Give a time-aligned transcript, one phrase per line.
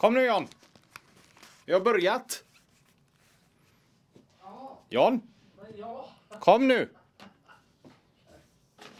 [0.00, 0.46] Kom nu John.
[1.66, 2.44] Vi har börjat.
[4.88, 5.20] John.
[6.40, 6.88] Kom nu.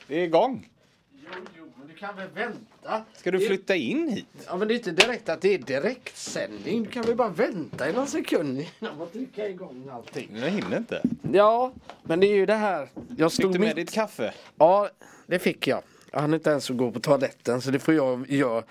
[0.07, 0.69] Det är igång.
[1.13, 3.05] Jo, jo, men du kan väl vänta?
[3.15, 4.27] Ska du flytta in hit?
[4.47, 6.83] Ja, men det är inte direkt att det är direktsändning.
[6.83, 10.31] Du kan väl bara vänta i någon sekund innan man trycker igång allting.
[10.37, 11.03] Jag hinner inte.
[11.33, 11.73] Ja,
[12.03, 12.89] men det är ju det här.
[13.17, 13.77] Jag Fick stod du med mitt...
[13.77, 14.35] ditt kaffe?
[14.59, 14.89] Ja,
[15.27, 15.83] det fick jag.
[16.11, 18.65] Jag hann inte ens att gå på toaletten så det får jag göra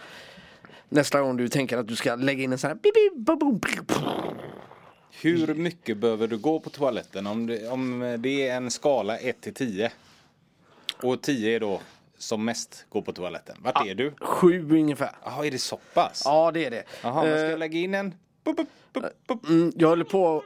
[0.90, 2.78] nästa gång du tänker att du ska lägga in en sån här.
[5.22, 9.42] Hur mycket behöver du gå på toaletten om det, om det är en skala 1
[9.42, 9.92] till 10?
[11.04, 11.82] Och 10 är då
[12.18, 13.56] som mest gå på toaletten.
[13.60, 14.14] Vart är du?
[14.22, 15.12] Sju ungefär.
[15.24, 16.22] Jaha, är det så pass?
[16.26, 16.84] Ja, det är det.
[17.04, 18.14] Jaha, men ska Eh, jag lägga in en?
[18.44, 18.58] Bup,
[18.94, 19.50] bup, bup.
[19.50, 20.44] Mm, jag håller på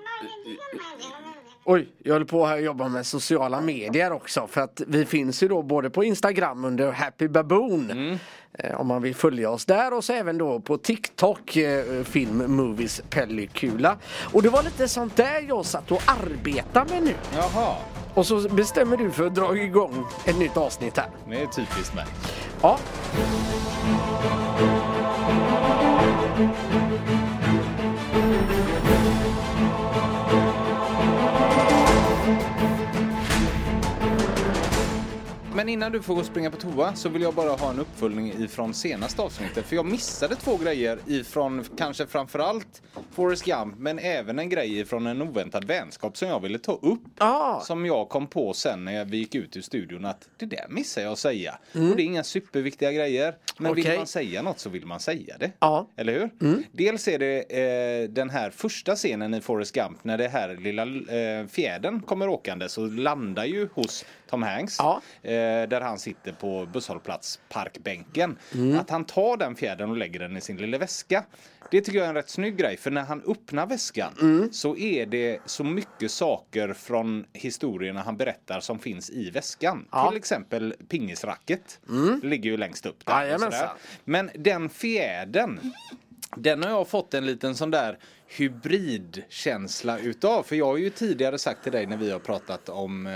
[1.65, 5.43] Oj, jag håller på här och jobbar med sociala medier också för att vi finns
[5.43, 7.91] ju då både på Instagram under Happy Baboon
[8.59, 12.55] eh, om man vill följa oss där och så även då på TikTok eh, film
[12.55, 13.97] Movies Pellikula.
[14.33, 17.13] Och det var lite sånt där jag satt och arbetade med nu.
[17.35, 17.75] Jaha,
[18.13, 21.09] Och så bestämmer du för att dra igång ett nytt avsnitt här.
[21.29, 22.05] det är typiskt mig.
[22.61, 22.79] Ja.
[35.63, 37.79] Men innan du får gå och springa på toa så vill jag bara ha en
[37.79, 39.65] uppföljning ifrån senaste avsnittet.
[39.65, 45.07] För jag missade två grejer ifrån kanske framförallt Forrest Gump men även en grej ifrån
[45.07, 47.01] en oväntad vänskap som jag ville ta upp.
[47.17, 47.59] Ah.
[47.59, 51.03] Som jag kom på sen när vi gick ut ur studion att det där missade
[51.03, 51.57] jag att säga.
[51.73, 53.35] Och det är inga superviktiga grejer.
[53.57, 53.97] Men vill Okej.
[53.97, 55.51] man säga något så vill man säga det.
[55.59, 55.89] Ja.
[55.95, 56.63] Eller hur?
[56.71, 60.83] Dels är det eh, den här första scenen i Forrest Gump när det här lilla
[60.83, 64.75] eh, fjädern kommer åkande så landar ju hos Tom Hanks.
[64.79, 65.01] Ja.
[65.21, 65.31] Eh,
[65.67, 68.37] där han sitter på busshållplats parkbänken.
[68.79, 71.23] Att han tar den fjädern och lägger den i sin lilla väska.
[71.71, 75.05] Det tycker jag är en rätt snygg grej för när han öppnar väskan så är
[75.05, 79.87] det så mycket saker från historierna han berättar som finns i väskan.
[79.91, 80.09] Ja.
[80.09, 81.79] Till exempel pingisracket.
[82.21, 83.21] Det ligger ju längst upp där.
[83.21, 83.69] Jajamensan.
[84.03, 85.59] Men den fjädern
[86.35, 87.97] den har jag fått en liten sån där
[88.27, 90.43] hybridkänsla utav.
[90.43, 93.13] För jag har ju tidigare sagt till dig när vi har pratat om eh,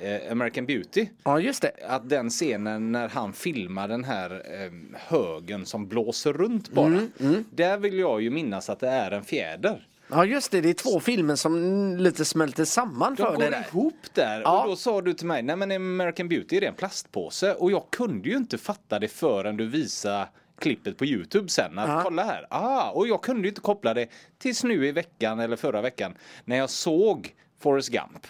[0.00, 1.06] eh, American Beauty.
[1.24, 1.70] Ja, just det.
[1.88, 4.72] Att den scenen när han filmar den här eh,
[5.08, 6.86] högen som blåser runt bara.
[6.86, 9.86] Mm, Där vill jag ju minnas att det är en fjäder.
[10.10, 10.60] Ja, just det.
[10.60, 13.66] Det är två filmer som lite smälter samman De för går det där.
[13.70, 14.40] ihop där.
[14.40, 14.62] Ja.
[14.62, 17.54] Och då sa du till mig, nej men American Beauty är en plastpåse.
[17.54, 21.78] Och jag kunde ju inte fatta det förrän du visade klippet på Youtube sen.
[21.78, 22.00] Att Ja.
[22.04, 22.46] kolla här.
[22.50, 24.08] Ah, och jag kunde ju inte koppla det
[24.38, 26.14] tills nu i veckan eller förra veckan.
[26.44, 28.26] När jag såg Forrest Gump.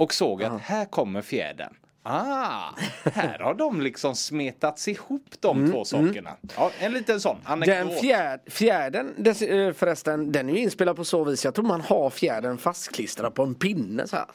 [0.00, 1.74] Och såg att här kommer fjädern.
[2.02, 2.74] Ah,
[3.04, 6.36] här har de liksom smetats ihop de två sakerna.
[6.56, 7.76] Ja, en liten sån anekdot.
[7.76, 11.44] Mm, Den fjärd, fjärden dess, eh, förresten, den är ju inspelad på så vis.
[11.44, 14.26] Jag tror man har fjärden fastklistrad på en pinne så här.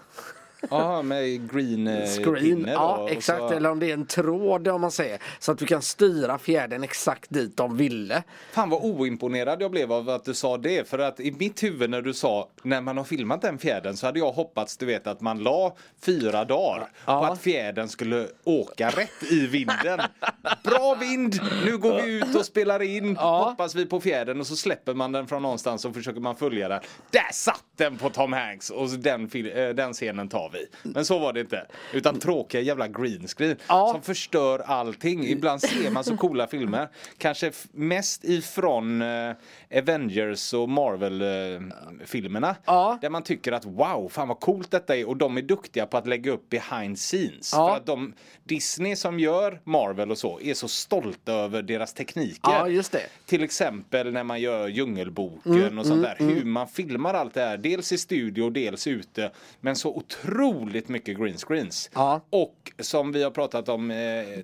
[0.69, 3.39] Ja, med green eh, Screen, ja exakt.
[3.39, 5.19] så- Eller om det är en tråd om man säger.
[5.39, 8.23] Så att du kan styra fjärden exakt dit de ville.
[8.51, 10.89] Fan vad oimponerad jag blev av att du sa det.
[10.89, 14.05] För att i mitt huvud när du sa när man har filmat den fjädern så
[14.05, 17.19] hade jag hoppats du vet att man la fyra dagar Ja.
[17.27, 19.99] på att fjädern skulle åka rätt i vinden.
[20.63, 21.39] Bra vind!
[21.65, 23.15] Nu går vi ut och spelar in.
[23.19, 23.49] Ja.
[23.49, 26.67] Hoppas vi på fjädern och så släpper man den från någonstans och försöker man följa
[26.69, 26.79] den.
[27.11, 30.67] Där satt den på Tom Hanks och den, eh, den scenen tar vi.
[30.89, 31.65] Men så var det inte.
[31.93, 33.89] Utan tråkiga jävla green screen Ja.
[33.91, 35.23] som förstör allting.
[35.27, 36.87] Ibland ser man så coola filmer.
[37.17, 39.31] Kanske mest ifrån eh,
[39.73, 42.55] Avengers och Marvel-filmerna.
[42.65, 42.97] Ja.
[43.01, 45.07] Där man tycker att wow, fan vad coolt detta är.
[45.07, 47.53] Och de är duktiga på att lägga upp behind scenes.
[47.53, 47.69] Ja.
[47.69, 52.51] För att de, Disney som gör Marvel och så är så stolta över deras tekniker.
[52.51, 53.03] Ja, just det.
[53.25, 56.15] Till exempel när man gör Djungelboken och sånt där.
[56.19, 57.57] Hur man filmar allt det här.
[57.57, 59.31] Dels i studio, dels ute.
[59.61, 61.89] Men så otroligt mycket green screens.
[61.93, 62.21] Ja.
[62.29, 63.97] Och som vi har pratat om eh,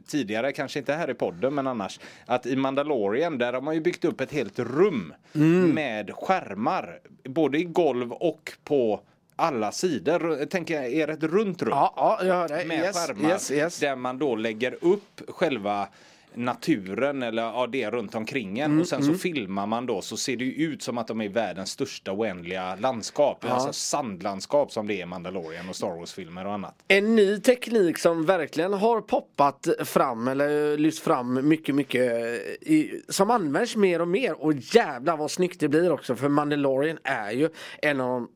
[0.08, 2.00] tidigare, kanske inte här i podden men annars.
[2.26, 5.11] Att i Mandalorian där har man ju byggt upp ett helt rum
[5.74, 7.00] med skärmar.
[7.24, 9.02] Både i golv och på
[9.36, 10.40] alla sidor.
[10.40, 12.66] Jag tänker er ett runt rum Ja, ja jag dig.
[12.66, 13.80] med Yes, skärmar yes, yes.
[13.80, 15.88] där man då lägger upp själva
[16.34, 20.18] naturen eller ja, det runt omkring en Mm, och sen så filmar man då så
[20.18, 23.46] ser det ju ut som att de är världens största oändliga landskap.
[23.50, 26.76] Alltså sandlandskap som det är i Mandalorian och Star Wars-filmer och annat.
[26.88, 32.02] En ny teknik som verkligen har poppat fram eller lyft fram mycket, mycket
[32.62, 36.98] i, som används mer och mer och jävlar vad snyggt det blir också för Mandalorian
[37.04, 37.50] är ju
[37.82, 38.28] en av de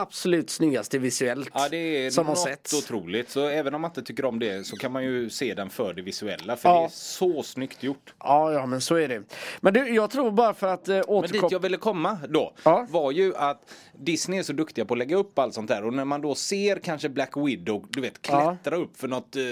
[0.00, 1.76] absolut snyggaste visuellt Ja, det
[2.06, 2.72] är som har något setts.
[2.74, 3.30] otroligt.
[3.30, 5.94] Så även om man inte tycker om det så kan man ju se den för
[5.94, 6.56] det visuella.
[6.56, 6.78] För Ja.
[6.78, 8.14] det är så snyggt gjort.
[8.18, 9.22] Ja, ja, men så är det.
[9.60, 11.48] Men du, jag tror bara för att eh, Men dit återkoppla...
[11.54, 12.86] jag ville komma då Ja.
[12.90, 15.94] var ju att Disney är så duktiga på att lägga upp allt sånt där och
[15.94, 19.42] när man då ser kanske Black Widow, du vet, klättra upp för något eh,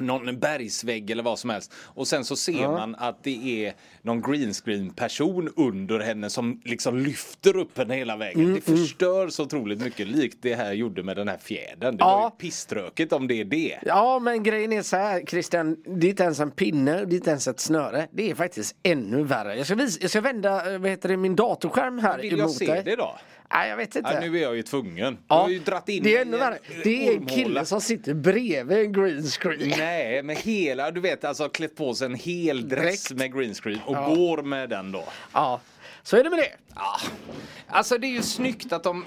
[0.00, 1.72] någon bergsvägg eller vad som helst.
[1.84, 6.60] Och sen så ser man att det är någon green screen person under henne som
[6.64, 8.40] liksom lyfter upp henne hela vägen.
[8.40, 11.96] Mm, det förstör så otroligt mycket likt det här gjorde med den här fjädern.
[11.96, 12.16] Det Ja.
[12.18, 13.78] var ju pisströkigt om det är det.
[13.86, 17.16] Ja, men grejen är så här Christian, det är inte ens en pinne, det är
[17.16, 18.08] inte ens ett snöre.
[18.12, 19.56] Det är faktiskt ännu värre.
[19.56, 22.40] Jag ska, visa, jag ska vända eh, vad heter det, min datorskärm här Vill jag
[22.40, 22.82] emot se dig.
[22.84, 23.18] det då?
[23.52, 24.10] Nej, jag vet inte.
[24.14, 25.14] Ja, nu är jag ju tvungen.
[25.14, 26.38] Du Ja, har ju dratt in det är ännu.
[26.84, 29.72] Det är en kille som sitter bredvid en green screen.
[29.78, 33.18] Nej, med hela, du vet alltså klätt på sig en hel dress Dräkt.
[33.20, 35.04] med green screen och går med den då.
[35.32, 35.60] Ja,
[36.02, 36.52] så är det med det.
[37.66, 39.04] Alltså det är ju snyggt att de,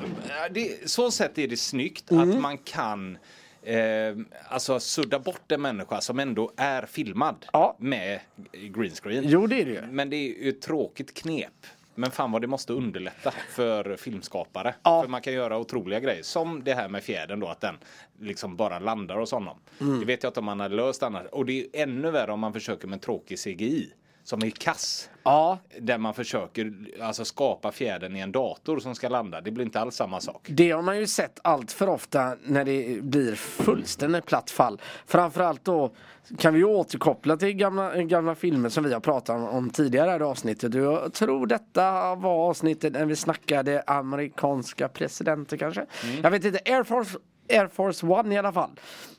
[0.52, 2.30] det, så sätt är det snyggt Mm.
[2.32, 3.18] att man kan
[3.64, 4.16] Eh,
[4.50, 7.76] alltså sudda bort en människa som ändå är filmad Ja.
[7.80, 8.20] med
[8.54, 9.24] green screen.
[9.28, 9.82] Jo, det är det ju.
[9.82, 11.66] Men det är ju ett tråkigt knep.
[11.96, 14.76] Men fan vad det måste underlätta för filmskapare.
[14.84, 15.02] Ja.
[15.02, 16.24] För man kan göra otroliga grejer.
[16.24, 17.78] Som det här med fjädern då, att den
[18.20, 19.58] liksom bara landar hos honom.
[19.82, 20.00] Mm.
[20.00, 21.26] Det vet jag inte om man har löst annars.
[21.32, 23.94] Och det är ännu värre om man försöker med tråkig CGI.
[24.24, 25.10] Som är kass.
[25.24, 29.42] Ja, Där man försöker alltså, skapa fjädern i en dator som ska landa.
[29.42, 30.48] Det blir inte alls samma sak.
[30.50, 34.82] det har man ju sett allt för ofta när det blir fullständigt platt fall.
[35.06, 35.92] Framförallt då
[36.38, 40.74] kan vi återkoppla till gamla, gamla filmer som vi har pratat om, tidigare i avsnittet.
[40.74, 45.86] Jag tror detta var avsnittet när vi snackade amerikanska presidenter kanske.
[46.24, 47.18] Jag vet inte, Air Force,
[47.50, 48.72] Air Force One i alla fall.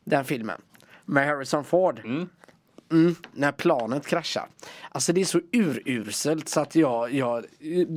[0.05, 0.61] Den filmen.
[1.05, 2.01] Med Harrison Ford.
[2.05, 2.29] Mm,
[3.33, 4.49] när planet kraschar.
[4.91, 7.45] Alltså det är så uruselt så att jag, jag,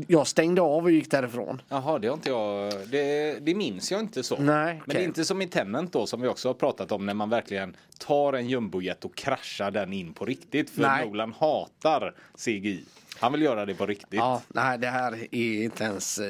[0.07, 1.61] jag stängde av och gick därifrån.
[1.69, 2.73] Jaha, det har inte jag.
[2.87, 4.37] Det, det minns jag inte så.
[4.37, 7.05] Nej, Men det är inte som i Tenant då som vi också har pratat om
[7.05, 10.69] när man verkligen tar en jumbojet och kraschar den in på riktigt.
[10.69, 11.05] För Nej.
[11.05, 12.83] Nolan hatar CGI.
[13.19, 14.19] Han vill göra det på riktigt.
[14.19, 16.27] Ja, nej det här är inte ens eh,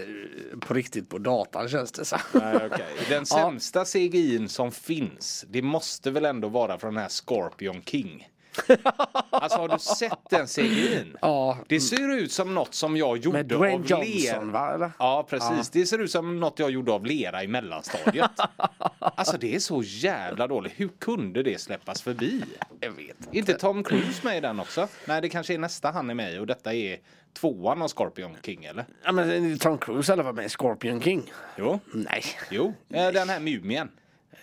[0.60, 2.18] på riktigt på datan känns det så.
[2.32, 2.86] Nej, okej.
[3.10, 8.30] Den sämsta CGI som finns, det måste väl ändå vara från den här Scorpion King.
[9.30, 11.18] Alltså har du sett den CGI'n?
[11.22, 11.58] Ja.
[11.68, 14.40] Det ser ut som något som jag gjorde Med Dwayne av Johnson, lera.
[14.46, 14.92] va, eller?
[15.00, 18.32] Ja precis, det ser ut som något jag gjorde av lera i mellanstadiet.
[19.00, 20.74] alltså det är så jävla dåligt.
[20.76, 22.44] Hur kunde det släppas förbi?
[22.80, 24.88] Jag vet Är inte Tom Cruise med i den också?
[25.08, 26.98] Nej det kanske är nästa han är med och detta är
[27.34, 28.86] tvåan av Scorpion King eller?
[29.04, 31.32] Ja men Tom Cruise eller var med i Scorpion King?
[31.58, 32.24] Jo, Nej.
[32.52, 32.74] jo.
[32.90, 33.90] Eh, Den här Mumien.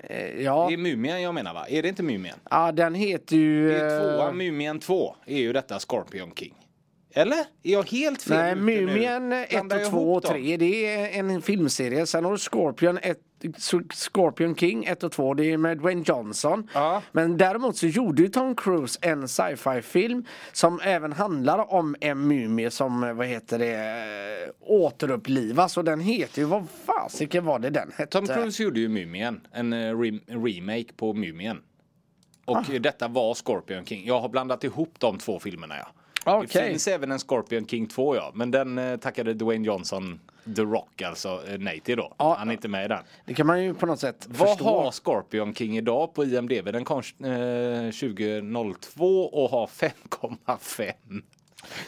[0.00, 1.66] Eh, Ja, Det är Mumien jag menar va?
[1.68, 2.38] Är det inte Mumien?
[2.50, 3.68] ja den heter ju...
[3.68, 6.54] Det är eh, tvåan, Mumien 2 är ju detta Scorpion King.
[7.14, 7.36] Eller?
[7.62, 8.54] Är jag helt fel Nej?
[8.54, 10.32] Mumien 1 Blandar jag och 2 och ihop dem?
[10.32, 12.06] 3 det är en filmserie.
[12.06, 13.20] Sen har du Scorpion, ett,
[13.94, 16.68] Scorpion King 1 och 2 det är med Dwayne Johnson.
[16.74, 17.02] Ja.
[17.12, 22.28] Men däremot så gjorde ju Tom Cruise en sci-fi film som även handlar om en
[22.28, 27.70] mumie som vad heter det eh, återupplivas och den heter ju vad fasiken var det
[27.70, 28.10] den hette?
[28.12, 31.58] Tom Cruise gjorde ju Mumien, en eh, re- remake på Mumien.
[32.44, 32.64] Och Ah.
[32.72, 34.06] eh, detta var Scorpion King.
[34.06, 35.86] Jag har blandat ihop de två filmerna ja.
[36.36, 36.62] Okej.
[36.62, 40.20] Det finns även en Scorpion King 2 ja, men den eh, tackade Dwayne Johnson,
[40.56, 42.14] The Rock alltså, eh, till då.
[42.18, 42.36] Ja.
[42.38, 43.02] Han är inte med i den.
[43.26, 44.64] Det kan man ju på något sätt Vad förstå.
[44.64, 46.64] har Scorpion King idag på IMDB?
[46.72, 50.92] Den kom eh, 2002 och har 5,5.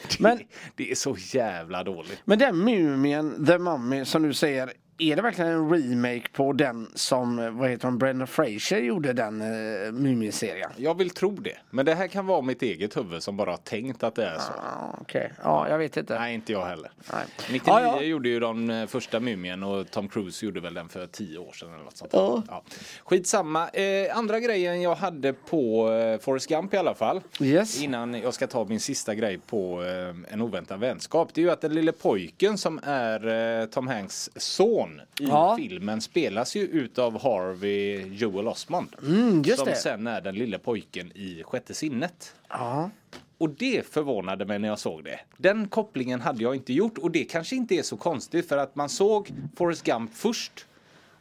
[0.08, 0.38] Det, Men-
[0.76, 2.20] det är så jävla dåligt.
[2.24, 6.90] Men den mumien, The Mummy som du säger, är det verkligen en remake på den
[6.94, 10.70] som, eh, vad heter hon, Brendan Fraser gjorde den uh, mumieserien?
[10.76, 11.56] Jag vill tro det.
[11.70, 14.38] Men det här kan vara mitt eget huvud som bara har tänkt att det är
[14.38, 14.52] så.
[14.56, 16.18] Ja, Okej, ja jag vet inte.
[16.18, 16.90] Nej, inte jag heller.
[17.12, 17.24] Nej.
[17.50, 18.02] 99 Ja, ja.
[18.02, 21.52] gjorde ju de eh, första Mumien och Tom Cruise gjorde väl den för 10 år
[21.52, 22.10] sedan eller något sånt.
[22.14, 22.42] Ja.
[22.48, 22.62] Ja.
[23.04, 23.68] Skitsamma.
[23.68, 27.20] Eh, andra grejen jag hade på eh, Forrest Gump i alla fall.
[27.40, 27.82] Yes.
[27.82, 31.34] Innan jag ska ta min sista grej på eh, en oväntad vänskap.
[31.34, 35.56] Det är ju att den lille pojken som är eh, Tom Hanks son i Ja.
[35.58, 38.88] filmen spelas ju utav Harvey Joel Osmond.
[39.02, 39.76] Mm, som det.
[39.76, 42.34] sen är den lille pojken i Sjätte sinnet.
[42.48, 42.90] Ja.
[43.38, 45.20] Och det förvånade mig när jag såg det.
[45.36, 48.76] Den kopplingen hade jag inte gjort och det kanske inte är så konstigt för att
[48.76, 50.66] man såg Forrest Gump först.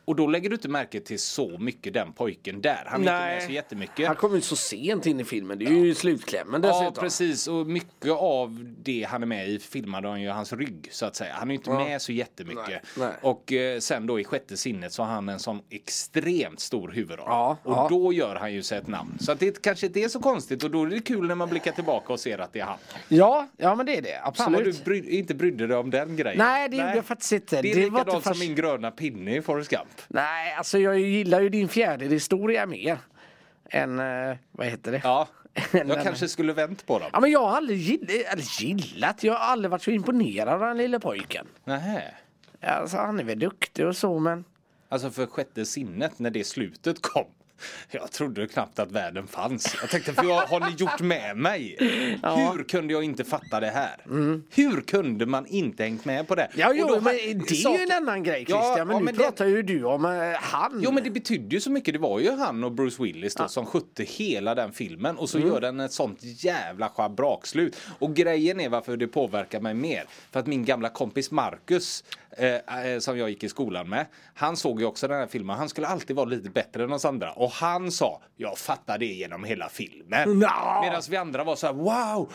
[0.06, 2.84] Och då lägger du inte märke till så mycket den pojken där.
[2.86, 4.08] Han är inte med så jättemycket.
[4.08, 5.60] Han kommer ju så sent in i filmen.
[5.60, 6.84] Det är ju slutklämmen dessutom.
[6.96, 10.90] Ja precis och mycket av det han är med i filmade han ju hans rygg
[10.92, 11.34] så att säga.
[11.34, 12.68] Han är ju inte med så jättemycket.
[12.68, 13.14] Nej, nej.
[13.22, 17.26] Och eh, sen då i sjätte sinnet så har han en sån extremt stor huvudroll.
[17.28, 17.88] Ja, och ja.
[17.90, 19.18] då gör han ju sig ett namn.
[19.20, 21.50] Så att det kanske inte är så konstigt och då är det kul när man
[21.50, 22.78] blickar tillbaka och ser att det är han.
[23.08, 24.22] Ja, ja men det är det.
[24.36, 24.86] Fan vad du Absolut.
[24.86, 26.38] bry, inte brydde dig om den grejen.
[26.38, 27.62] Nej, det gjorde jag faktiskt inte.
[27.62, 29.93] Det är Det likadant som min gröna pinne i Forrest Gump.
[30.08, 32.98] Nej, alltså jag gillar ju din fjäderhistoria mer.
[33.70, 35.02] Än, eh, vad heter det?
[35.04, 35.28] Ja,
[35.72, 37.10] jag kanske skulle vänt på dem.
[37.14, 40.78] Ja men jag har aldrig gillat, gillat, jag har aldrig varit så imponerad av den
[40.78, 41.48] lille pojken.
[41.64, 42.14] Nähä.
[42.62, 44.44] Alltså han är väl duktig och så men.
[44.90, 47.26] Alltså för sjätte sinnet när det slutet kom.
[47.92, 49.76] Jag trodde knappt att världen fanns.
[49.82, 51.76] Jag tänkte, för jag, har ni gjort med mig?
[52.24, 53.96] Hur kunde jag inte fatta det här?
[54.50, 56.50] Hur kunde man inte hängt med på det?
[56.56, 58.88] Ja jo men det är sak- ju en annan grej Ja, Christian.
[58.88, 60.80] men ja, nu men det- pratar ju du om eh, han.
[60.84, 61.94] Jo men det betydde ju så mycket.
[61.94, 65.38] Det var ju han och Bruce Willis då som skötte hela den filmen och så
[65.38, 65.50] Mm.
[65.50, 67.78] gör den ett sånt jävla schabrakslut.
[68.00, 70.04] Och grejen är varför det påverkar mig mer.
[70.32, 72.04] För att min gamla kompis Marcus
[72.38, 74.06] eh, eh, som jag gick i skolan med.
[74.34, 75.58] Han såg ju också den här filmen.
[75.58, 77.32] Han skulle alltid vara lite bättre än oss andra.
[77.32, 80.40] Och han sa, jag fattar det genom hela filmen.
[80.40, 80.82] Nja.
[80.82, 82.34] Medan vi andra var så här, wow,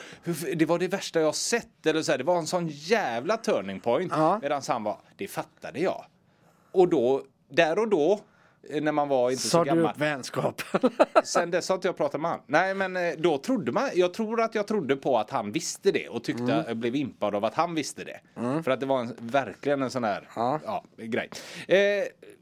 [0.56, 1.86] det var det värsta jag sett.
[1.86, 4.12] Eller så här, det var en sån jävla turning point.
[4.16, 4.38] Ja.
[4.42, 6.04] Medan han var, det fattade jag.
[6.72, 8.20] Och då, där och då,
[8.80, 9.90] när man var inte så Sa du gammal.
[9.90, 10.62] upp vänskap?
[11.24, 12.40] Sen dess har inte jag pratat med han.
[12.46, 15.90] Nej men eh, då trodde man, jag tror att jag trodde på att han visste
[15.92, 16.64] det och tyckte, Mm.
[16.68, 18.20] jag blev impad av att han visste det.
[18.62, 20.60] För att det var en, verkligen en sån här Ja.
[20.64, 21.30] ja, grej.
[21.68, 21.78] Eh,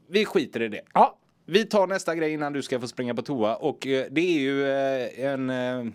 [0.09, 0.81] vi skiter i det.
[0.93, 1.17] ja.
[1.49, 4.39] Vi tar nästa grej innan du ska få springa på toa och eh, det är
[4.39, 5.85] ju eh, en eh,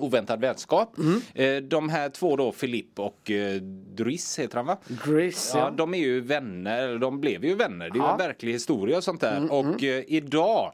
[0.00, 0.98] oväntad vänskap.
[0.98, 1.20] Mm.
[1.34, 3.54] Eh, de här två då, Filip och eh,
[3.94, 4.78] Dries heter han va?
[5.06, 5.70] Gris Ja, ja.
[5.70, 7.90] de är ju vänner, eller de blev ju vänner.
[7.90, 8.12] Det är Ja.
[8.12, 9.52] en verklig historia och sånt där.
[9.52, 10.72] och eh, idag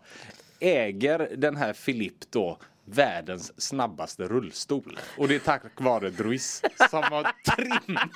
[0.61, 4.99] äger den här Filip då världens snabbaste rullstol.
[5.19, 7.23] Och det är tack vare Druis som har
[7.57, 8.11] trimmat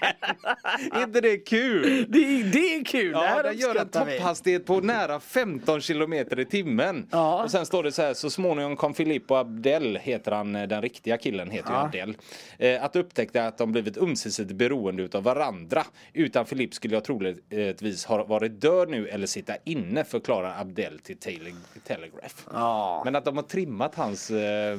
[0.00, 0.92] den.
[1.00, 2.06] Är inte det kul?
[2.08, 3.12] Det, är- det är kul.
[3.12, 7.06] det Ja, här den gör en topphastighet på nära 15 kilometer i timmen.
[7.10, 7.42] Ja.
[7.44, 10.82] Och sen står det så här, så småningom kom Filippo Abdel, heter han, eh, den
[10.82, 11.84] riktiga killen heter ju Ja.
[11.84, 12.16] Abdel,
[12.58, 15.84] eh, att upptäcka att de blivit ömsesidigt beroende utav varandra.
[16.12, 21.16] Utan Filip skulle jag troligtvis ha varit död nu eller sitta inne, förklarar Abdel till
[21.16, 21.50] Tele-
[21.86, 22.34] Telegraph.
[22.52, 23.02] Ja.
[23.04, 24.78] Men att de har trimmat hans eh,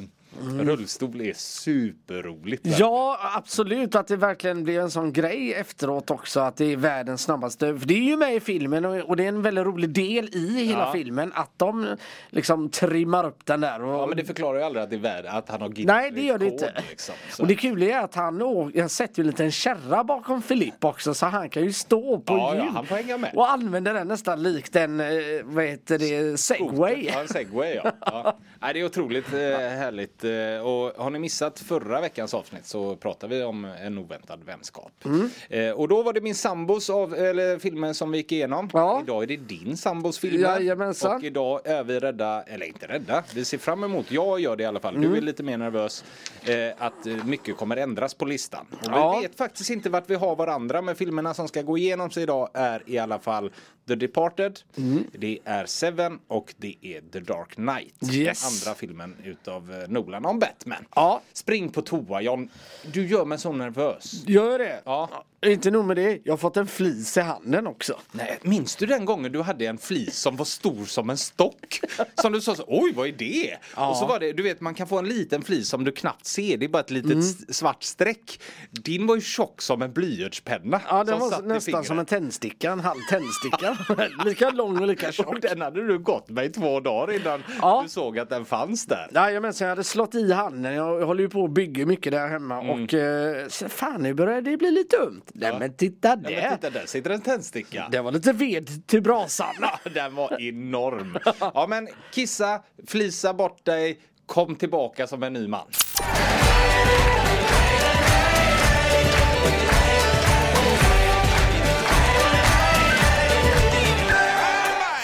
[0.59, 2.65] rullstol är superroligt.
[2.79, 3.95] Ja, absolut.
[3.95, 6.39] Att det verkligen blir en sån grej efteråt också.
[6.39, 7.79] Att det är världens snabbaste.
[7.79, 10.63] För det är ju med i filmen och, det är en väldigt rolig del i
[10.65, 10.91] hela Ja.
[10.91, 11.31] filmen.
[11.35, 11.95] Att de
[12.29, 13.83] liksom trimmar upp den där.
[13.83, 15.93] Och, Ja men det förklarar ju aldrig att det är värd att han har Guinness
[15.95, 16.73] Nej, det gör det inte.
[16.89, 17.15] liksom.
[17.39, 21.13] Och det kul är att han, jag sätter ju en liten kärra bakom Filip också
[21.13, 23.31] så han kan ju stå på Ja, ja, han får hänga med.
[23.35, 25.07] Och använder den nästan likt en, eh,
[25.43, 27.09] vad heter det, segway.
[27.13, 27.91] Ja, en segway ja.
[28.05, 28.37] ja.
[28.61, 30.20] Nej, det är otroligt eh, härligt.
[30.23, 34.91] Eh, och har ni missat förra veckans avsnitt så pratar vi om en oväntad vänskap.
[35.05, 35.29] Mm.
[35.49, 38.69] Eh, och då var det min sambos av, eller filmen som vi gick igenom.
[38.73, 39.01] Ja.
[39.03, 40.39] Idag är det din sambos filmer.
[40.39, 41.15] Jajamensan.
[41.15, 44.63] Och idag är vi rädda, eller inte rädda, vi ser fram emot, jag gör det
[44.63, 44.95] i alla fall.
[44.95, 45.11] Mm.
[45.11, 46.03] Du är lite mer nervös
[46.45, 48.65] eh, att mycket kommer ändras på listan.
[48.71, 49.15] Och Ja.
[49.15, 52.23] Vi vet faktiskt inte vart vi har varandra men filmerna som ska gå igenom sig
[52.23, 53.51] idag är i alla fall
[53.87, 55.03] The Departed, Mm.
[55.11, 58.13] det är Seven och det är The Dark Knight.
[58.13, 58.41] Yes.
[58.41, 60.85] Den andra filmen utav eh, Nolan om Batman.
[60.95, 61.21] Ja.
[61.33, 62.49] Spring på toa John.
[62.93, 64.23] Du gör mig så nervös.
[64.27, 64.81] Gör det?
[64.85, 65.25] Ja.
[65.45, 67.99] Inte nog med det, jag har fått en flis i handen också.
[68.11, 71.79] Nej, minns du den gången du hade en flis som var stor som en stock?
[72.21, 73.57] Som du sa så, oj vad är det?
[73.75, 76.25] Och så var det, du vet man kan få en liten flis som du knappt
[76.25, 78.41] ser, det är bara ett litet s- svart streck.
[78.71, 80.81] Din var ju tjock som en blyertspenna.
[80.89, 83.77] Ja, den var nästan som en tändsticka, en halv tändsticka.
[84.25, 85.41] lika lång och lika Och tjock.
[85.41, 87.79] den hade du gått med i två dagar innan Ja.
[87.83, 89.09] du såg att den fanns där.
[89.13, 90.73] Jajamensan, jag hade slått i handen.
[90.73, 92.83] Jag håller ju på och bygger mycket där hemma Mm.
[92.83, 95.30] och eh, fan nu börjar det bli lite ömt.
[95.33, 96.49] Nej men titta Nej, där.
[96.49, 97.87] men titta, där sitter en tändsticka.
[97.91, 99.55] Det var lite ved till brasan.
[99.93, 101.17] Den var enorm.
[101.39, 105.67] Ja men kissa, flisa bort dig, kom tillbaka som en ny man.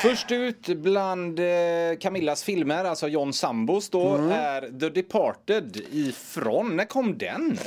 [0.01, 1.45] Först ut bland eh,
[1.99, 7.57] Camillas filmer, alltså John Sambos då, är The Departed ifrån, när kom den?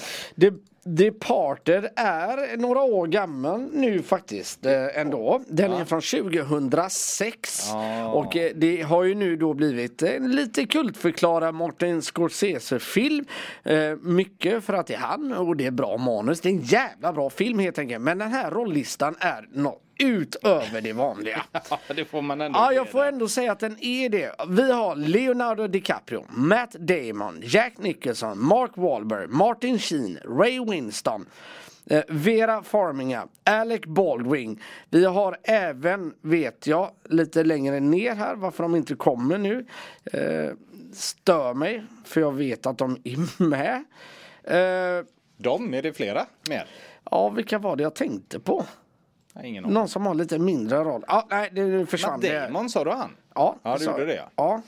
[0.40, 0.50] The
[0.84, 5.42] Departed är några år gammal nu faktiskt eh, ändå.
[5.46, 7.70] Den är från 2006
[8.14, 13.24] och eh, det har ju nu då blivit en lite kultförklarad Martin Scorsese-film.
[13.62, 16.40] Eh, mycket för att det är han och det är bra manus.
[16.40, 18.02] Det är en jävla bra film helt enkelt.
[18.02, 21.44] Men den här rollistan är något utöver det vanliga.
[21.70, 24.34] Ja, det får man ändå Ja, jag får ändå säga att den är det.
[24.48, 31.26] Vi har Leonardo DiCaprio, Matt Damon, Jack Nicholson, Mark Wahlberg, Martin Sheen, Ray Winston,
[31.86, 34.60] eh, Vera Farmiga, Alec Baldwin.
[34.90, 39.66] Vi har även, vet jag, lite längre ner här varför de inte kommer nu.
[40.12, 40.50] Eh,
[40.92, 43.84] stör mig, för jag vet att de är med.
[44.44, 45.04] Eh,
[45.36, 46.62] De, är det flera med?
[47.10, 48.64] ja, vilka var det jag tänkte på?
[49.44, 49.74] Ingen aning.
[49.74, 51.04] Någon som har lite mindre roll.
[51.08, 52.30] Ja, nej, det försvann Matt.
[52.30, 53.16] Damon sa du han?
[53.34, 54.30] Ja, Ja, du gjorde det ja.
[54.36, 54.62] Ja.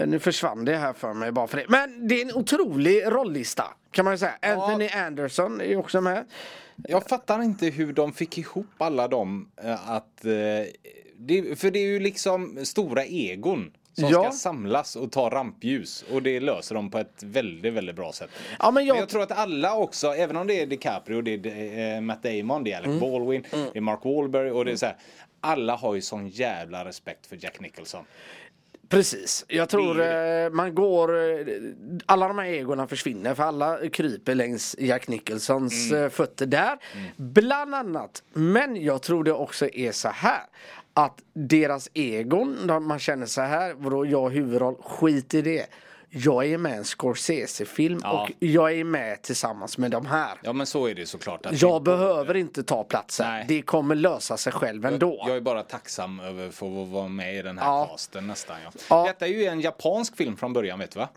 [0.00, 1.64] Eh, Nu försvann det här för mig bara för det.
[1.68, 4.34] Men det är en otrolig rollista kan man ju säga.
[4.42, 6.24] Anthony Anderson är ju också med.
[6.88, 10.24] Jag fattar inte hur de fick ihop alla dem eh, att...
[10.24, 10.30] eh,
[11.16, 14.22] Det, för det är ju liksom stora egon som Ja.
[14.22, 16.04] ska samlas och ta rampljus.
[16.12, 18.30] Och det löser de på ett väldigt, väldigt bra sätt.
[18.58, 21.94] Ja, men jag- jag tror att alla också, även om det är DiCaprio, det är
[21.96, 23.00] eh, Matt Damon, det är Alec Mm.
[23.00, 24.96] Baldwin, det är Mark Wahlberg och det är så här.
[25.40, 28.04] Alla har ju sån jävla respekt för Jack Nicholson.
[28.88, 29.44] Precis.
[29.48, 31.16] Jag tror eh, man går...
[31.40, 31.46] eh,
[32.06, 36.10] Alla de här egorna försvinner för alla kryper längs Jack Nicholsons Mm.
[36.10, 36.78] fötter där.
[37.16, 38.22] Bland annat.
[38.32, 40.40] Men jag tror det också är så här.
[40.94, 45.66] Att deras egon, man känner så här, vadå jag huvudroll, skit i det.
[46.14, 48.22] Jag är med i en Scorsese-film Ja.
[48.22, 50.38] och jag är med tillsammans med de här.
[50.42, 51.46] Ja men så är det såklart.
[51.46, 53.26] Att Jag behöver inte ta platsen.
[53.28, 53.44] Nej.
[53.48, 55.24] Det kommer lösa sig själv ändå.
[55.26, 57.86] Jag är bara tacksam över att få vara med i den här Ja.
[57.92, 58.56] casten nästan.
[58.64, 58.70] Ja.
[58.90, 59.04] Ja.
[59.06, 61.08] Detta är ju en japansk film från början vet du va?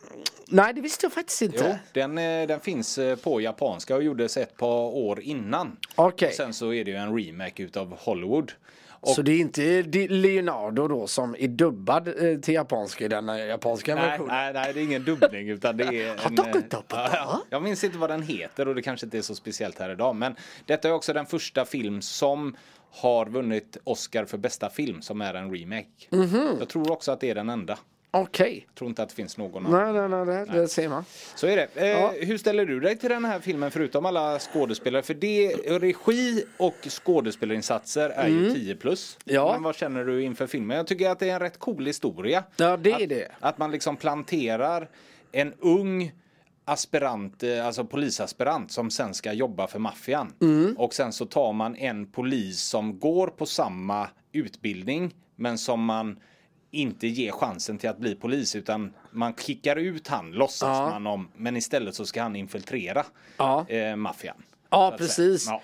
[0.47, 1.65] Nej, det visste jag faktiskt inte.
[1.69, 5.77] Jo, den, eh, den finns eh, på japanska och gjordes ett par år innan.
[5.95, 6.27] Okej.
[6.27, 8.51] Och sen så är det ju en remake utav Hollywood.
[8.99, 13.29] Och Så det är inte Leonardo då som är dubbad eh, till japanska i den
[13.29, 14.35] eh, japanska Nej, versionen?
[14.35, 17.41] nej, nej, det är ingen dubbning utan det är en, eh, ja.
[17.49, 20.15] Jag minns inte vad den heter och det kanske inte är så speciellt här idag.
[20.15, 20.35] Men
[20.65, 22.55] detta är också den första film som
[22.91, 26.07] har vunnit Oscar för bästa film som är en remake.
[26.09, 26.55] Mhm.
[26.59, 27.77] Jag tror också att det är den enda.
[28.21, 28.65] Okej.
[28.67, 29.93] Jag tror inte att det finns någon annan.
[29.93, 31.05] Nej, nej, nej, det, det ser man.
[31.35, 31.67] Så är det.
[31.75, 32.13] Eh, Ja.
[32.19, 35.03] Hur ställer du dig till den här filmen förutom alla skådespelare?
[35.03, 39.17] För det, regi och skådespelarinsatser är ju 10 plus.
[39.25, 39.35] Mm.
[39.35, 39.51] Ja.
[39.53, 40.77] Men vad känner du inför filmen?
[40.77, 42.43] Jag tycker att det är en rätt cool historia.
[42.55, 43.31] Ja, det är att, det.
[43.39, 44.89] Att man liksom planterar
[45.31, 46.11] en ung
[46.65, 50.33] aspirant, eh, alltså polisaspirant som sen ska jobba för maffian.
[50.41, 50.75] Mm.
[50.77, 56.19] Och sen så tar man en polis som går på samma utbildning men som man
[56.75, 60.89] inte ger chansen till att bli polis utan man kickar ut han, låtsas Ja.
[60.89, 63.05] man om, men istället så ska han infiltrera
[63.37, 63.65] Ja.
[63.69, 64.35] eh, maffian.
[64.69, 65.45] Ja, precis.
[65.47, 65.61] Ja.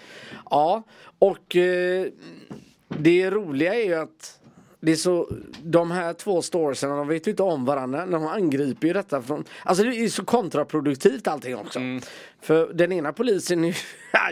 [0.49, 0.83] Ja.
[1.19, 2.05] och eh,
[2.87, 4.37] det roliga är ju att
[4.83, 5.29] det är så,
[5.63, 8.05] de här två storiesarna, de vet ju inte om varandra.
[8.05, 11.79] De angriper ju detta från, alltså det är så kontraproduktivt allting också.
[11.79, 12.01] Mm.
[12.41, 13.75] För den ena polisen är-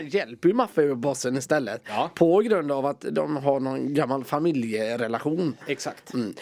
[0.02, 1.82] hjälper ju maffiabossen istället.
[1.88, 2.10] Ja.
[2.14, 5.56] På grund av att de har någon gammal familjerelation.
[5.66, 6.14] Exakt.
[6.14, 6.34] Mm.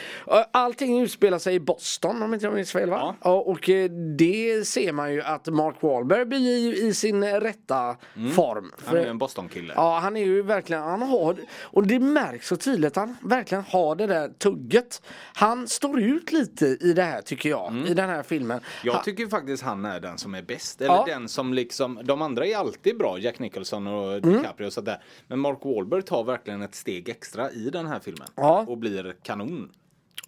[0.51, 3.15] Allting utspelar sig i Boston om inte jag minns fel va?
[3.23, 3.31] Ja.
[3.33, 7.97] Och eh, det ser man ju att Mark Wahlberg blir ju i sin rätta
[8.35, 8.59] form.
[8.59, 8.71] Mm.
[8.85, 9.73] Han är ju en Boston-kille.
[9.77, 13.95] Ja, han är ju verkligen, han har, och det märks så tydligt, han verkligen har
[13.97, 15.03] det där tugget.
[15.35, 18.51] Han står ut lite i det här tycker jag, i den här filmen.
[18.59, 18.63] Mm.
[18.83, 20.81] Jag tycker faktiskt han är den som är bäst.
[20.81, 21.05] Eller Ja.
[21.09, 24.33] den som liksom, de andra är alltid bra, Jack Nicholson och Mm.
[24.33, 25.03] DiCaprio och sådär.
[25.27, 28.29] Men Mark Wahlberg tar verkligen ett steg extra i den här filmen.
[28.35, 28.65] Ja.
[28.69, 29.71] Och blir kanon.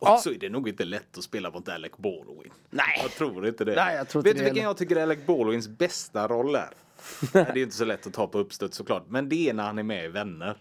[0.00, 0.16] Och Ja.
[0.18, 2.52] så är det nog inte lätt att spela mot Alec Baldwin.
[2.70, 2.84] Nej.
[3.02, 3.74] Jag tror inte det.
[3.74, 6.70] Nej, jag tror inte Vet du vilken jag tycker Alec Baldwins bästa roll är?
[7.32, 9.04] Det är inte så lätt att ta på uppstöt såklart.
[9.08, 10.56] Men det är när han är med i Vänner.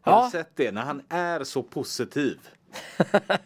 [0.00, 0.24] Har Ja.
[0.24, 0.72] du sett det?
[0.72, 2.38] När han är så positiv.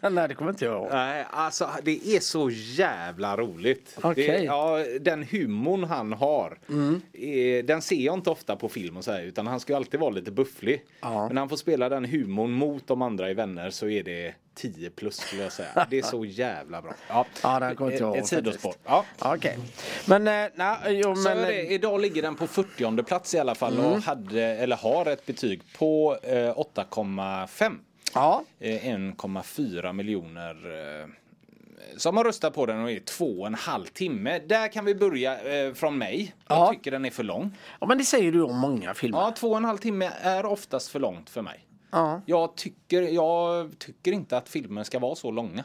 [0.11, 0.87] Nej, det kommer inte jag ihåg.
[0.91, 3.97] Nej, alltså det är så jävla roligt.
[4.01, 4.27] Okej.
[4.27, 6.57] Det, ja, den humorn han har,
[7.13, 9.77] eh, den ser jag inte ofta på film och så här, utan han ska ju
[9.77, 10.83] alltid vara lite bufflig.
[11.01, 11.25] Ja.
[11.25, 14.33] Men när han får spela den humorn mot de andra i Vänner så är det
[14.55, 15.87] 10 plus skulle jag säga.
[15.89, 16.93] Det är så jävla bra.
[17.07, 18.73] Ja, Ja, den kommer inte jag ihåg ett sidospår.
[18.85, 19.05] Ja.
[19.19, 19.57] Okej.
[20.07, 21.37] Men, eh, nej, jo, men...
[21.37, 23.85] det, idag ligger den på 40 plats i alla fall Mm.
[23.85, 27.77] och hade, eller har ett betyg på eh, 8,5.
[28.15, 28.43] Ja.
[28.59, 30.55] Eh, 1,4 miljoner
[31.01, 31.07] eh,
[31.97, 34.39] som har röstat på den och är två och en halv timme.
[34.39, 36.35] Där kan vi börja eh, från mig.
[36.47, 36.71] Jag Ja.
[36.73, 37.51] tycker den är för lång.
[37.79, 39.17] ja, men det säger du om många filmer.
[39.19, 41.67] Ja, två och en halv timme är oftast för långt för mig.
[41.91, 42.21] Ja.
[42.25, 45.63] Jag tycker, jag tycker inte att filmer ska vara så långa.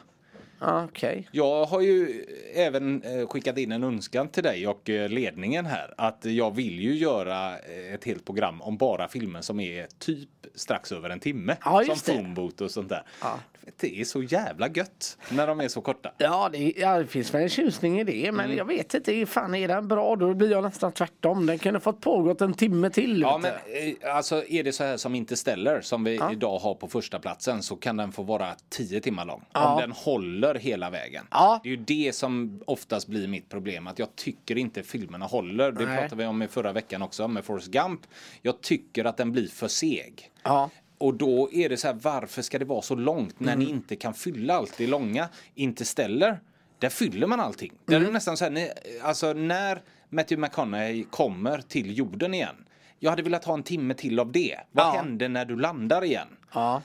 [0.61, 1.27] Okej.
[1.31, 5.93] Jag har ju även eh, skickat in en önskan till dig och eh, ledningen här
[5.97, 10.29] att jag vill ju göra eh, ett helt program om bara filmer som är typ
[10.55, 11.57] strax över en timme.
[11.65, 12.15] Ja, som.
[12.15, 13.03] Phoneboot och sånt där.
[13.21, 13.39] Ja.
[13.79, 16.11] Det är så jävla gött när de är så korta.
[16.17, 18.27] Ja det, ja, det finns väl en tjusning i det.
[18.27, 18.35] Mm.
[18.35, 21.45] Men jag vet inte, fan är den bra då blir jag nästan tvärtom.
[21.45, 23.21] Den kunde fått pågått en timme till.
[23.21, 26.87] Ja, men eh, alltså är det så här som Interstellar som vi idag har på
[26.87, 29.43] första platsen så kan den få vara 10 timmar lång.
[29.53, 29.73] Ja.
[29.73, 31.27] Om den håller hela vägen.
[31.31, 31.59] Ja.
[31.63, 33.87] Det är ju det som oftast blir mitt problem.
[33.87, 35.71] Att jag tycker inte filmerna håller.
[35.71, 35.97] Det Nej.
[35.97, 38.01] pratade vi om i förra veckan också med Forrest Gump.
[38.41, 40.31] Jag tycker att den blir för seg.
[40.43, 40.69] Ja.
[41.01, 43.65] Och då är det så här, varför ska det vara så långt när Mm.
[43.65, 45.29] ni inte kan fylla allt det långa?
[45.55, 46.39] Interstellar,
[46.79, 47.71] där fyller man allting.
[47.85, 48.07] Där är Mm.
[48.07, 52.55] det nästan så här, ni, alltså när Matthew McConaughey kommer till jorden igen.
[52.99, 54.57] Jag hade velat ha en timme till av det.
[54.71, 54.91] Vad Ja.
[54.91, 56.27] händer när du landar igen?
[56.53, 56.81] Ja.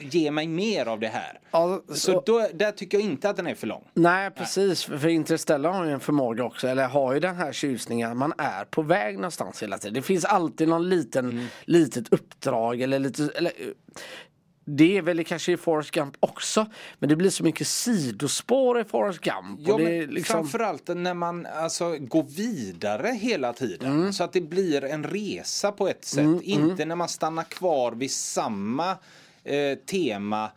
[0.00, 1.40] Ge mig mer av det här.
[1.50, 3.84] Ja, Så så- då, där tycker jag inte att den är för lång.
[3.94, 7.52] Nej precis, för för Interstellar har ju en förmåga också, eller har ju den här
[7.52, 9.94] tjusningen, man är på väg någonstans hela tiden.
[9.94, 11.46] Det finns alltid någon liten, Mm.
[11.64, 13.52] litet uppdrag eller lite, eller,
[14.70, 16.66] det är väl kanske i Forrest Gump också,
[16.98, 19.60] men det blir så mycket sidospår i Forrest Gump.
[19.66, 23.92] Ja, det liksom, Framförallt när man alltså går vidare hela tiden.
[23.92, 24.12] Mm.
[24.12, 26.42] Så att det blir en resa på ett sätt.
[26.42, 28.96] Inte när man stannar kvar vid samma
[29.48, 30.50] eh, tema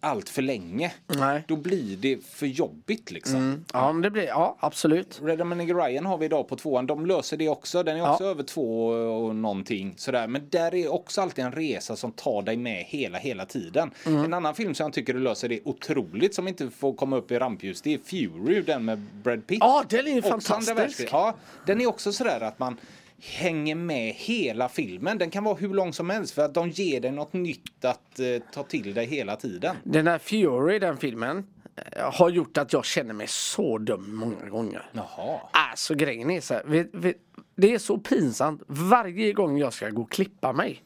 [0.00, 0.92] allt för länge.
[1.06, 1.44] Nej.
[1.48, 3.64] Då blir det för jobbigt liksom.
[3.72, 5.20] ja, men det blir, ja absolut.
[5.22, 6.86] Red Emerald Ryan har vi idag på tvåan.
[6.86, 7.82] De löser det också.
[7.82, 10.26] Den är också över två och någonting sådär.
[10.26, 13.90] Men där är också alltid en resa som tar dig med hela, hela tiden.
[14.06, 14.24] Mm.
[14.24, 17.30] En annan film som jag tycker du löser det otroligt som inte får komma upp
[17.30, 17.82] i rampljus.
[17.82, 19.58] Det är Fury, den med Brad Pitt.
[19.60, 21.08] Ja, den är ju fantastisk.
[21.12, 21.34] Ja,
[21.66, 22.76] den är också sådär att man
[23.20, 25.18] hänger med hela filmen.
[25.18, 28.20] Den kan vara hur lång som helst för att de ger dig något nytt att
[28.20, 29.76] eh, ta till dig hela tiden.
[29.84, 34.48] Den här Fury, den filmen, eh, har gjort att jag känner mig så dum många
[34.48, 34.82] gånger.
[34.92, 35.40] Jaha.
[35.52, 37.16] Alltså grejen är så här, vet, vet,
[37.56, 40.82] det är så pinsamt varje gång jag ska gå och klippa mig.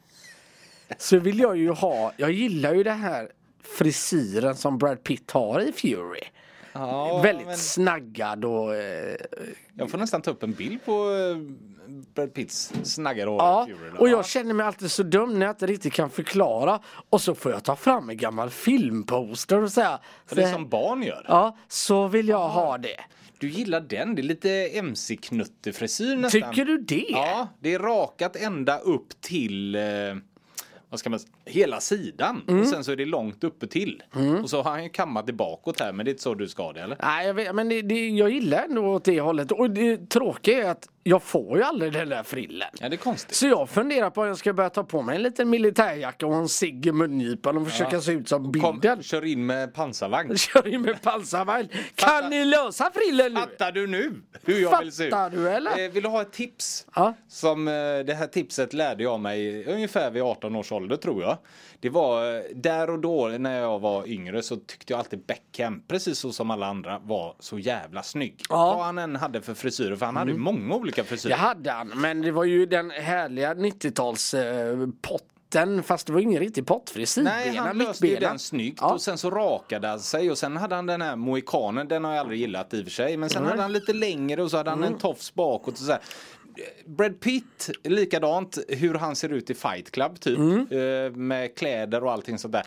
[0.98, 3.28] Så vill jag ju ha, jag gillar ju det här
[3.78, 6.20] frisyren som Brad Pitt har i Fury.
[6.72, 8.76] Ja, Väldigt men snaggad och...
[8.76, 9.16] Eh,
[9.74, 11.36] jag får nästan ta upp en bild på eh,
[12.14, 13.38] Brad Pitts snaggade hår.
[13.38, 16.80] ja, Fury och jag känner mig alltid så dum när jag inte riktigt kan förklara.
[17.10, 20.00] Och så får jag ta fram en gammal filmposter och säga.
[20.26, 21.24] För det är som barn gör.
[21.28, 23.00] Ja, så vill jag ha det.
[23.38, 26.40] Du gillar den, det är lite MC-knuttefrisyr nästan.
[26.52, 27.06] Tycker du det?
[27.08, 29.82] Ja, det är rakat ända upp till eh,
[30.88, 32.44] vad ska man säga, hela sidan.
[32.48, 32.60] Mm.
[32.60, 34.02] Och sen så är det långt uppe till.
[34.42, 36.48] Och så har han ju kammat det bakåt här, men det är inte så du
[36.48, 36.96] ska det eller?
[37.02, 39.52] Nej, jag vet, men det, det, jag gillar ändå åt det hållet.
[39.52, 42.68] Och det tråkiga är att jag får ju aldrig den där frillen.
[42.80, 43.36] Ja, det är konstigt.
[43.36, 46.34] Så jag funderar på om jag ska börja ta på mig en liten militärjacka och
[46.34, 49.02] en cigg i mungipan och försöka se ut som bilden.
[49.02, 50.36] kör in med pansarvagn.
[50.42, 51.68] Kör in med pansarvagn.
[51.94, 53.40] Kan ni lösa frillen nu?
[53.40, 55.10] Fattar du nu hur jag vill se ut?
[55.10, 55.84] Fattar du, eller?
[55.84, 56.86] Eh, vill du ha ett tips?
[56.94, 57.14] Ja.
[57.28, 57.72] Som eh,
[58.06, 61.31] det här tipset lärde jag mig ungefär vid 18 års ålder tror jag.
[61.80, 65.82] Det var eh, där och då när jag var yngre så tyckte jag alltid Beckham,
[65.88, 68.42] precis så som alla andra, var så jävla snygg.
[68.48, 68.64] Ja.
[68.66, 68.76] Mm.
[68.76, 71.34] Vad han än hade för frisyrer, för han hade ju många olika frisyrer.
[71.34, 75.82] Det hade han, men det var ju den härliga 90-tals eh, potten.
[75.82, 77.22] Fast det var ingen riktig pottfrisyr.
[77.22, 78.92] Nej, han löste ju den snyggt Ja.
[78.92, 82.12] och sen så rakade han sig och sen hade han den här mohikanen, den har
[82.12, 83.16] jag aldrig gillat i och för sig.
[83.16, 83.50] Men sen Mm.
[83.50, 86.00] hade han lite längre och så hade han en tofs bakåt och så här.
[86.86, 90.38] Brad Pitt, likadant hur han ser ut i Fight Club typ.
[90.38, 90.66] Mm.
[90.70, 92.66] eh, Med kläder och allting sånt där.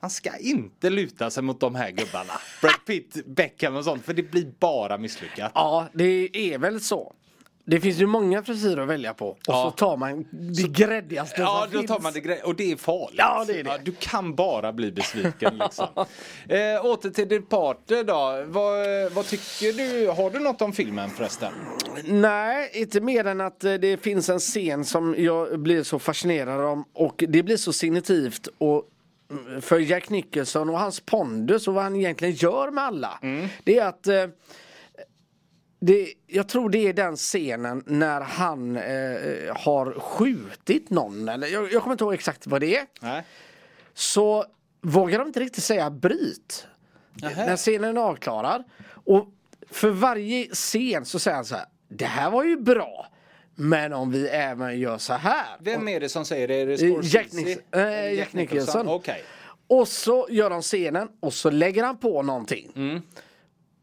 [0.00, 2.32] Man ska inte luta sig mot de här gubbarna.
[2.60, 4.04] Brad Pitt, Beckham och sånt.
[4.04, 5.52] För det blir bara misslyckat.
[5.54, 7.12] Ja, det är väl så.
[7.66, 9.28] Det finns ju många frisyrer att välja på.
[9.28, 9.62] Och Ja.
[9.62, 11.90] så tar man det gräddigaste Ja, som då finns.
[11.90, 13.14] tar man det grej och det är farligt.
[13.18, 13.80] Ja, det är det.
[13.84, 15.86] du kan bara bli besviken liksom.
[16.48, 18.44] eh, åter till Departed då.
[18.46, 20.08] Vad, vad tycker du?
[20.10, 21.52] Har du något om filmen förresten?
[22.04, 26.60] Nej, inte mer än att eh, det finns en scen som jag blir så fascinerad
[26.64, 28.82] om och det blir så signitivt och
[29.30, 33.18] mm, för Jack Nicholson och hans pondus och vad han egentligen gör med alla.
[33.64, 34.24] Det är att eh,
[35.86, 41.28] det, jag tror det är den scenen när han eh, har skjutit någon.
[41.28, 42.86] Eller, jag, jag kommer inte ihåg exakt vad det är.
[43.00, 43.22] Nej.
[43.94, 44.44] Så
[44.82, 46.66] vågar de inte riktigt säga bryt.
[47.22, 48.64] När scenen är avklarad.
[48.88, 49.28] Och
[49.70, 51.64] för varje scen så säger han så här.
[51.88, 53.06] Det här var ju bra.
[53.54, 55.46] Men om vi även gör så här.
[55.60, 56.54] Vem är det som säger det?
[56.54, 57.16] Är det Eh, Scorsese?
[57.16, 58.88] Jack Nix- eh, Eller Jack Nicholson.
[58.88, 59.22] Okej.
[59.66, 62.72] Och så gör de scenen och så lägger han på någonting.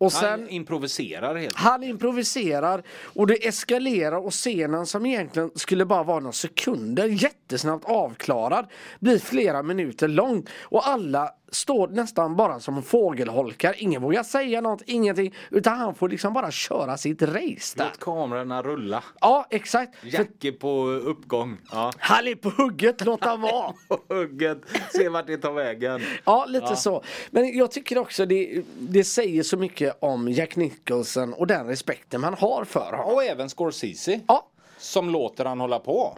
[0.01, 5.85] Och sen Han improviserar helt han improviserar och det eskalerar och scenen som egentligen skulle
[5.85, 8.65] bara vara några sekunder jättesnabbt avklarad
[8.99, 10.45] blir flera minuter lång.
[10.61, 13.75] Och alla står nästan bara som fågelholkar.
[13.77, 15.35] Ingen vågar säga något, ingenting.
[15.49, 17.85] Utan han får liksom bara köra sitt race där.
[17.85, 19.03] Låt kamerorna rulla.
[19.21, 19.95] Ja, exakt.
[20.03, 21.57] Jacke på uppgång.
[21.71, 21.91] Ja.
[21.97, 23.73] han är på hugget, låt han vara.
[24.09, 24.61] Hugget.
[24.93, 26.01] Se vart det tar vägen.
[26.25, 27.03] Ja, lite så.
[27.29, 32.21] Men jag tycker också det, det säger så mycket om Jack Nicholson och den respekten
[32.21, 33.13] man har för honom.
[33.13, 34.19] Och även Scorsese.
[34.27, 34.47] Ja,
[34.81, 36.13] Som låter han hålla på.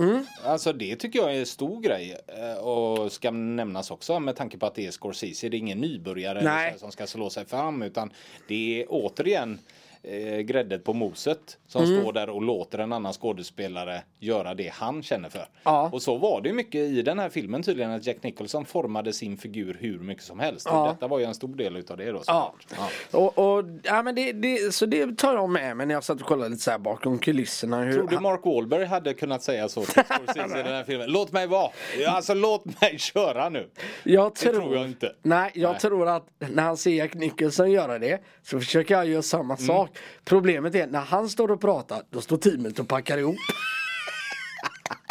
[0.46, 2.18] Alltså det tycker jag är en stor grej.
[2.28, 5.50] eh, Och ska nämnas också med tanke på att det är Scorsese.
[5.50, 6.44] Det är ingen nybörjare
[6.80, 7.82] som ska slå sig fram.
[7.82, 8.12] Utan
[8.48, 9.60] det är återigen
[10.04, 11.58] eh, gräddet på moset.
[11.68, 15.46] Som står där och låter en annan skådespelare göra det han känner för.
[15.64, 15.90] Ja.
[15.94, 17.92] Och så var det ju mycket i den här filmen tydligen.
[17.92, 20.68] Att Jack Nicholson formade sin figur hur mycket som helst.
[20.70, 20.82] Ja.
[20.88, 22.22] Och detta var ju en stor del utav det då.
[22.28, 22.54] Ja.
[22.70, 22.92] såklart.
[23.12, 26.22] Och, och, ja men det, det, så det tar jag med mig när jag satt
[26.22, 27.82] och kollade lite så här bakom kulisserna.
[27.82, 31.12] Hur, Tror du Mark Wahlberg hade kunnat säga så till Scorsese i den här filmen?
[31.12, 31.72] Låt mig vara!
[32.08, 33.70] Alltså låt mig köra nu!
[34.04, 35.16] jag tror, tror jag inte.
[35.22, 35.80] Nej, jag Nej.
[35.80, 39.68] tror att när han ser Jack Nicholson göra det så försöker han göra samma Mm.
[39.68, 39.93] sak.
[40.24, 43.38] Problemet är när han står och pratar då står teamet och packar ihop.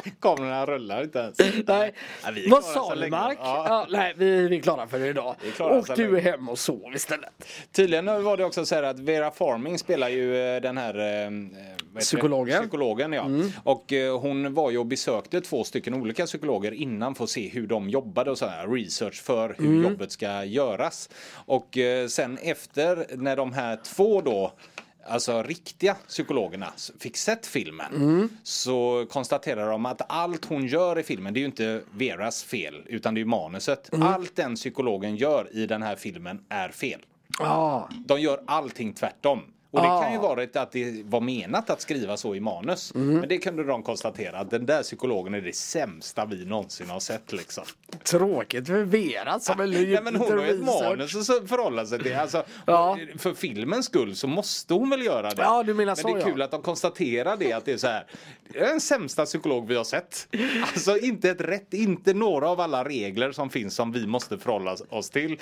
[0.20, 1.38] Kamerorna rullar inte ens.
[1.66, 1.94] Nej.
[2.24, 3.08] Är Vad sa du.
[3.08, 3.38] Mark?
[3.40, 3.64] Ja.
[3.68, 5.36] Ja, nej, vi, vi är klara för idag.
[5.60, 7.30] Och du är hem och sov istället.
[7.72, 11.30] Tydligen var det också så här att Vera Farming spelar ju eh, den här eh,
[11.30, 12.00] vad heter det?
[12.00, 12.54] Psykologen.
[12.56, 12.62] Mm.
[12.68, 13.26] Psykologen ja.
[13.64, 17.48] Och eh, hon var ju och besökte två stycken olika psykologer innan för att se
[17.48, 19.82] hur de jobbade och så här research för hur Mm.
[19.82, 21.10] jobbet ska göras.
[21.34, 24.52] Och eh, sen efter när de här två då
[25.06, 28.28] Alltså riktiga psykologerna fick sett filmen Mm.
[28.42, 32.82] så konstaterar de att allt hon gör i filmen det är ju inte Veras fel
[32.86, 33.92] utan det är manuset.
[33.92, 34.08] Mm.
[34.08, 37.00] Allt den psykologen gör i den här filmen är fel.
[37.38, 39.40] Ja, De gör allting tvärtom.
[39.72, 40.02] Och det Ah.
[40.02, 42.94] kan ju vara att det var menat att skriva så i manus.
[42.94, 43.14] Mm.
[43.20, 47.00] Men det kunde de konstatera att den där psykologen är det sämsta vi någonsin har
[47.00, 47.64] sett liksom.
[48.04, 52.02] tråkigt för Vera som är Nej, men hon har ju ett manus att förhålla sig
[52.02, 52.14] till.
[52.16, 52.98] Alltså, Ja.
[53.18, 55.42] För filmens skull så måste hon väl göra det.
[55.42, 56.24] Ja, du menar men så, det är ja.
[56.26, 58.06] kul att de konstaterar det att det är så här.
[58.52, 60.28] Det är den sämsta psykolog vi har sett.
[60.72, 64.76] Alltså inte ett rätt, inte några av alla regler som finns som vi måste förhålla
[64.88, 65.38] oss till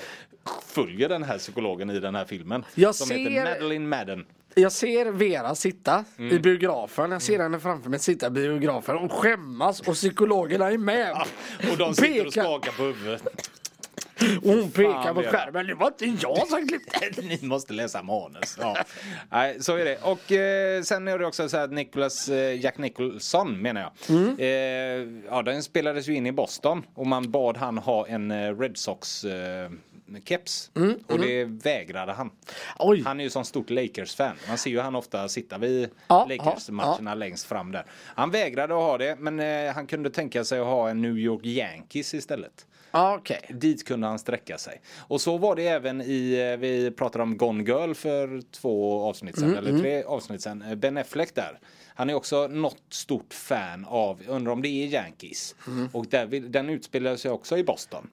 [0.65, 2.65] följer den här psykologen i den här filmen.
[2.75, 4.20] Jag som ser- heter Madeleine Madden.
[4.55, 6.35] Jag ser Vera sitta Mm.
[6.35, 7.11] i biografen.
[7.11, 11.11] Jag ser henne framför mig sitta i biografen och skämmas och psykologerna är med.
[11.71, 13.23] Och de sitter och skakar på huvudet.
[14.43, 15.67] Och hon pekar Fan, på skärmen.
[15.67, 17.21] Det var inte jag som klippte.
[17.21, 18.57] Ni måste läsa manus.
[18.61, 18.77] Ja.
[19.29, 19.97] Nej, så är det.
[20.01, 24.17] Och eh, sen är det också så att Nicholas, eh, Jack Nicholson menar jag.
[24.17, 24.35] Mm.
[24.39, 28.59] Eh, ja, den spelades ju in i Boston och man bad han ha en eh,
[28.59, 29.25] Red Sox
[30.25, 30.71] keps.
[31.07, 32.25] Och det vägrade han.
[32.27, 32.35] Mm,
[32.79, 33.03] Oj.
[33.05, 34.35] Han är ju sån stort Lakers-fan.
[34.47, 37.85] Man ser ju han ofta sitta vid Ja, Lakers-matcherna längst fram där.
[38.05, 41.17] Han vägrade att ha det, men eh, han kunde tänka sig att ha en New
[41.17, 42.65] York Yankees istället.
[42.91, 43.41] Ja, Okej.
[43.49, 44.81] Dit kunde han sträcka sig.
[44.97, 49.37] Och så var det även i, eh, vi pratade om Gone Girl för två avsnitt
[49.37, 50.61] Mm, sedan, eller tre avsnitt sedan.
[50.61, 51.59] Eh, Ben Affleck där.
[51.95, 55.55] Han är också något stort fan av, undrar om det är Yankees.
[55.67, 55.89] Mm.
[55.93, 58.09] Och där, den utspelar sig också i Boston.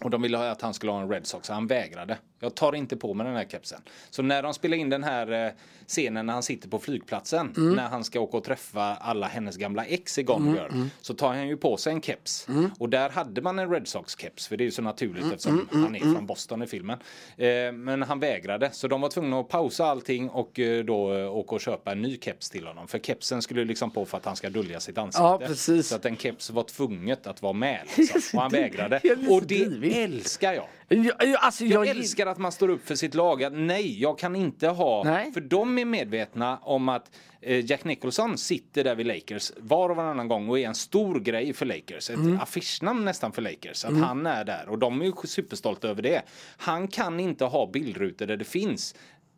[0.00, 2.18] Och de ville ha att han skulle ha en Red Sox, han vägrade.
[2.40, 3.80] Jag tar inte på mig den här kepsen.
[4.10, 5.52] Så när de spelar in den här eh,
[5.86, 7.74] scenen när han sitter på flygplatsen, Mm.
[7.76, 10.90] när han ska åka och träffa alla hennes gamla ex i Gone Girl, mm.
[11.00, 12.46] så tar han ju på sig en keps.
[12.78, 15.68] Och där hade man en Red Sox-keps, för det är ju så naturligt Mm, eftersom
[15.72, 16.98] han är från Boston i filmen.
[17.36, 21.54] Eh, men han vägrade, så de var tvungna att pausa allting och eh, då åka
[21.54, 22.88] och köpa en ny keps till honom.
[22.88, 25.22] För kepsen skulle liksom på för att han ska dölja sitt ansikte.
[25.22, 25.88] Ja, precis.
[25.88, 27.80] Så att en keps var tvunget att vara med.
[27.96, 28.36] Liksom.
[28.38, 29.00] Och han vägrade.
[29.30, 29.64] Och det.
[29.92, 30.66] Älskar jag.
[30.88, 33.52] Jag, alltså, Jag jag, älskar att man står upp för sitt lag.
[33.52, 35.04] Nej, jag kan inte ha...
[35.04, 35.32] Nej.
[35.32, 39.96] För de är medvetna om att eh, Jack Nicholson sitter där vid Lakers var och
[39.96, 42.10] varannan gång och är en stor grej för Lakers.
[42.10, 42.40] Ett Mm.
[42.40, 43.84] affischnamn nästan för Lakers.
[43.84, 46.22] Att han är där och de är ju superstolta över det.
[46.56, 48.94] Han kan inte ha bildrutor där det finns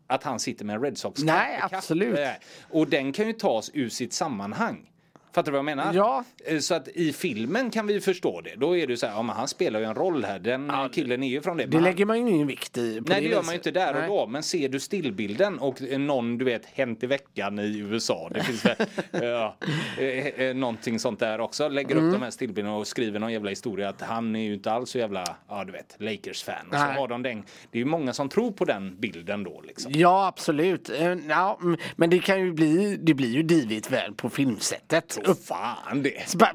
[0.06, 2.18] att han sitter med en Red Sox Nej, absolut.
[2.18, 2.28] Eh,
[2.70, 4.88] Och den kan ju tas ur sitt sammanhang.
[5.34, 5.94] Fattar du vad jag menar?
[5.94, 6.24] Ja.
[6.44, 8.54] Eh, Så att i filmen kan vi förstå det.
[8.56, 10.38] Då är det så här, ja men han spelar ju en roll här.
[10.38, 11.66] Den killen är ju från det.
[11.66, 13.02] det lägger man ju ingen vikt i.
[13.06, 13.44] Nej det gör viset.
[13.46, 14.02] man ju inte där Nej.
[14.02, 14.26] och då.
[14.26, 18.30] Men ser du stillbilden och eh, någon du vet hänt i veckan i USA.
[18.34, 18.76] Det finns väl
[19.22, 19.56] ja,
[20.02, 21.68] eh, någonting sånt där också.
[21.68, 22.06] Lägger Mm.
[22.08, 24.90] upp de här stillbilderna och skriver någon jävla historia att han är ju inte alls
[24.90, 26.66] så jävla, ja du vet, Lakers-fan.
[26.68, 26.94] Och så Nej.
[26.96, 27.42] har de den.
[27.70, 29.92] Det är ju många som tror på den bilden då liksom.
[29.94, 30.90] Ja, absolut.
[31.28, 31.58] Ja,
[31.96, 35.18] men det kan ju bli, det blir ju divigt väl på filmsättet.
[35.44, 36.28] Fan det.
[36.28, 36.52] Så bara,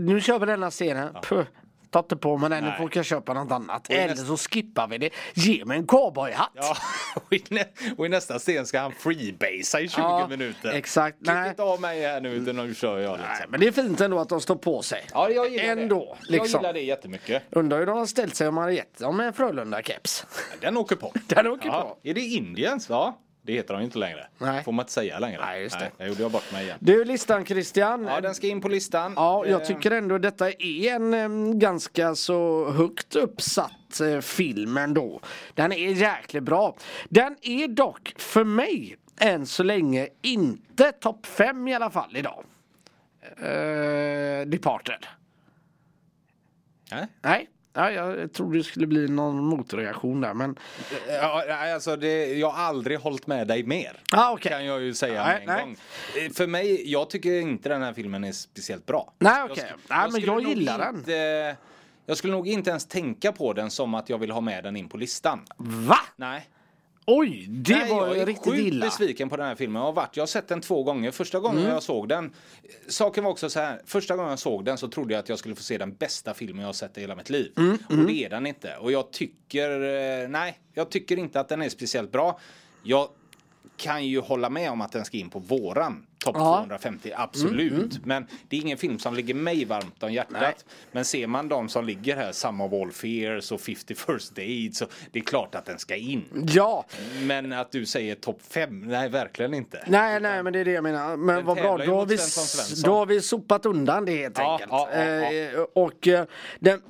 [0.00, 1.14] Nu kör vi denna scenen.
[1.22, 1.44] Puh.
[1.90, 2.78] ta inte på mig den, nu Nej.
[2.78, 3.90] får jag köpa något annat.
[3.90, 5.10] Eller så skippar vi det.
[5.34, 6.50] Ge mig en cowboyhatt.
[6.54, 6.76] Ja,
[7.14, 7.64] och i, nä,
[7.96, 10.72] och i nästa scen ska han freebasea i 20 Ja, minuter.
[10.72, 11.16] exakt.
[11.18, 11.48] Klipp Nej.
[11.50, 13.50] inte av mig här nu utan nu kör jag Nej, liksom.
[13.50, 15.06] men det är fint ändå att de står på sig.
[15.12, 16.32] Ja, jag gillar Ändå, det.
[16.34, 16.60] Jag liksom.
[16.60, 17.42] gillar det jättemycket.
[17.50, 20.24] Undrar hur de har ställt sig om man hade gett dem en Frölunda-keps.
[20.60, 21.12] Den åker på.
[21.26, 21.82] Den åker Ja.
[22.02, 22.08] på.
[22.08, 22.88] Är det Indiens?
[22.88, 24.26] Ja, det heter de ju inte längre.
[24.38, 24.64] Nej.
[24.64, 25.40] Får man inte säga längre.
[25.40, 25.90] Nej, just det.
[25.98, 26.76] jag gjorde jag bort mig igen.
[26.80, 28.06] Du, listan Christian.
[28.06, 29.12] Ja, den ska in på listan.
[29.16, 35.20] Ja, jag Eh, tycker ändå detta är en ganska så högt uppsatt eh, film ändå.
[35.54, 36.76] Den är jäkligt bra.
[37.08, 42.44] Den är dock för mig än så länge inte topp 5 i alla fall idag.
[43.42, 45.06] Uh, Departed.
[46.90, 47.06] Nej.
[47.22, 50.58] Nej, ja, jag trodde det skulle bli någon motreaktion där men...
[51.08, 54.00] Ja, nej, alltså det, jag har aldrig hållit med dig mer.
[54.12, 54.52] Ah, okej.
[54.52, 55.64] Kan jag ju säga Nej, med en nej.
[55.64, 55.76] gång.
[56.26, 59.12] Eh, För mig, jag tycker inte den här filmen är speciellt bra.
[59.18, 59.64] Nej, Jag okej.
[59.64, 60.96] sk- Nej, men skulle jag gillar den.
[60.96, 61.56] inte,
[62.06, 64.76] Jag skulle nog inte ens tänka på den som att jag vill ha med den
[64.76, 65.44] in på listan.
[65.56, 65.98] Va?
[66.16, 66.48] Nej.
[67.10, 68.86] Oj, det Nej, var jag är riktigt sjukt illa.
[68.86, 69.80] besviken på den här filmen.
[69.80, 71.10] Jag har, varit, jag har sett den två gånger.
[71.10, 71.72] Första gången Mm.
[71.72, 72.30] jag såg den.
[72.88, 73.80] Saken var också så här.
[73.86, 76.34] Första gången jag såg den så trodde jag att jag skulle få se den bästa
[76.34, 77.52] filmen jag har sett i hela mitt liv.
[77.56, 78.76] Mm, Och det är den inte.
[78.76, 79.70] Och jag tycker,
[80.22, 82.40] eh, nej, jag tycker inte att den är speciellt bra.
[82.82, 83.08] Jag
[83.78, 86.56] kan ju hålla med om att den ska in på våran topp Ja.
[86.58, 88.04] Mm, 250, absolut.
[88.06, 90.32] Men det är ingen film som ligger mig varmt om hjärtat.
[90.40, 90.54] Nej.
[90.92, 94.78] Men ser man de som ligger här, Some of All Fears och 50 First Dates,
[94.78, 96.24] så det är klart att den ska in.
[96.54, 96.84] Ja,
[97.22, 99.84] Men att du säger topp 5, nej verkligen inte.
[99.86, 101.16] nej, nej, men det är det jag menar.
[101.16, 102.90] Men Den vad bra, då har, vi, Svensson Svensson.
[102.92, 104.70] då har vi sopat undan det helt Ja, enkelt.
[104.72, 105.32] ja, ja, ja.
[105.32, 106.24] Eh, och eh,
[106.60, 106.80] den,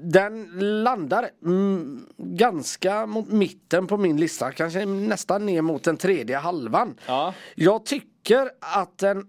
[0.00, 0.48] den
[0.82, 6.94] landar mm, ganska mot mitten på min lista, kanske nästan ner mot den tredje halvan.
[7.06, 7.34] Ja.
[7.54, 9.26] Jag tycker att den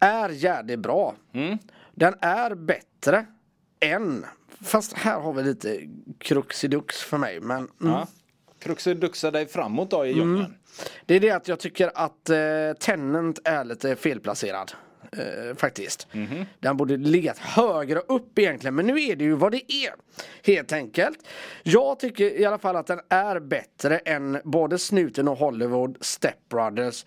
[0.00, 1.14] är jävligt bra.
[1.32, 1.58] Mm.
[1.94, 3.26] Den är bättre
[3.80, 4.26] än,
[4.62, 5.80] fast här har vi lite
[6.18, 7.40] kruxidux för mig.
[7.40, 8.06] Men mm, Ja.
[8.58, 10.54] Kruxeduxa dig framåt då i djungeln.
[11.06, 12.36] det är det att jag tycker att eh,
[12.80, 14.72] Tenant är lite felplacerad.
[15.12, 16.06] Eh, faktiskt.
[16.60, 18.74] Den borde legat högre upp egentligen.
[18.74, 19.94] Men nu är det ju vad det är.
[20.42, 21.18] Helt enkelt.
[21.62, 26.48] Jag tycker i alla fall att den är bättre än både Snuten och Hollywood, Step
[26.48, 27.04] Brothers,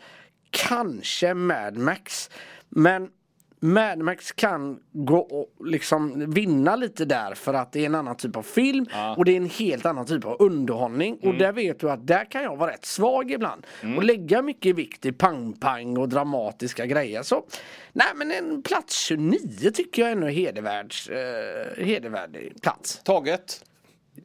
[0.49, 2.29] kanske Mad Max.
[2.69, 3.09] Men
[3.59, 8.15] Mad Max kan gå och liksom vinna lite där för att det är en annan
[8.17, 8.85] typ av film
[9.17, 11.19] och det är en helt annan typ av underhållning.
[11.23, 13.65] Och där vet du att där kan jag vara rätt svag ibland.
[13.97, 17.23] Och lägga mycket vikt i pang-pang och dramatiska grejer.
[17.23, 17.45] Så
[17.93, 23.01] nej men en plats 29 tycker jag ändå är hedervärd, eh, hedervärd plats.
[23.03, 23.63] Taget.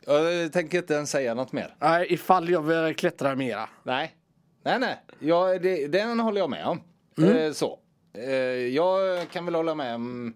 [0.06, 1.74] Jag tänker inte ens säga något mer.
[1.78, 3.68] Nej, ifall jag vill klättra mera.
[3.82, 4.14] Nej.
[4.64, 4.96] Nej, nej.
[5.18, 6.80] Ja, det, den håller jag med om.
[7.28, 7.78] Eh, så.
[8.14, 8.32] Eh,
[8.74, 10.34] jag kan väl hålla med om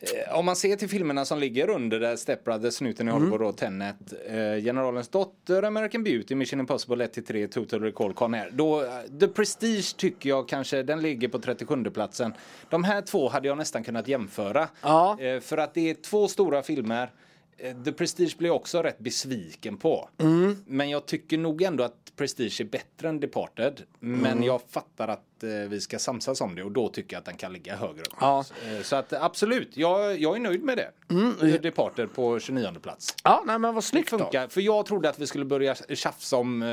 [0.00, 3.42] eh, om man ser till filmerna som ligger under där Step Brothers, Snuten i Hollywood
[3.42, 3.96] och Tenet,
[4.28, 8.50] eh, Generalens dotter, American Beauty, Mission Impossible 1-3, Total Recall, Con Air.
[8.52, 8.88] Då, eh,
[9.20, 12.34] The Prestige tycker jag kanske, den ligger på 37 platsen.
[12.70, 14.68] De här två hade jag nästan kunnat jämföra.
[14.82, 15.20] Ja.
[15.20, 17.10] Eh, för att det är två stora filmer.
[17.58, 20.08] Eh, The Prestige blir jag också rätt besviken på.
[20.18, 20.56] Mm.
[20.66, 23.82] Men jag tycker nog ändå att Prestige är bättre än Departed.
[24.00, 24.42] Men Mm.
[24.44, 27.52] jag fattar att vi ska samsas om det och då tycker jag att den kan
[27.52, 28.16] ligga högre upp.
[28.20, 28.44] Ja.
[28.76, 30.90] Eh, Så att absolut, jag, jag är nöjd med det.
[31.10, 31.60] Mm.
[31.62, 33.14] Departed på 29 plats.
[33.24, 34.18] Ja, nej men vad snyggt då.
[34.18, 36.68] Funkar, för jag trodde att vi skulle börja tjafsa om eh,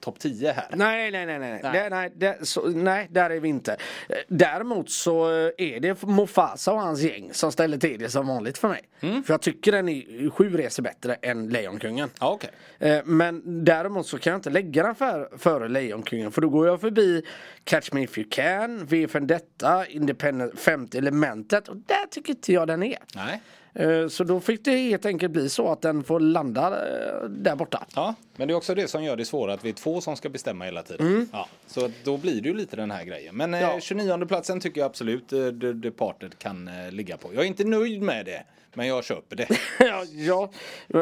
[0.00, 0.66] topp 10 här.
[0.76, 1.60] Nej, nej, nej, nej.
[1.62, 1.72] Nej.
[1.72, 3.72] Det, nej, det, så, nej, där är vi inte.
[4.08, 8.26] Eh, Däremot så eh, är det Mufasa och hans gäng som ställer till det som
[8.26, 8.82] vanligt för mig.
[9.00, 12.10] För jag tycker den är sju resor bättre än Lejonkungen.
[12.20, 12.38] Ja.
[12.78, 16.66] Eh, Men däremot så kan jag inte lägga den för, före Lejonkungen för då går
[16.66, 17.22] jag förbi
[17.64, 22.52] Catch Me If You Can, V för detta, Independent, femte elementet och där tycker inte
[22.52, 22.98] jag den är.
[23.14, 23.40] Nej.
[23.74, 27.56] Eh, Så då fick det helt enkelt bli så att den får landa eh, där
[27.56, 27.86] borta.
[27.94, 30.16] Ja, men det är också det som gör det svåra att vi är två som
[30.16, 31.28] ska bestämma hela tiden.
[31.32, 33.36] Ja, så då blir det ju lite den här grejen.
[33.36, 33.78] Men eh, Ja.
[33.80, 37.34] 29 platsen tycker jag absolut The Departed kan ligga på.
[37.34, 38.42] Jag är inte nöjd med det,
[38.74, 39.48] men jag köper det.
[39.78, 40.50] ja, ja,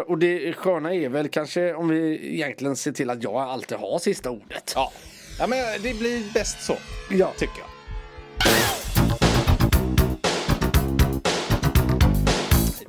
[0.07, 3.99] och det sköna är väl kanske om vi egentligen ser till att jag alltid har
[3.99, 4.73] sista ordet.
[4.75, 4.93] Ja,
[5.39, 6.77] ja men det blir bäst så,
[7.11, 7.33] Ja.
[7.39, 7.69] tycker jag.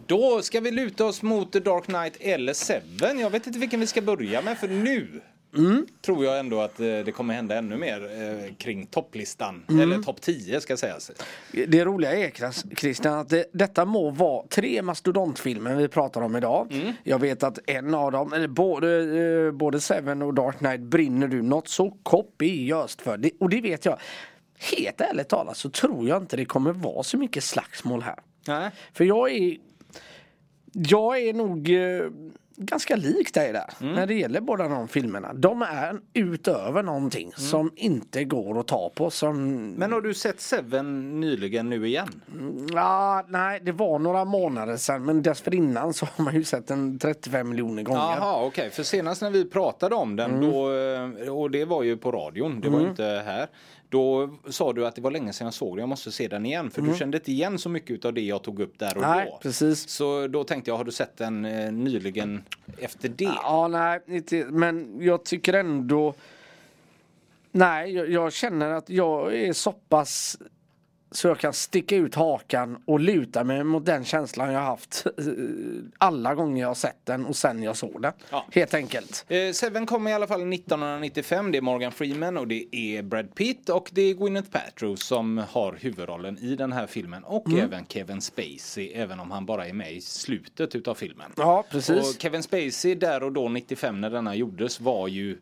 [0.07, 3.19] Då ska vi luta oss mot The Dark Knight eller Seven.
[3.19, 5.21] Jag vet inte vilken vi ska börja med för nu
[6.01, 9.63] tror jag ändå att eh, det kommer hända ännu mer eh, kring topplistan.
[9.69, 11.11] Eller topp 10 ska sägas.
[11.67, 16.35] Det roliga är Chris- Christian att det, detta må vara tre mastodontfilmer vi pratar om
[16.35, 16.93] idag.
[17.03, 18.99] Jag vet att en av dem, eller både,
[19.45, 23.17] eh, både Seven och Dark Knight brinner du något så kopiöst för.
[23.17, 23.97] Det, och det vet jag.
[24.77, 28.19] Helt ärligt talat så tror jag inte det kommer vara så mycket slagsmål här.
[28.47, 28.71] Nej.
[28.93, 29.57] För jag är
[30.73, 31.69] Jag är nog
[32.57, 35.33] ganska lik dig där när det gäller båda de filmerna.
[35.33, 39.09] De är utöver någonting som inte går att ta på.
[39.09, 42.21] Som, Men har du sett Seven nyligen nu igen?
[42.73, 46.99] ja, nej, det var några månader sedan men dessförinnan så har man ju sett den
[46.99, 47.99] 35 miljoner gånger.
[47.99, 48.69] Jaha, okej.
[48.69, 52.61] För senast när vi pratade om den, då, eh, och det var ju på radion,
[52.61, 53.47] det var ju inte här.
[53.95, 56.45] Då sa du att det var länge sedan jag såg den, jag måste se den
[56.45, 56.71] igen.
[56.71, 59.27] För du kände inte igen så mycket av det jag tog upp där och Nej,
[59.31, 59.39] då.
[59.41, 59.89] precis.
[59.89, 62.43] Så då tänkte jag, har du sett den eh, nyligen
[62.77, 63.23] efter det?
[63.43, 66.13] Ja, nej, inte, men jag tycker ändå
[67.51, 70.37] Nej, jag, jag känner att jag är så pass
[71.15, 75.23] så jag kan sticka ut hakan och luta mig mot den känslan jag haft eh,
[75.97, 78.13] alla gånger jag har sett den och sen jag såg den.
[78.29, 78.45] Ja.
[78.51, 79.25] Helt enkelt.
[79.27, 81.51] Eh, Seven kom i alla fall 1995.
[81.51, 85.37] Det är Morgan Freeman och det är Brad Pitt och det är Gwyneth Paltrow som
[85.49, 87.23] har huvudrollen i den här filmen.
[87.23, 87.59] Och Mm.
[87.59, 91.31] även Kevin Spacey, även om han bara är med i slutet utav filmen.
[91.37, 92.15] Ja, precis.
[92.15, 95.37] Och Kevin Spacey där och då 95 när denna gjordes var ju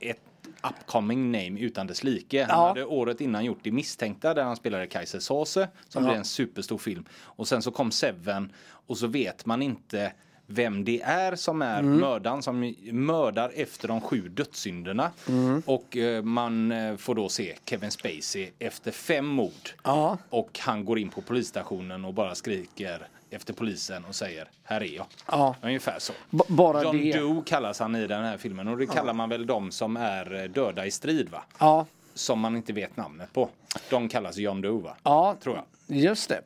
[0.00, 0.20] ett
[0.62, 2.44] upcoming name utan dess like.
[2.44, 2.68] Han Ja.
[2.68, 6.08] hade året innan gjort Det misstänkta där han spelade Kaiser Sose som Ja.
[6.08, 7.04] blev en superstor film.
[7.12, 10.12] Och sen så kom Seven och så vet man inte
[10.48, 11.96] vem det är som är Mm.
[11.96, 15.10] mördaren som mördar efter de sju dödssynderna.
[15.28, 15.62] Mm.
[15.66, 19.70] Och eh, man eh, får då se Kevin Spacey efter fem mord.
[19.84, 20.18] Ja.
[20.30, 24.94] Och han går in på polisstationen och bara skriker efter polisen och säger här är
[24.96, 25.06] jag.
[25.26, 25.56] Ja.
[25.62, 26.12] Ungefär så.
[26.30, 27.18] B- bara John det.
[27.18, 30.34] Doe kallas han i den här filmen och det kallar man väl de som är
[30.42, 31.42] eh, döda i strid va?
[31.58, 33.48] Ja, Som man inte vet namnet på.
[33.90, 34.96] De kallas John Doe va?
[35.02, 35.64] ja Tror jag.
[35.98, 36.42] just det.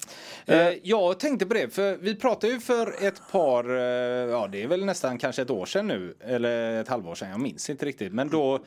[0.46, 3.80] Eh, jag tänkte på det, för vi pratade ju för ett par, eh,
[4.30, 7.40] ja det är väl nästan kanske ett år sedan nu, eller ett halvår sedan, jag
[7.40, 8.12] minns inte riktigt.
[8.12, 8.58] Men då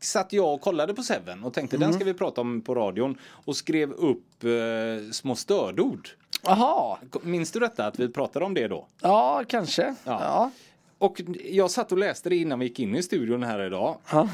[0.00, 3.18] satt jag och kollade på Seven och tänkte den ska vi prata om på radion
[3.28, 6.08] och skrev upp eh, små stödord.
[6.42, 8.86] Jaha, Minns du detta, att vi pratade om det då?
[9.02, 9.82] ja kanske.
[9.82, 9.94] Ja.
[10.22, 10.50] Ja.
[10.98, 13.96] Och jag satt och läste det innan vi gick in i studion här idag.
[14.12, 14.28] Ja.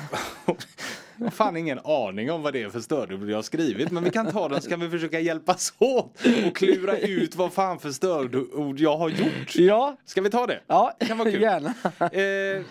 [1.17, 3.91] Jag har fan ingen aning om vad det är för stödord jag har skrivit.
[3.91, 7.53] Men vi kan ta den så kan vi försöka hjälpas åt och klura ut vad
[7.53, 9.55] fan för stödord jag har gjort.
[9.57, 10.61] Ja, Ska vi ta det?
[10.67, 11.43] ja Det kan vara kul.
[11.43, 11.75] gärna.
[12.59, 12.63] Eh,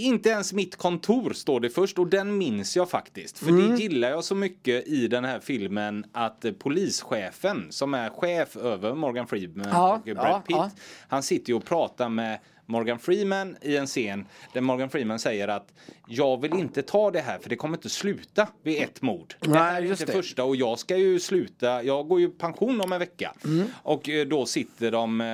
[0.00, 3.38] inte ens mitt kontor står det först och den minns jag faktiskt.
[3.38, 3.70] För Mm.
[3.70, 8.94] det gillar jag så mycket i den här filmen att polischefen som är chef över
[8.94, 10.56] Morgan Freeman Ja, och Brad ja, Pitt.
[10.56, 10.70] ja.
[11.08, 15.48] Han sitter ju och pratar med Morgan Freeman i en scen där Morgan Freeman säger
[15.48, 15.72] att
[16.08, 19.34] jag vill inte ta det här för det kommer inte sluta vid ett mord.
[19.40, 20.12] Det Nej, här är inte det.
[20.12, 23.32] första och jag ska ju sluta, jag går ju pension om en vecka.
[23.44, 23.66] Mm.
[23.82, 25.26] Och eh, då sitter de eh,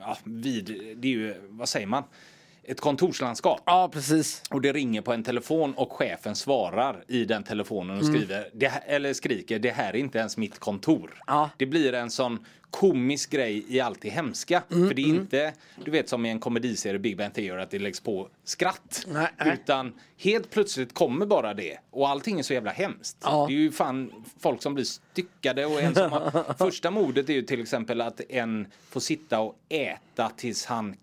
[0.00, 2.02] ja, vid, det är ju, vad säger man?
[2.68, 3.60] Ett kontorslandskap.
[3.66, 4.42] Ja, precis.
[4.50, 8.14] Och det ringer på en telefon och chefen svarar i den telefonen och Mm.
[8.14, 11.22] skriver, här, eller skriker det här är inte ens mitt kontor.
[11.26, 11.50] Ja.
[11.56, 14.62] Det blir en sån komisk grej i allt det hemska.
[14.72, 15.52] Mm, För det är inte,
[15.84, 19.04] du vet som i en komediserie Big Bang Theory att det läggs på skratt.
[19.08, 19.58] Nej, nej.
[19.62, 23.16] Utan helt plötsligt kommer bara det och allting är så jävla hemskt.
[23.22, 23.44] Ja.
[23.48, 27.32] Det är ju fan folk som blir styckade och en som har, första mordet är
[27.34, 30.96] ju till exempel att en får sitta och äta tills han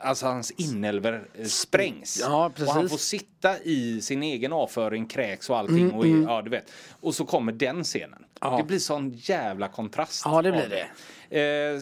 [0.00, 2.18] Alltså hans inälvor eh, sprängs.
[2.20, 5.90] Ja, och han får sitta i sin egen avföring, kräks och allting.
[5.92, 6.72] och, är- ja, du vet.
[7.00, 8.24] och så kommer den scenen.
[8.40, 8.56] Ja.
[8.56, 10.22] Det blir sån jävla kontrast.
[10.24, 10.86] Ja, det blir
[11.30, 11.40] det.
[11.40, 11.80] Eh,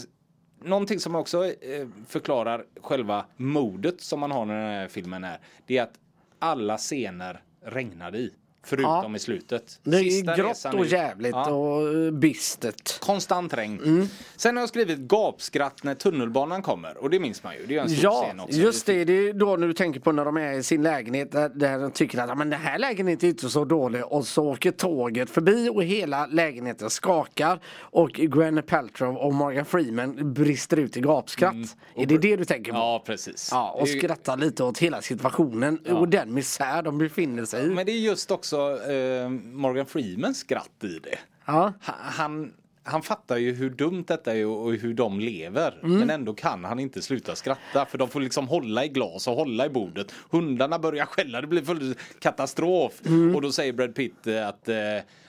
[0.69, 5.39] någonting som också eh, förklarar själva modet som man har när den här filmen är.
[5.67, 5.95] Det är att
[6.39, 8.33] alla scener regnade i.
[8.67, 9.79] Förutom i slutet.
[9.83, 11.51] Det är Sista grått och jävligt Ja.
[11.51, 13.01] och eh, bistert.
[13.01, 13.81] Konstant regn.
[13.85, 14.09] Mm.
[14.37, 16.99] Sen har jag skrivit gapskratt när tunnelbanan kommer.
[17.03, 17.67] Och det minns man ju.
[17.67, 18.59] Det är en stor Ja, scen också.
[18.59, 19.05] just det.
[19.05, 21.79] Det är då när du tänker på när de är i sin lägenhet där, där
[21.79, 24.71] de tycker att "Ja, men den här lägenheten är inte så dålig och så åker
[24.71, 31.01] tåget förbi och hela lägenheten skakar och Gwyneth Paltrow och Morgan Freeman brister ut i
[31.01, 31.55] gapskratt.
[31.97, 32.79] Är det det du tänker på?
[32.79, 32.89] Mm.
[32.89, 33.49] Ja, precis.
[33.53, 37.69] Ja, och Det skrattar lite åt hela situationen och den misär de befinner sig i.
[37.69, 38.56] Men det är just också
[38.93, 41.19] eh, Morgan Freemans skratt i det.
[41.45, 41.73] Ja.
[41.87, 42.53] Ha- Han,
[42.83, 45.79] han fattar ju hur dumt detta är och hur de lever.
[45.83, 45.99] Mm.
[45.99, 47.87] Men ändå kan han inte sluta skratta.
[47.87, 50.13] För de får liksom hålla i glas och hålla i bordet.
[50.31, 52.93] Hundarna börjar skälla, det blir full katastrof.
[53.07, 53.35] Mm.
[53.35, 54.77] Och då säger Brad Pitt eh, att eh,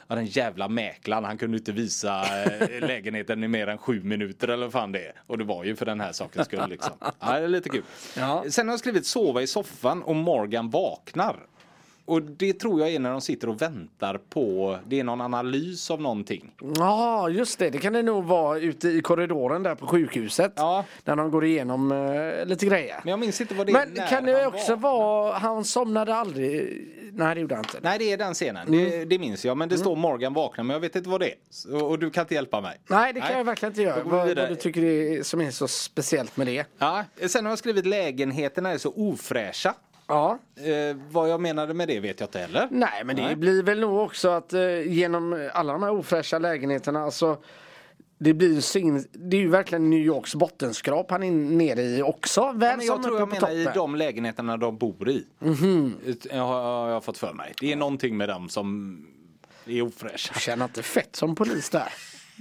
[0.09, 4.47] Ja, den jävla mäklaren, han kunde inte visa eh, lägenheten i mer än sju minuter
[4.47, 5.13] eller vad fan det är.
[5.27, 6.93] Och det var ju för den här sakens skull liksom.
[6.99, 7.83] Ja, det är lite kul.
[8.17, 8.43] Ja.
[8.49, 11.35] Sen har jag skrivit sova i soffan och Morgan vaknar.
[12.07, 15.91] Och det tror jag är när de sitter och väntar på, det är någon analys
[15.91, 16.51] av någonting.
[16.77, 17.69] Ja, just det.
[17.69, 20.53] Det kan det nog vara ute i korridoren där på sjukhuset.
[20.55, 20.85] Ja.
[21.03, 22.99] När de går igenom eh, lite grejer.
[23.03, 26.15] Men jag minns inte vad det är Men när kan det också vara, han somnade
[26.15, 26.87] aldrig?
[27.13, 27.79] Nej, det gjorde han inte.
[27.81, 28.71] Nej, det är den scenen.
[28.71, 29.57] Det, det minns jag.
[29.57, 31.35] Men det står Morgan vaknar, men jag vet inte vad det är.
[31.49, 32.77] Så, och du kan inte hjälpa mig.
[32.87, 34.03] Nej, det kan jag verkligen inte göra.
[34.03, 36.65] Vad, vad du tycker det är, som är så speciellt med det?
[36.77, 39.73] Ja, sen har jag skrivit lägenheterna är så ofräscha.
[40.07, 40.39] Ja.
[40.55, 42.67] Eh, vad jag menade med det vet jag inte heller.
[42.71, 43.35] Nej, men det Nej.
[43.35, 47.37] blir väl nog också att eh, genom alla de här ofräscha lägenheterna, alltså
[48.19, 52.41] det blir sin, det är ju verkligen New Yorks bottenskrap han är nere i också.
[52.51, 53.77] Väl Ja, men jag tror jag menar i toppen.
[53.79, 55.25] de lägenheterna de bor i.
[55.39, 55.95] Mhm.
[56.05, 57.53] Ut- Jag har, jag har fått för mig.
[57.61, 58.97] Det är någonting med dem som
[59.65, 60.31] är ofräscha.
[60.33, 61.93] Jag känner inte fett som polis där.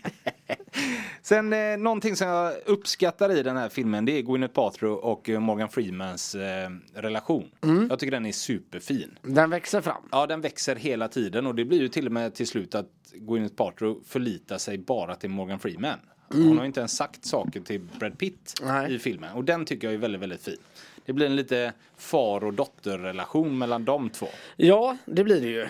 [1.22, 5.28] Sen eh, någonting som jag uppskattar i den här filmen det är Gwyneth Paltrow och
[5.28, 7.50] eh, Morgan Freemans eh, relation.
[7.62, 7.86] Mm.
[7.90, 9.18] Jag tycker den är superfin.
[9.22, 10.02] Den växer fram.
[10.12, 12.90] Ja, den växer hela tiden och det blir ju till och med till slut att
[13.12, 15.98] Gwyneth Paltrow förlitar sig bara till Morgan Freeman.
[16.28, 18.74] Hon har inte ens sagt saker till Brad Pitt Mm.
[18.74, 18.94] Nej.
[18.94, 20.56] i filmen och den tycker jag är väldigt, väldigt fin.
[21.04, 24.26] Det blir en lite far och dotterrelation mellan de två.
[24.56, 25.68] Ja, det blir det ju.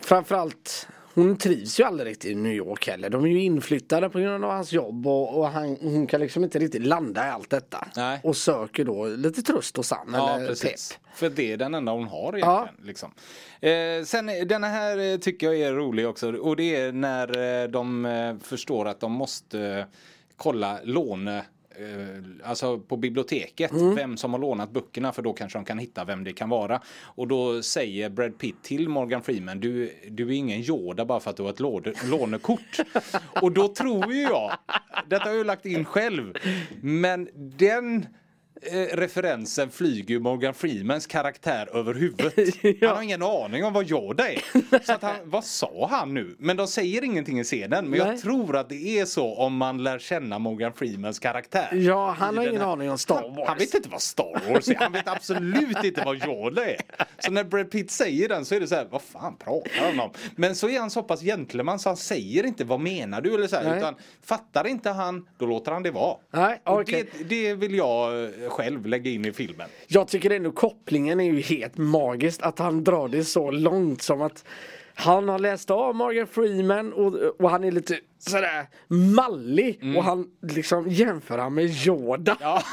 [0.00, 3.10] Framförallt, hon trivs ju aldrig riktigt i New York heller.
[3.10, 6.44] De är ju inflyttade på grund av hans jobb och, och han, hon kan liksom
[6.44, 7.88] inte riktigt landa i allt detta.
[7.96, 8.20] Nej.
[8.22, 10.88] Och söker då lite tröst hos han Ja, eller precis.
[10.92, 11.16] pepp.
[11.18, 12.86] För det är den enda hon har egentligen.
[12.86, 13.12] Liksom.
[13.60, 17.68] Eh, sen denna här eh, tycker jag är rolig också och det är när eh,
[17.68, 19.86] de eh, förstår att de måste
[20.36, 21.44] kolla låne
[22.44, 26.24] Alltså på biblioteket, vem som har lånat böckerna för då kanske de kan hitta vem
[26.24, 26.80] det kan vara.
[27.02, 31.30] Och då säger Brad Pitt till Morgan Freeman, du, du är ingen Yoda bara för
[31.30, 32.80] att du har ett låde, lånekort.
[33.42, 34.52] och då tror ju jag,
[35.08, 36.34] detta har jag ju lagt in själv,
[36.82, 38.06] men den
[38.62, 42.54] eh, referensen flyger ju Morgan Freemans karaktär över huvudet.
[42.80, 44.42] Han har ingen aning om vad Yoda är.
[44.86, 46.36] Så att han, vad sa han nu?
[46.38, 47.88] Men de säger ingenting i scenen.
[47.88, 48.08] Men Nej.
[48.08, 51.68] jag tror att det är så om man lär känna Morgan Freemans karaktär.
[51.72, 53.48] Ja, han har ingen här- aning om Star Han, Wars.
[53.48, 54.74] han vet inte vad Star Wars är.
[54.74, 56.76] Han vet absolut inte vad Yoda är.
[57.18, 60.00] Så när Brad Pitt säger den så är det så här, vad fan pratar han
[60.00, 60.10] om?
[60.36, 63.46] Men så är han så pass gentleman så han säger inte vad menar du eller
[63.46, 63.94] så här, utan
[64.24, 66.16] fattar inte han, då låter han det vara.
[66.32, 67.10] Nej, okej.
[67.18, 69.68] det, det vill jag eh, själv lägga in i filmen.
[69.86, 74.22] Jag tycker ändå kopplingen är ju helt magiskt att han drar det så långt som
[74.22, 74.44] att
[74.94, 80.26] han har läst av Morgan Freeman och, och han är lite sådär mallig och han
[80.42, 82.36] liksom jämför han med Yoda.
[82.40, 82.62] Ja.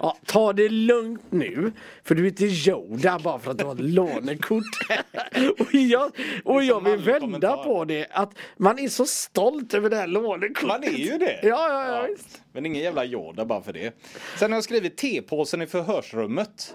[0.00, 1.72] Ja, ta det lugnt nu
[2.04, 4.64] för du är inte Yoda bara för att du har ett lånekort.
[5.58, 6.12] och jag,
[6.44, 7.64] och jag vill vända kommentar.
[7.64, 10.68] på det att man är så stolt över det här lånekortet.
[10.68, 11.40] Man är ju det.
[11.42, 12.06] Ja, ja, ja.
[12.10, 12.42] visst.
[12.52, 13.94] Men ingen jävla Yoda bara för det.
[14.38, 16.74] Sen har jag skrivit tepåsen i förhörsrummet.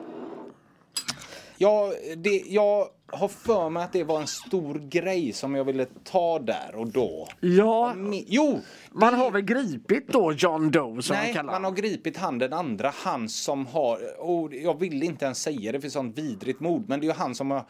[1.57, 5.85] Ja, det, jag har för mig att det var en stor grej som jag ville
[6.03, 7.27] ta där och då.
[7.39, 8.59] Ja, Mi- Jo!
[8.91, 12.39] man har väl gripit då John Doe som han Nej, kallar man har gripit han
[12.39, 16.59] den andra, han som har, och jag vill inte ens säga det för sånt vidrigt
[16.59, 17.65] mord, men det är ju han som har,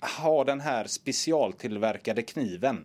[0.00, 2.84] har den här specialtillverkade kniven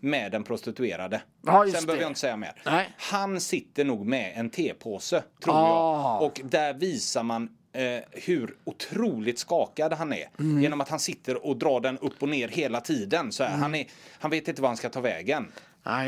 [0.00, 1.16] med den prostituerade.
[1.16, 1.54] Mm.
[1.54, 2.00] Ja, Sen behöver det.
[2.02, 2.62] jag inte säga mer.
[2.66, 2.88] Nej.
[2.96, 6.18] Han sitter nog med en tepåse, tror Ah.
[6.20, 6.22] jag.
[6.22, 10.28] Och där visar man eh, hur otroligt skakad han är.
[10.38, 10.62] Mm.
[10.62, 13.32] Genom att han sitter och drar den upp och ner hela tiden.
[13.32, 13.86] Så här, han, är,
[14.18, 15.52] han vet inte var han ska ta vägen.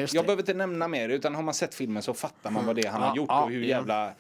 [0.00, 2.76] Just Jag behöver inte nämna mer utan har man sett filmen så fattar man vad
[2.76, 4.12] det är han Ja, har gjort ja, och hur jävla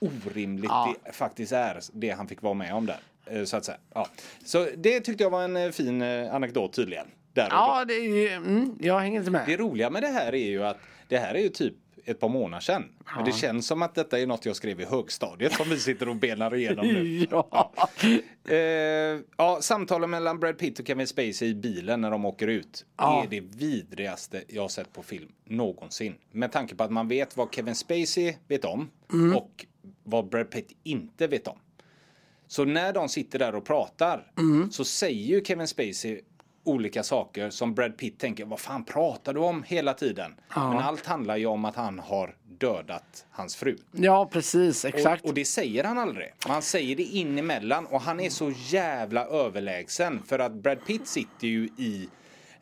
[0.00, 0.70] orimligt
[1.04, 2.98] det faktiskt är det han fick vara med om där.
[3.26, 3.78] eh, Så att säga.
[3.94, 4.08] Ja.
[4.44, 7.06] Så det tyckte jag var en eh, fin eh, anekdot tydligen.
[7.32, 7.48] Där.
[7.50, 9.42] Ja, det mm, jag hänger inte med.
[9.46, 10.78] Det roliga med det här är ju att
[11.08, 11.74] det här är ju typ
[12.10, 12.84] ett par månader sedan.
[13.16, 16.08] Men det känns som att detta är något jag skrev i högstadiet som vi sitter
[16.08, 17.26] och benar igenom nu.
[17.30, 17.72] Ja.
[18.48, 18.56] Eh,
[19.36, 23.22] ja, samtalen mellan Brad Pitt och Kevin Spacey i bilen när de åker ut Ja.
[23.24, 26.14] är det vidrigaste jag sett på film någonsin.
[26.32, 29.36] Med tanke på att man vet vad Kevin Spacey vet om Mm.
[29.36, 29.66] och
[30.04, 31.58] vad Brad Pitt inte vet om.
[32.46, 34.70] Så när de sitter där och pratar Mm.
[34.70, 36.20] så säger ju Kevin Spacey
[36.68, 40.34] olika saker som Brad Pitt tänker, vad fan pratar du om hela tiden?
[40.54, 40.68] Ja.
[40.68, 43.76] Men allt handlar ju om att han har dödat hans fru.
[43.92, 44.84] ja, precis.
[44.84, 45.22] Exakt.
[45.22, 46.26] Och, och det säger han aldrig.
[46.46, 51.06] Han säger det in emellan och han är så jävla överlägsen för att Brad Pitt
[51.08, 52.08] sitter ju i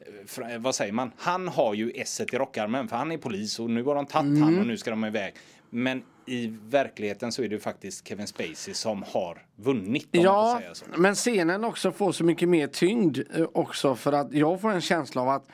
[0.00, 1.12] eh, fra- vad säger man?
[1.16, 4.26] Han har ju esset i rockarmen för han är polis och nu har de tagit
[4.30, 4.42] Mm.
[4.42, 5.34] han och nu ska de iväg.
[5.70, 10.60] Men i verkligheten så är det faktiskt Kevin Spacey som har vunnit Ja,
[10.96, 14.80] men scenen också får så mycket mer tyngd eh, också för att jag får en
[14.80, 15.48] känsla av att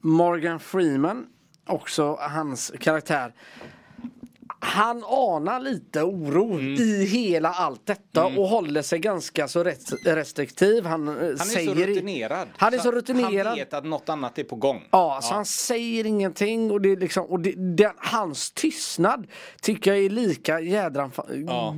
[0.00, 1.26] Morgan Freeman,
[1.66, 3.32] också hans karaktär,
[4.64, 6.74] han anar lite oro Mm.
[6.74, 9.64] i hela allt detta och håller sig ganska så
[10.04, 10.84] restriktiv.
[10.86, 12.48] Han, eh, Han är säger så rutinerad.
[12.56, 13.46] Han är så rutinerad.
[13.46, 14.82] Han vet att något annat är på gång.
[14.90, 19.26] Ja, så han säger ingenting och det liksom, och det, den, hans tystnad
[19.62, 21.76] tycker jag är lika jädra fa- Ja.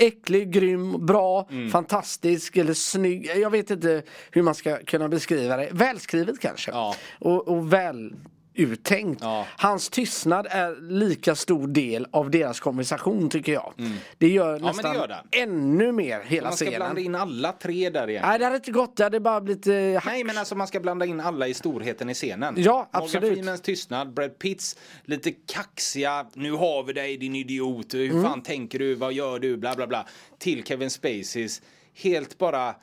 [0.00, 1.70] äcklig, grym, bra, Mm.
[1.70, 3.30] fantastisk eller snygg.
[3.36, 5.68] Jag vet inte hur man ska kunna beskriva det.
[5.72, 6.70] Välskrivet kanske.
[6.70, 6.94] Ja.
[7.20, 8.12] Och, och väl
[8.58, 9.20] uttänkt.
[9.22, 9.46] Ja.
[9.56, 13.72] Hans tystnad är lika stor del av deras konversation tycker jag.
[14.18, 14.62] Det gör Mm.
[14.62, 15.26] men det nästan gör den.
[15.48, 16.78] ännu mer hela Man ska scenen.
[16.80, 18.22] blanda in alla tre där igen.
[18.26, 19.72] Nej det hade inte gått, det hade bara blivit eh.
[20.06, 22.54] Nej men alltså man ska blanda in alla i storheten i scenen.
[22.58, 23.32] Ja, Morgan absolut.
[23.32, 28.22] Freemans tystnad, Brad Pitts lite kaxiga, nu har vi dig din idiot, hur Mm.
[28.24, 30.06] fan tänker du, vad gör du, bla bla bla.
[30.38, 31.62] Till Kevin Spaceys,
[31.94, 32.74] helt bara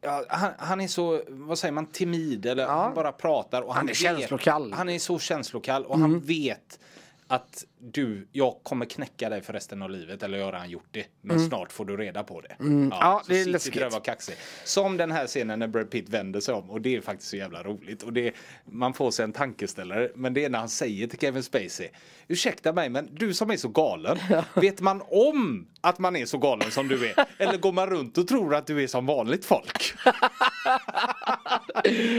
[0.00, 3.62] Ja, han, han är så, vad säger man, timid eller han bara pratar.
[3.62, 4.72] Och han, är vet- känslokall.
[4.72, 6.10] Han är så känslokall och Mm.
[6.10, 6.78] han vet
[7.26, 11.06] att du, jag kommer knäcka dig för resten av livet eller har redan gjort det.
[11.20, 12.56] Men snart får du reda på det.
[12.60, 12.88] Mm.
[12.90, 13.92] Ja, så det är läskigt.
[13.92, 14.34] var kaxig.
[14.64, 17.36] Som den här scenen när Brad Pitt vänder sig om och det är faktiskt så
[17.36, 18.02] jävla roligt.
[18.02, 20.10] Och det, man får sig en tankeställare.
[20.14, 21.88] Men det är när han säger till Kevin Spacey.
[22.28, 24.18] Ursäkta mig men du som är så galen.
[24.54, 27.26] vet man om att man är så galen som du är?
[27.38, 29.94] Eller går man runt och tror att du är som vanligt folk?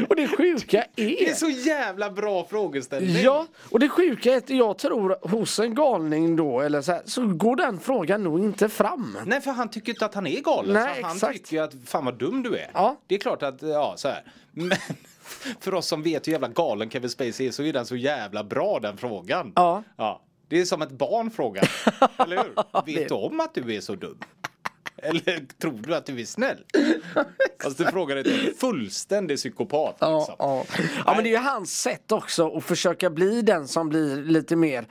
[0.10, 3.24] Och det sjuka Det är är så jävla bra frågeställning.
[3.24, 7.02] Ja, och det sjuka är att jag tror hos en galning då eller så, här,
[7.06, 9.18] så går den frågan nog inte fram.
[9.26, 10.74] Nej för han tycker inte att han är galen.
[10.74, 11.34] Nej, så han exakt.
[11.34, 12.72] tycker att fan vad dum du är.
[12.74, 12.98] Ja.
[13.08, 14.24] Det är klart att, ja så här.
[14.52, 14.78] Men
[15.60, 18.44] för oss som vet hur jävla galen Kevin Spacey är så är den så jävla
[18.44, 19.52] bra den frågan.
[19.56, 19.84] Ja.
[19.98, 20.22] ja.
[20.48, 21.72] Det är som ett barn frågar.
[22.18, 22.84] Eller hur?
[22.86, 24.18] Vet du om att du är så dum?
[24.98, 26.64] Eller tror du att du är snäll?
[27.64, 29.98] Fast du frågar ett fullständig psykopat.
[30.00, 30.36] Ja, liksom.
[30.40, 30.66] ja.
[31.06, 34.56] ja men det är ju hans sätt också att försöka bli den som blir lite
[34.56, 34.86] mer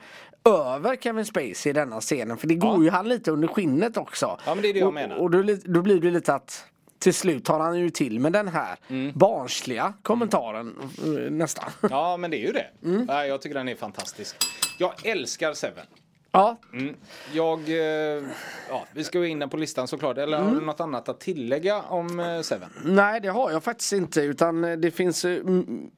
[0.45, 2.37] över Kevin Spacey i denna scenen.
[2.37, 4.37] För det går ju han lite under skinnet också.
[4.45, 5.15] Ja, men det är det jag och, menar.
[5.15, 6.65] Och då, då blir det lite att
[6.99, 9.11] till slut tar han ju till med den här Mm.
[9.15, 10.75] barnsliga kommentaren
[11.05, 11.69] eh, nästan.
[11.89, 12.67] Ja men det är ju det.
[12.83, 13.07] Mm.
[13.27, 14.35] Jag tycker den är fantastisk.
[14.79, 15.85] Jag älskar Seven.
[16.31, 16.95] Ja, Mm.
[17.33, 18.23] Jag, eh,
[18.69, 20.17] ja, vi ska gå in på listan såklart.
[20.17, 20.59] Eller har Mm.
[20.59, 22.69] du något annat att tillägga om eh, Seven?
[22.85, 25.89] nej det har jag faktiskt inte utan det finns mm,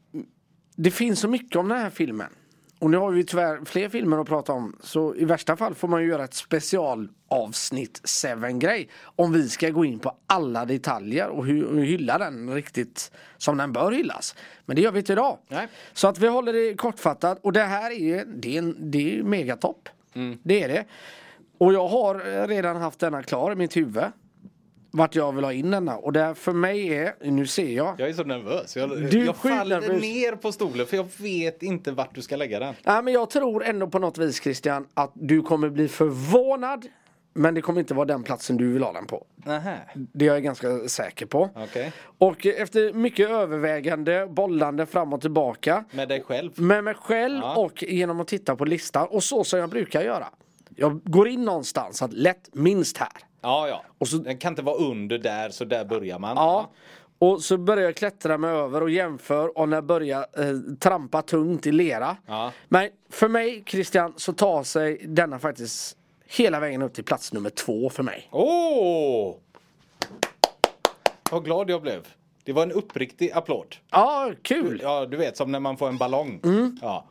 [0.75, 2.29] Det finns så mycket om den här filmen.
[2.85, 4.75] Och nu har vi tyvärr fler filmer att prata om.
[4.81, 8.89] Så i värsta fall får man ju göra ett specialavsnitt 7-grej.
[9.15, 13.57] Om vi ska gå in på alla detaljer och hy- och hylla den riktigt som
[13.57, 14.35] den bör hyllas.
[14.65, 15.37] Men det gör vi inte idag.
[15.47, 15.67] Nej.
[15.93, 17.39] Så att vi håller det kortfattat.
[17.41, 19.89] Och det här är ju det är, en, det är ju megatopp.
[20.13, 20.37] Mm.
[20.43, 20.85] Det är det.
[21.57, 24.03] Och jag har redan haft denna klar i mitt huvud.
[24.97, 25.97] Vart jag vill ha in denna.
[25.97, 27.95] Och det för mig är, nu ser jag.
[27.99, 28.75] Jag är så nervös.
[28.77, 30.01] Jag, Du jag faller skitnervös.
[30.01, 32.73] ner på stolen för jag vet inte vart du ska lägga den.
[32.83, 36.85] Ja, men jag tror ändå på något vis Christian att du kommer bli förvånad.
[37.37, 39.25] Men det kommer inte vara den platsen du vill ha den på.
[39.35, 39.77] Nähä.
[39.95, 41.49] Det är jag ganska säker på.
[41.55, 41.91] Okej.
[42.17, 45.85] Och efter mycket övervägande, bollande fram och tillbaka.
[45.91, 46.51] Med dig själv?
[46.61, 47.55] Med mig själv Ja.
[47.55, 49.07] och genom att titta på listan.
[49.11, 50.25] Och så som jag brukar göra.
[50.75, 53.09] Jag går in någonstans att lätt minst här.
[53.45, 53.83] Ja, ja.
[53.97, 56.37] Och så- Den kan inte vara under där, så där börjar man.
[56.37, 56.69] Ja.
[57.19, 61.21] Och så börjar jag klättra mig över och jämför och när jag börjar eh, trampa
[61.21, 62.17] tungt i lera.
[62.25, 62.51] Ja.
[62.67, 67.49] Men för mig Christian så tar sig denna faktiskt hela vägen upp till plats nummer
[67.49, 68.27] två för mig.
[68.31, 69.35] Åh!
[71.31, 72.07] Vad glad jag blev.
[72.43, 73.75] Det var en uppriktig applåd.
[73.91, 74.79] Ja, kul!
[74.83, 76.39] Ja, du vet som när man får en ballong.
[76.43, 76.77] Mm.
[76.81, 77.05] Ja.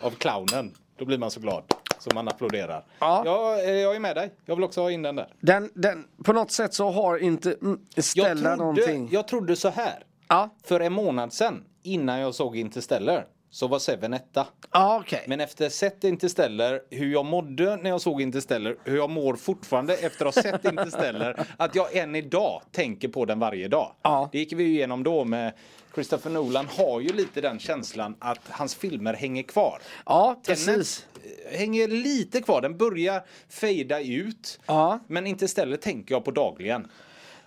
[0.00, 0.74] Av clownen.
[0.98, 1.62] Då blir man så glad.
[2.04, 2.84] Så man applåderar.
[2.98, 3.22] Ja.
[3.26, 4.30] Ja, eh, jag är med dig.
[4.44, 5.28] Jag vill också ha in den där.
[5.40, 9.08] Den, den, på något sätt så har inte mm, Jag Stella trodde, någonting.
[9.12, 10.04] jag trodde så här.
[10.28, 14.46] Ja, För en månad sedan, innan jag såg Interstellar, så var Seven etta.
[14.72, 15.24] ja okej.
[15.26, 19.94] Men efter sett Interstellar, hur jag mådde när jag såg Interstellar, hur jag mår fortfarande
[19.94, 23.92] efter att ha sett Interstellar, att jag än idag tänker på den varje dag.
[24.02, 24.28] Ja.
[24.32, 25.52] Det gick vi ju igenom då med
[25.94, 29.78] Christopher Nolan har ju lite den känslan att hans filmer hänger kvar.
[30.06, 31.06] Ja, Tenet precis.
[31.50, 34.60] eh, hänger lite kvar, den börjar fejda ut.
[34.66, 34.98] Ja.
[35.06, 36.90] Men Interstellar tänker jag på dagligen.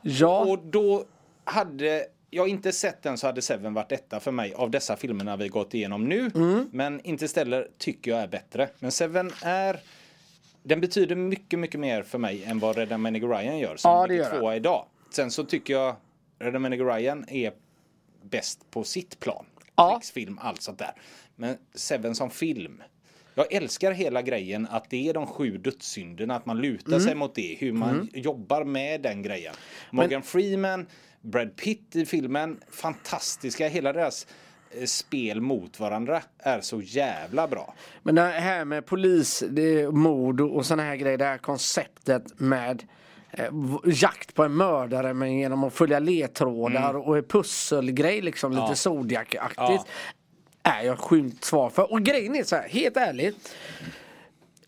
[0.02, 1.06] Ja, Och då
[1.43, 5.38] hade jag inte sett den så hade Seven varit etta för mig av dessa filmerna
[5.38, 6.32] vi gått igenom nu.
[6.36, 6.70] Mm.
[6.72, 8.70] Men Interstellar tycker jag är bättre.
[8.80, 9.80] Men Seven är
[10.64, 14.08] den betyder mycket, mycket mer för mig än vad Red Manning Ryan gör som Ja,
[14.08, 14.86] det gör tvåa idag.
[15.10, 15.95] Sen så tycker jag
[16.39, 17.52] Red Manning Ryan är
[18.30, 19.45] bäst på sitt plan.
[19.75, 19.95] Ja.
[19.99, 20.91] Krigsfilm, allt sånt där.
[21.36, 22.84] Men Seven som film.
[23.36, 26.99] Jag älskar hela grejen att det är de sju dödssynderna, att man lutar Mm.
[26.99, 29.53] sig mot det, hur man jobbar med den grejen.
[29.91, 30.86] Morgan Freeman,
[31.21, 34.28] Brad Pitt i filmen, fantastiska, hela deras
[34.71, 37.73] eh, spel mot varandra är så jävla bra.
[38.03, 41.17] Men det här med polis, det mord och sådana här grejer.
[41.17, 42.84] Det här konceptet med
[43.32, 43.45] eh,
[43.86, 48.69] jakt på en mördare men genom att följa ledtrådar och en pusselgrej liksom lite Mm.
[48.69, 48.75] Ja.
[48.75, 49.84] Zodiac-aktigt.
[50.63, 51.91] Är jag sjukt svar för.
[51.91, 53.55] Och grejen är så här, helt ärligt.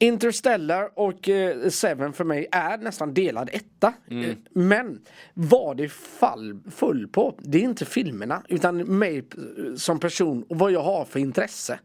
[0.02, 3.93] Interstellar och eh, Seven för mig är nästan delad etta.
[4.12, 4.30] Mm.
[4.30, 5.02] Eh, Men
[5.34, 9.38] vad det fall full på, det är inte filmerna utan mig p-
[9.76, 11.80] som person och vad jag har för intresse.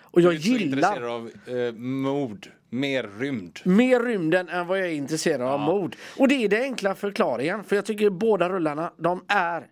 [0.00, 0.42] Och jag Mm.
[0.42, 1.30] Du är gillar intresserad av
[1.66, 3.58] eh, mord, mer rymd.
[3.64, 5.96] mer rymden än vad jag är intresserad av mord.
[6.18, 7.64] Och det är den enkla förklaringen.
[7.64, 9.66] För jag tycker båda rullarna, de är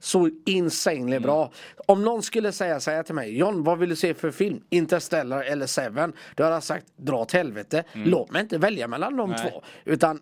[0.00, 1.50] så insanely bra.
[1.86, 4.60] Om någon skulle säga så här till mig, John vad vill du se för film?
[4.70, 6.12] Interstellar eller Seven?
[6.34, 7.84] Då hade jag sagt, dra åt helvete.
[7.92, 9.50] Låt mig inte välja mellan de Nej.
[9.50, 9.62] två.
[9.84, 10.20] Utan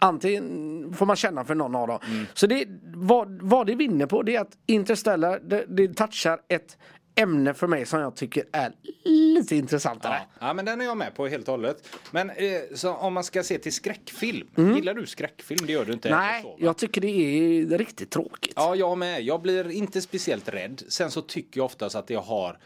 [0.00, 1.98] antingen får man känna för någon av dem.
[2.34, 2.64] Så det,
[2.94, 6.78] vad, vad det vinner på det är att Interstellar, det, det touchar ett
[7.16, 8.72] ämne för mig som jag tycker är
[9.04, 10.20] lite intressantare.
[10.40, 10.46] Ja.
[10.46, 11.88] ja, men den är jag med på helt och hållet.
[12.10, 14.48] Men eh, om man ska se till skräckfilm.
[14.56, 15.66] Gillar du skräckfilm?
[15.66, 16.20] Det gör du inte Mm.
[16.20, 18.52] Nej, så, jag tycker det är riktigt tråkigt.
[18.56, 19.22] Ja, jag med.
[19.22, 20.82] Jag blir inte speciellt rädd.
[20.88, 22.58] Sen så tycker jag oftast att jag har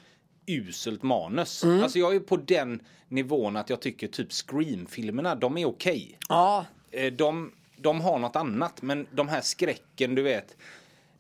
[0.47, 1.65] uselt manus.
[1.65, 1.83] Mm.
[1.83, 6.19] Alltså jag är på den nivån att jag tycker typ Scream-filmerna, de är okej.
[6.29, 10.57] Ja, Eh, De, de har något annat, men de här skräcken, du vet.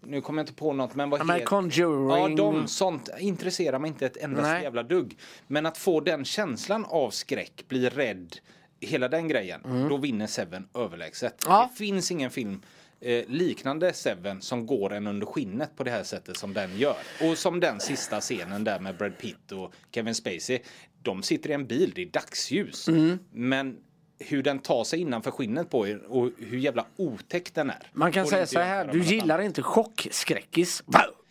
[0.03, 1.45] Nu kommer jag inte på något, men vad heter...
[1.45, 2.37] Conjuring.
[2.37, 4.63] Ja, de, sånt intresserar mig inte ett enda Nej.
[4.63, 5.19] jävla dugg.
[5.47, 8.37] Men att få den känslan av skräck, bli rädd,
[8.81, 11.47] hela den grejen, då vinner Seven överlägset.
[11.47, 11.57] Mm.
[11.57, 11.71] Ja.
[11.73, 12.63] Det finns ingen film
[13.01, 16.97] eh, liknande Seven som går en under skinnet på det här sättet som den gör.
[17.23, 20.59] Och som den sista scenen där med Brad Pitt och Kevin Spacey.
[21.03, 22.89] De sitter i en bil, det är dagsljus.
[22.89, 23.19] Mm.
[23.33, 23.77] Men
[24.21, 27.91] hur den tar sig innanför skinnet på er och hur jävla otäck den är.
[27.93, 29.47] man kan går säga så här, du gillar annat.
[29.47, 30.83] inte chockskräckis.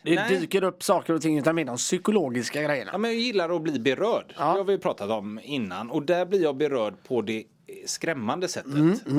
[0.03, 0.39] Det Nej.
[0.39, 2.89] dyker upp saker och ting utan mer de psykologiska grejerna.
[2.91, 4.33] Ja, men jag gillar att bli berörd.
[4.37, 4.43] Ja.
[4.43, 5.89] Det har vi pratat om innan.
[5.91, 7.43] Och där blir jag berörd på det
[7.85, 8.73] skrämmande sättet.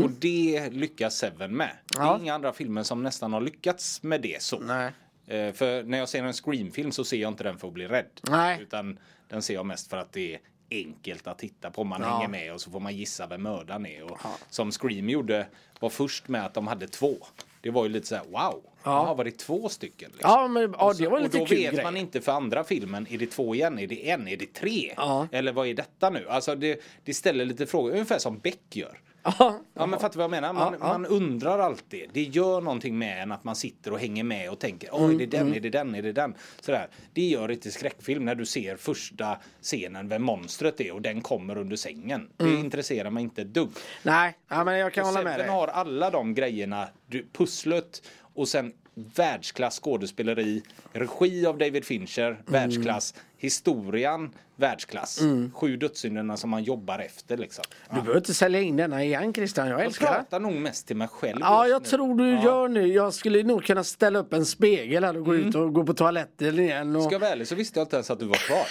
[0.05, 1.71] Och det lyckas Seven med.
[1.93, 2.17] Det Mm, Ja.
[2.17, 4.59] är inga andra filmer som nästan har lyckats med det så.
[4.59, 4.93] Nej.
[5.27, 7.87] Eh, För när jag ser en Scream-film så ser jag inte den för att bli
[7.89, 8.21] rädd.
[8.31, 8.59] Nej.
[8.63, 8.99] Utan
[9.29, 10.41] den ser jag mest för att det är
[10.71, 11.85] enkelt att titta på.
[11.85, 12.09] Man Ja.
[12.09, 14.03] hänger med och så får man gissa vem mördaren är.
[14.13, 14.19] Och
[14.51, 15.47] Som Scream gjorde
[15.81, 17.17] var först med att de hade två.
[17.63, 19.15] Det var ju lite så här: wow, ja.
[19.15, 20.11] var det två stycken?
[20.13, 20.31] Liksom.
[20.31, 21.85] Ja, men ja, det var och lite då kul vet grej.
[21.85, 23.79] man inte för andra filmen, är det två igen?
[23.79, 24.29] Är det en?
[24.29, 24.95] Är det tre?
[24.97, 25.29] Ja.
[25.33, 26.29] Eller vad är detta nu?
[26.29, 28.99] Alltså det, det ställer lite frågor, ungefär som Beck gör.
[29.23, 30.53] Ja, Ja men fattar du vad jag menar?
[30.53, 32.11] Man, Ja, man undrar alltid.
[32.13, 35.15] Det gör någonting med en att man sitter och hänger med och tänker Oj, Mm,
[35.15, 36.35] är det den, är det den, är det den?
[36.61, 36.89] Sådär.
[37.13, 41.59] Det gör inte skräckfilm när du ser första scenen vem monstret är och den kommer
[41.59, 42.29] under sängen.
[42.39, 42.53] Mm.
[42.55, 43.71] Det intresserar mig inte ett dugg.
[44.03, 45.49] Nej, ja, men jag kan hålla med dig.
[45.49, 48.03] har alla de grejerna, du, pusslet
[48.35, 50.63] och sen världsklass skådespeleri,
[50.93, 52.43] regi av David Fincher, Mm.
[52.47, 54.31] världsklass, historien,
[54.61, 55.21] världsklass.
[55.55, 57.65] Sju dödssynderna som man jobbar efter liksom.
[57.91, 60.13] Du behöver inte sälja in denna igen Christian, jag Jag älskar det.
[60.15, 61.89] pratar nog mest till mig själv Ja, jag nu.
[61.89, 62.87] tror du gör nu.
[62.87, 65.95] Jag skulle nog kunna ställa upp en spegel här och gå ut och gå på
[65.95, 66.97] toaletten igen.
[66.97, 67.03] Och...
[67.03, 68.67] Ska jag vara ärlig så visste jag inte ens att du var kvar.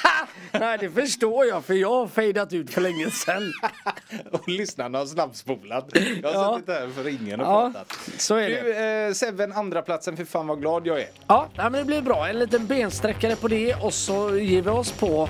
[0.59, 3.53] Nej, det förstår jag för jag har fejdat ut för länge sedan.
[4.31, 5.85] och lyssnarna har snabbspolat.
[6.21, 6.55] Jag har Ja.
[6.55, 7.99] suttit här för ringen och Ja, pratat.
[8.17, 8.73] så är Du,
[9.07, 11.09] eh, Seven andra platsen för fan vad glad jag är.
[11.27, 12.27] Ja, men det blir bra.
[12.29, 15.29] En liten bensträckare på det och så ger vi oss på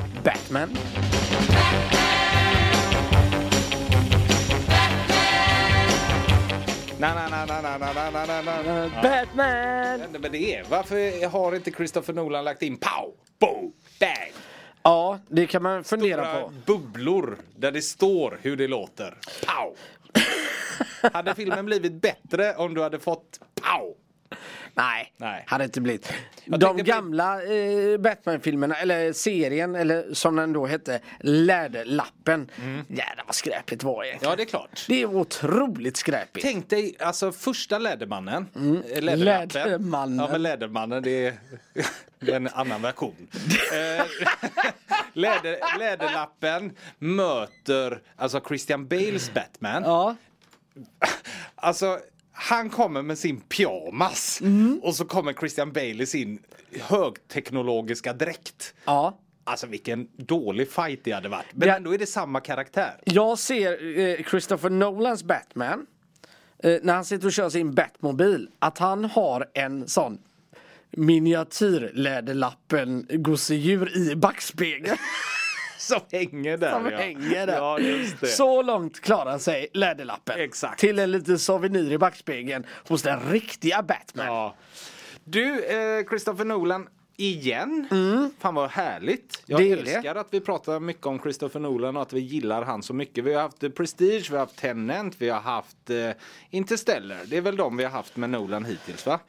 [0.49, 0.77] Batman.
[9.01, 9.99] Batman!
[10.01, 10.63] hände med det?
[10.69, 14.33] Varför har inte Christopher Nolan lagt in pow, boom, bang?
[14.83, 16.53] Ja, det kan man fundera Några på.
[16.65, 19.17] bubblor där det står hur det låter.
[19.45, 19.75] Pow!
[21.13, 23.95] hade filmen blivit bättre om du hade fått pow?
[24.73, 25.43] Nej, Nej.
[25.47, 26.13] hade inte blivit.
[26.45, 32.51] Jag De gamla eh, Batman-filmerna, eller serien, eller som den då hette, Läderlappen.
[32.87, 34.85] Jävlar vad skräpigt var det Ja, det är klart.
[34.87, 36.45] Det är otroligt skräpigt.
[36.45, 38.47] Tänk dig, alltså första Lädermannen.
[38.93, 39.49] eh, Läderlappen.
[39.63, 40.19] Lädermannen.
[40.19, 41.33] Ja, men Lädermannen det är,
[42.19, 43.27] det är en annan version.
[43.73, 44.05] Eh,
[45.13, 49.83] Läder, Läderlappen möter alltså Christian Bales Batman.
[49.83, 50.15] Ja.
[51.55, 51.99] Alltså,
[52.41, 54.41] han kommer med sin pyjamas
[54.81, 56.39] och så kommer Christian Bale i sin
[56.81, 58.73] högteknologiska dräkt.
[58.85, 59.19] ja.
[59.43, 61.45] Alltså vilken dålig fight det hade varit.
[61.53, 61.75] Men Ja.
[61.75, 62.91] ändå är det samma karaktär.
[63.03, 65.85] Jag ser eh, Christopher Nolans Batman
[66.63, 70.17] eh, när han sitter och kör sin Batmobil att han har en sån
[70.91, 74.97] miniatyrläderlappen gosedjur i backspegeln
[75.79, 76.71] Som hänger där.
[76.71, 76.97] som ja.
[76.97, 77.55] hänger där.
[77.55, 78.27] Ja, just det.
[78.27, 80.39] Så långt klarar sig läderlappen.
[80.39, 80.79] Exakt.
[80.79, 84.25] Till en liten souvenir i backspegeln hos den riktiga Batman.
[84.25, 84.55] Ja.
[85.23, 86.87] Du, eh, Christopher Nolan.
[87.21, 87.87] Igen.
[88.39, 89.43] Fan vad härligt.
[89.45, 89.91] Jag Det är det.
[89.95, 93.23] älskar att vi pratar mycket om Christopher Nolan och att vi gillar han så mycket.
[93.23, 96.09] Vi har haft eh, Prestige, vi har haft Tenet, vi har haft eh,
[96.49, 97.17] Interstellar.
[97.25, 99.19] Det är väl de vi har haft med Nolan hittills va?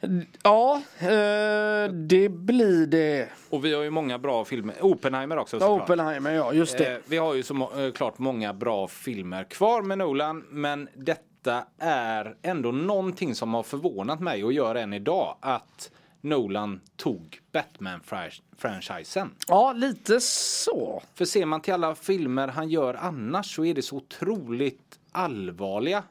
[0.43, 3.29] Ja, eh, det blir det.
[3.49, 4.75] Och vi har ju många bra filmer.
[4.81, 5.81] Oppenheimer också såklart.
[5.81, 6.91] Oppenheimer, ja just det.
[6.91, 11.63] Eh, vi har ju så må- eh, många bra filmer kvar med Nolan, men detta
[11.79, 19.29] är ändå någonting som har förvånat mig och gör än idag att Nolan tog Batman-franchisen.
[19.47, 21.03] Ja, lite så.
[21.15, 26.03] För ser man till alla filmer han gör annars så är det så otroligt allvarliga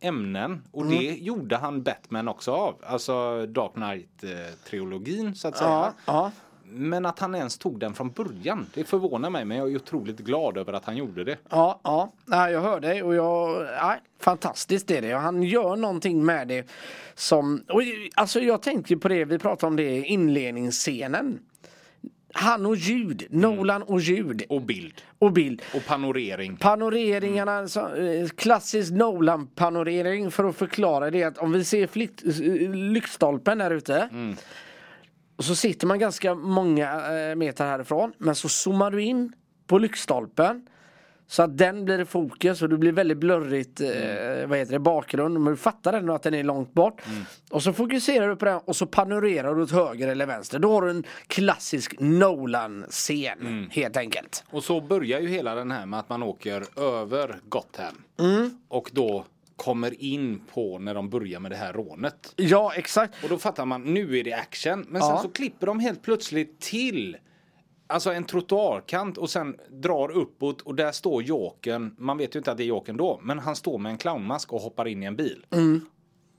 [0.00, 0.62] ämnen.
[0.70, 0.94] Och Mm.
[0.98, 2.74] det gjorde han Batman också av.
[2.86, 5.70] Alltså Dark Knight-trilogin så att säga.
[5.70, 6.32] Ja, ja.
[6.70, 9.44] Men att han ens tog den från början, det förvånar mig.
[9.44, 11.36] Men jag är otroligt glad över att han gjorde det.
[11.50, 12.12] Ja, ja.
[12.26, 15.12] Jag hör dig och jag, nej, fantastiskt är det.
[15.12, 16.68] Han gör någonting med det
[17.14, 17.82] som, och,
[18.14, 21.38] alltså jag tänkte ju på det, vi pratade om det i inledningsscenen.
[22.32, 25.02] Han och ljud, Nolan och ljud Och bild.
[25.18, 25.62] och bild.
[25.74, 26.56] Och panorering.
[26.56, 32.70] Panoreringarna, så, eh, klassisk Nolan-panorering för att förklara det att om vi ser flykt, eh,
[32.74, 34.08] lyktstolpen där ute
[35.38, 39.32] och så sitter man ganska många eh, meter härifrån men så zoomar du in
[39.66, 40.66] på lyktstolpen
[41.30, 44.78] så att den blir i fokus och det blir väldigt blurrigt eh, vad heter det,
[44.78, 47.02] bakgrund men du fattar ändå att den är långt bort.
[47.50, 50.58] Och så fokuserar du på den och så panorerar du åt höger eller vänster.
[50.58, 54.44] Då har du en klassisk Nolan-scen helt enkelt.
[54.50, 58.02] Och så börjar ju hela den här med att man åker över Gotham.
[58.68, 59.24] Och då
[59.58, 62.32] kommer in på när de börjar med det här rånet.
[62.36, 63.22] Ja exakt.
[63.22, 64.86] Och då fattar man, nu är det action.
[64.88, 65.08] Men Ja.
[65.08, 67.16] sen så klipper de helt plötsligt till
[67.90, 71.94] Alltså en trottoarkant och sen drar uppåt och där står Jokern.
[71.98, 74.52] Man vet ju inte att det är Jokern då, men han står med en clownmask
[74.52, 75.46] och hoppar in i en bil.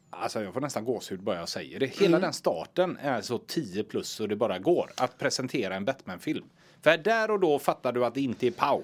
[0.09, 1.85] Alltså jag får nästan gåshud bara jag säger det.
[1.85, 4.91] Hela den starten är så 10 plus så det bara går.
[4.97, 6.45] Att presentera en Batman-film.
[6.81, 8.81] För där och då fattar du att det inte är Pau.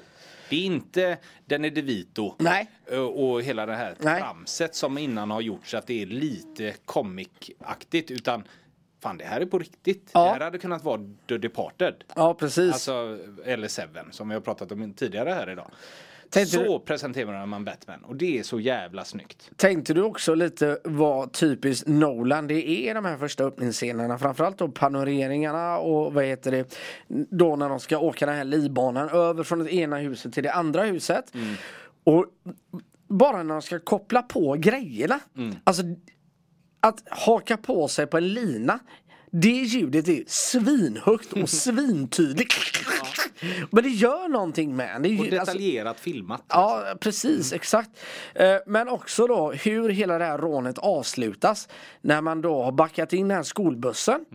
[0.50, 2.36] Det är inte Danny DeVito.
[2.40, 2.70] Nej.
[2.92, 4.20] eh, Och hela det här Nej.
[4.22, 8.12] tramset som innan har gjort så att det är lite comic-aktigt.
[8.12, 8.44] Utan
[9.02, 10.10] fan det här är på riktigt.
[10.14, 10.24] Ja.
[10.24, 12.04] Det här hade kunnat vara The Departed.
[12.16, 12.74] Ja precis.
[12.74, 15.72] Alltså, eller Seven som vi har pratat om tidigare här idag.
[16.36, 19.52] Tänkte så presenterar man Batman och det är så jävla snyggt.
[19.56, 24.68] Tänkte du också lite vad typiskt Nolan det är de här första öppningsscenerna framförallt då
[24.68, 26.78] panoreringarna och vad heter det
[27.30, 30.54] då när de ska åka den här livbanan över från det ena huset till det
[30.54, 31.34] andra huset.
[32.04, 32.26] Och
[33.08, 35.20] bara när de ska koppla på grejerna.
[35.64, 35.84] Alltså
[36.80, 38.80] att haka på sig på en lina
[39.42, 42.54] det ljudet är svinhögt och svintydligt.
[43.72, 45.02] Men det gör någonting med.
[45.02, 46.44] Det är Och ju- alltså- detaljerat filmat.
[46.48, 47.90] Ja, precis, exakt.
[48.36, 51.68] Eh, Men också då hur hela det här rånet avslutas
[52.02, 54.26] när man då har backat in den här skolbussen.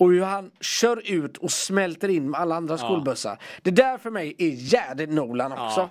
[0.00, 3.38] Och hur han kör ut och smälter in med alla andra skolbussar.
[3.62, 5.80] Det där för mig är jävligt Nolan också.
[5.80, 5.90] Ja.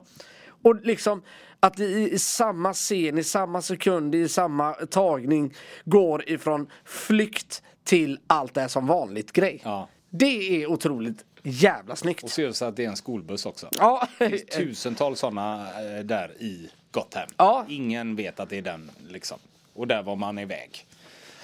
[0.63, 1.21] Och liksom
[1.59, 5.53] att det i, i samma scen, i samma sekund, i samma tagning
[5.85, 9.61] går ifrån flykt till allt det här som vanligt grej.
[9.63, 9.89] Ja.
[10.09, 12.23] Det är otroligt jävla snyggt.
[12.23, 13.69] Och ser så att det är en skolbuss också.
[13.77, 15.67] Ja, Det finns tusentals sådana
[15.97, 17.27] eh, där i Gotham.
[17.37, 17.65] Ja.
[17.69, 19.37] Ingen vet att det är den liksom.
[19.73, 20.85] Och där var man iväg.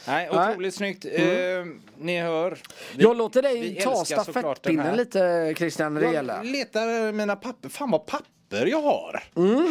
[0.08, 0.50] Nej, Nej.
[0.52, 1.06] otroligt snyggt.
[1.06, 1.22] Eh,
[2.00, 2.58] ni hör.
[2.96, 6.44] Vi- Jag låter dig ta stafettpinnen lite Christian när det Jag gäller.
[6.44, 7.70] letar mina papper.
[7.70, 8.28] Fan vad papper
[8.66, 9.24] jag har.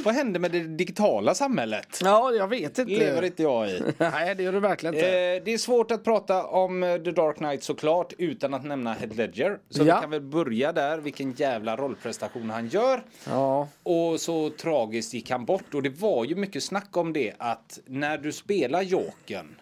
[0.05, 2.01] Vad hände med det digitala samhället?
[2.05, 2.93] Ja, jag vet inte.
[2.93, 3.83] lever inte jag i.
[3.99, 5.07] Nej, det gör du verkligen inte.
[5.09, 8.93] Eh, det är svårt att prata om eh, The Dark Knight såklart utan att nämna
[8.95, 9.59] Heath Ledger.
[9.70, 9.85] Så Ja.
[9.97, 13.03] vi kan väl börja där, vilken jävla rollprestation han gör.
[13.26, 13.68] Ja.
[13.83, 17.78] Och så tragiskt gick han bort och det var ju mycket snack om det att
[17.87, 19.57] när du spelar Jokern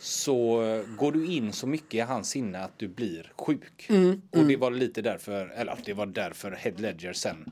[0.00, 0.62] så
[0.98, 3.86] går du in så mycket i hans sinne att du blir sjuk.
[3.88, 7.50] Mm, Och det var lite därför, eller det var därför Heath Ledger sen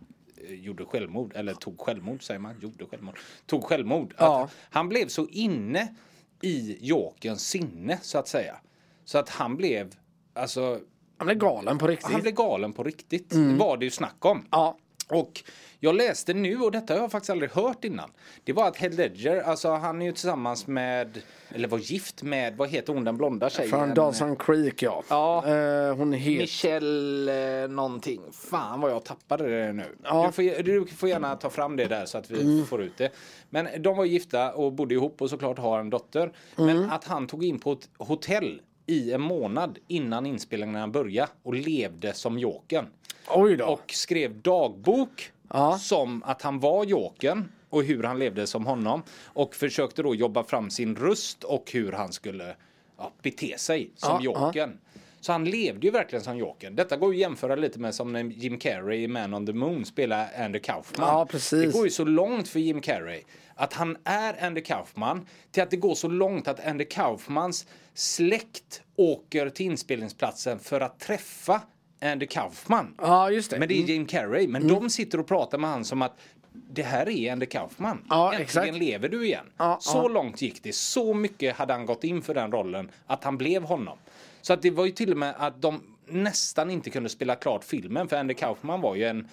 [0.48, 4.14] gjorde självmord, eller tog självmord säger man, gjorde självmord, tog självmord.
[4.18, 4.48] Ja.
[4.70, 5.94] Han blev så inne
[6.42, 8.56] i Jokerns sinne så att säga.
[9.04, 9.94] Så att han blev,
[10.34, 10.80] alltså,
[11.16, 12.12] Han är galen på riktigt.
[12.12, 13.30] han blev galen på riktigt.
[13.30, 14.36] Det var det ju snack om.
[14.36, 14.48] Mm.
[14.50, 14.78] Ja.
[15.08, 15.42] Och
[15.80, 18.10] jag läste nu, och detta har jag faktiskt aldrig hört innan.
[18.44, 21.22] Det var att Heath Ledger, alltså han är ju tillsammans med,
[21.54, 23.70] eller var gift med, vad heter hon den blonda tjejen?
[23.70, 25.02] Från Dawson Creek ja.
[25.08, 25.46] Ja.
[25.46, 26.40] Eh, hon helt...
[26.40, 28.20] Michelle eh, någonting.
[28.32, 29.96] Fan vad jag tappade det nu.
[30.02, 30.18] Ja.
[30.18, 30.26] Mm.
[30.26, 33.10] Du, får, du får gärna ta fram det där så att vi får ut det.
[33.50, 36.32] Men de var gifta och bodde ihop och såklart har en dotter.
[36.58, 36.76] Mm.
[36.76, 41.54] Men att han tog in på ett hotell i en månad innan inspelningarna började och
[41.54, 42.86] levde som Jokern.
[43.28, 43.64] Oj då.
[43.64, 45.78] Och skrev dagbok Ja.
[45.78, 49.02] som att han var Jokern och hur han levde som honom.
[49.24, 52.56] Och försökte då jobba fram sin röst och hur han skulle
[52.98, 54.46] ja, bete sig som Ja, ja.
[54.46, 54.78] Jokern.
[55.20, 56.76] Så han levde ju verkligen som Jokern.
[56.76, 59.52] Detta går ju att jämföra lite med som när Jim Carrey i Man on the
[59.52, 61.08] Moon spelar Andy Kaufman.
[61.08, 61.64] Ja, precis.
[61.64, 63.22] Det går ju så långt för Jim Carrey
[63.54, 68.82] att han är Andy Kaufman till att det går så långt att Andy Kaufmans släkt
[68.96, 71.60] åker till inspelningsplatsen för att träffa
[72.00, 72.94] Andy Kaufman.
[72.98, 73.58] Ja, just det.
[73.58, 74.48] Men det är Jim Carrey.
[74.48, 76.18] Men de sitter och pratar med han som att
[76.52, 78.04] det här är Andy Kaufman.
[78.08, 78.78] Ja, Äntligen exakt.
[78.78, 79.46] lever du igen.
[79.56, 80.08] Ja, så ja.
[80.08, 80.74] långt gick det.
[80.74, 83.98] Så mycket hade han gått in för den rollen att han blev honom.
[84.42, 87.64] Så att det var ju till och med att de nästan inte kunde spela klart
[87.64, 89.28] filmen för Andy Kaufman var ju en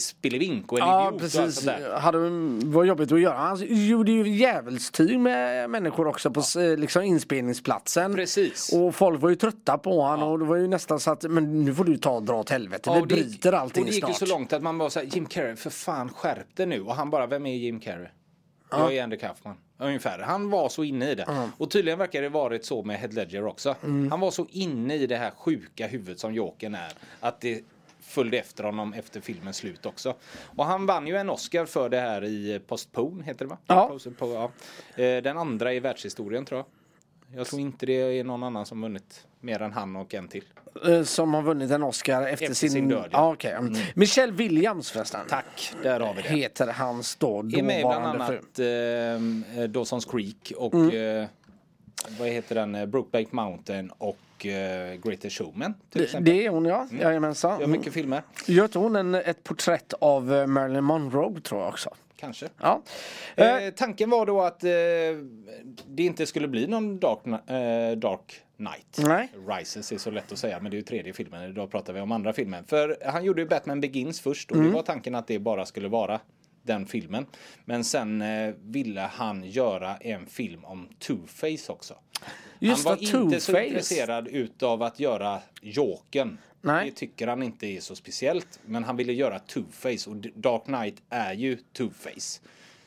[0.00, 1.06] spelevink och en Ja, idiot.
[1.06, 1.54] och allt precis.
[1.64, 1.98] sånt där.
[1.98, 2.18] Hade
[2.68, 3.36] var jobbigt att göra.
[3.36, 6.60] Han gjorde ju djävulstyg med människor också på ja.
[6.60, 8.14] liksom inspelningsplatsen.
[8.14, 8.72] Precis.
[8.72, 11.64] Och folk var ju trötta på honom och det var ju nästan så att men
[11.64, 12.90] nu får du ta och dra åt helvete.
[12.94, 14.22] Vi det gick- bryter allting Och det gick snart.
[14.22, 16.80] ju så långt att man bara såhär, Jim Carrey, för fan skärp dig nu.
[16.82, 18.08] Och han bara, vem är Jim Carrey?
[18.70, 19.54] Jag är Andy Kaufman.
[19.80, 20.18] Ungefär.
[20.18, 21.26] Han var så inne i det.
[21.58, 23.74] Och tydligen verkar det varit så med Heath Ledger också.
[23.84, 24.10] Mm.
[24.10, 26.92] Han var så inne i det här sjuka huvudet som Jokern är.
[27.20, 27.60] Att det
[28.08, 30.14] följde efter honom efter filmens slut också.
[30.56, 33.58] Och han vann ju en Oscar för det här i Postpone, heter det va?
[33.66, 33.88] Ja.
[33.88, 34.50] Postpone, ja.
[35.02, 36.66] Eh, Den andra i världshistorien tror jag.
[37.38, 40.44] Jag tror inte det är någon annan som vunnit mer än han och en till.
[40.88, 42.70] Eh, Som har vunnit en Oscar efter, Efter sin...
[42.70, 43.18] sin död, ja.
[43.18, 43.56] Ja, okej.
[43.94, 45.20] Michelle Williams förresten.
[45.28, 46.28] Tack, där har vi det.
[46.28, 48.36] Heter hans då är med bland dåvarande fru.
[48.36, 51.26] annat eh, Dawson's Creek och eh,
[52.18, 52.90] vad heter den?
[52.90, 53.90] Brokeback Mountain
[54.38, 55.74] och eh, Greatest Showman.
[55.92, 57.60] Det, det är hon ja, jajamensan.
[57.60, 58.22] Gör mycket filmer.
[58.46, 61.94] Gör hon en, ett porträtt av eh, Marilyn Monroe tror jag också.
[62.16, 62.48] Kanske.
[62.60, 62.82] Ja.
[63.36, 64.70] Eh, Eh, tanken var då att eh,
[65.86, 69.08] det inte skulle bli någon Dark, eh, Dark Knight.
[69.08, 69.28] Nej.
[69.48, 71.50] Rises är så lätt att säga men det är ju tredje filmen.
[71.50, 72.64] Idag pratar vi om andra filmen.
[72.64, 74.68] För han gjorde ju Batman Begins först och Mm.
[74.68, 76.20] det var tanken att det bara skulle vara
[76.62, 77.26] den filmen.
[77.64, 78.24] Men sen
[78.72, 81.94] ville han göra en film om Two-Face också.
[82.58, 86.38] Just han var inte så intresserad utav att göra Jokern.
[86.60, 86.90] Nej.
[86.90, 88.60] Det tycker han inte är så speciellt.
[88.66, 92.40] Men han ville göra Two-Face och Dark Knight är ju Two-Face.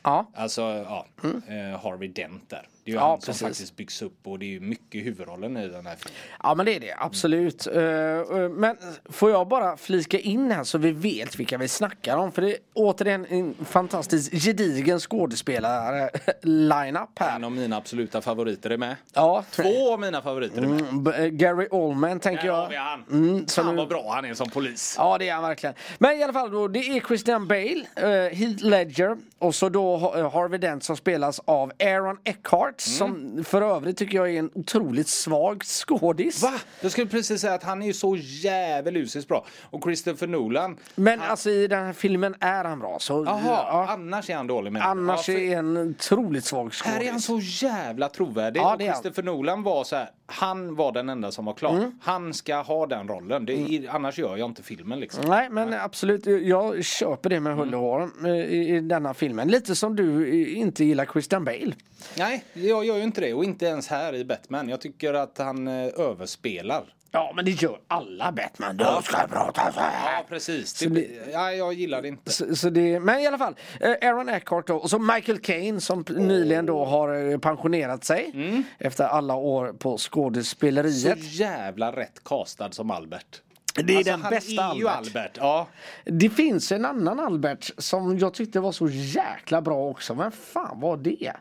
[0.04, 0.32] ja.
[0.34, 2.68] Alltså, ja, eh, Harvey Dent där.
[2.92, 3.42] Det är ju Ja, han som precis.
[3.48, 6.20] faktiskt byggs upp och det är ju mycket huvudrollen i den här filmen.
[6.44, 7.68] ja men det är det absolut.
[7.68, 8.78] Eh, men
[9.10, 12.32] får jag bara flika in här så vi vet vilka vi snackar om.
[12.32, 16.10] För det är återigen en fantastisk gedigen skådespelare
[16.42, 17.36] line-up här.
[17.36, 18.96] En av mina absoluta favoriter är med.
[19.14, 20.82] Ja, Två av mina favoriter är med.
[20.82, 22.70] Mm, eh, Gary Oldman tänker Där har jag.
[22.70, 23.04] vi han.
[23.12, 24.96] Mm, så nu- vad bra han är som polis.
[24.98, 25.76] Ja det är han verkligen.
[25.98, 27.86] Men i alla fall då, det är Christian Bale,
[28.34, 29.98] Heath Ledger och så då
[30.34, 35.08] Harvey Dent som spelas av Aaron Eckhart som för övrigt tycker jag är en otroligt
[35.08, 36.44] svag skådis.
[36.44, 36.54] Va?
[36.82, 39.46] Jag skulle precis säga att han är ju så djävulusiskt bra.
[39.70, 40.78] Och Christopher Nolan.
[40.96, 42.98] Men alltså i den här filmen är han bra.
[43.00, 46.74] Så, Jaha, ja, annars är han dålig med annars ja, för- är en otroligt svag
[46.84, 47.60] Här är han skådis.
[47.60, 48.60] så jävla trovärdig.
[48.60, 48.96] Ja, och är han.
[48.96, 49.02] Mm.
[49.04, 51.92] Christopher Nolan var så här, han var den enda som var klar.
[52.02, 53.46] Han ska ha den rollen.
[53.46, 55.26] Det är, Annars gör jag inte filmen liksom.
[55.28, 59.48] Nej men absolut, jag köper det med hull och hår eh, i, i denna filmen.
[59.48, 61.74] Lite som du eh, inte gillar Christian Bale.
[62.18, 63.34] Nej, jag gör ju inte det.
[63.34, 64.70] Och inte ens här i Batman.
[64.70, 66.84] Jag tycker att han eh, överspelar.
[67.14, 68.78] Ja men det gör alla Batman.
[68.78, 70.14] Du ska prata så här.
[70.18, 70.74] Ja, precis.
[70.80, 72.32] Det, ja, jag gillar det inte.
[72.32, 75.82] Så, så det, men i alla fall, eh, Aaron Eckhart då, och så Michael Caine
[75.82, 78.34] som p- nyligen då har eh, pensionerat sig
[78.80, 81.20] efter alla år på Så skådespeleriet.
[81.34, 83.42] jävla rätt castad som Albert.
[83.76, 84.88] Det är Alltså, den bästa är Albert.
[84.98, 85.32] Albert.
[85.38, 85.68] Ja.
[86.06, 90.16] Det finns en annan Albert som jag tyckte var så jäkla bra också.
[90.16, 91.34] Men fan var det?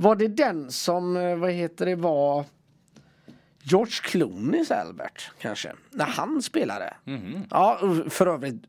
[0.00, 2.44] Var det den som, eh, vad heter det, var
[3.62, 5.72] George Clooneys Albert kanske?
[5.90, 6.94] När han spelade.
[7.50, 8.62] Ja, för övrigt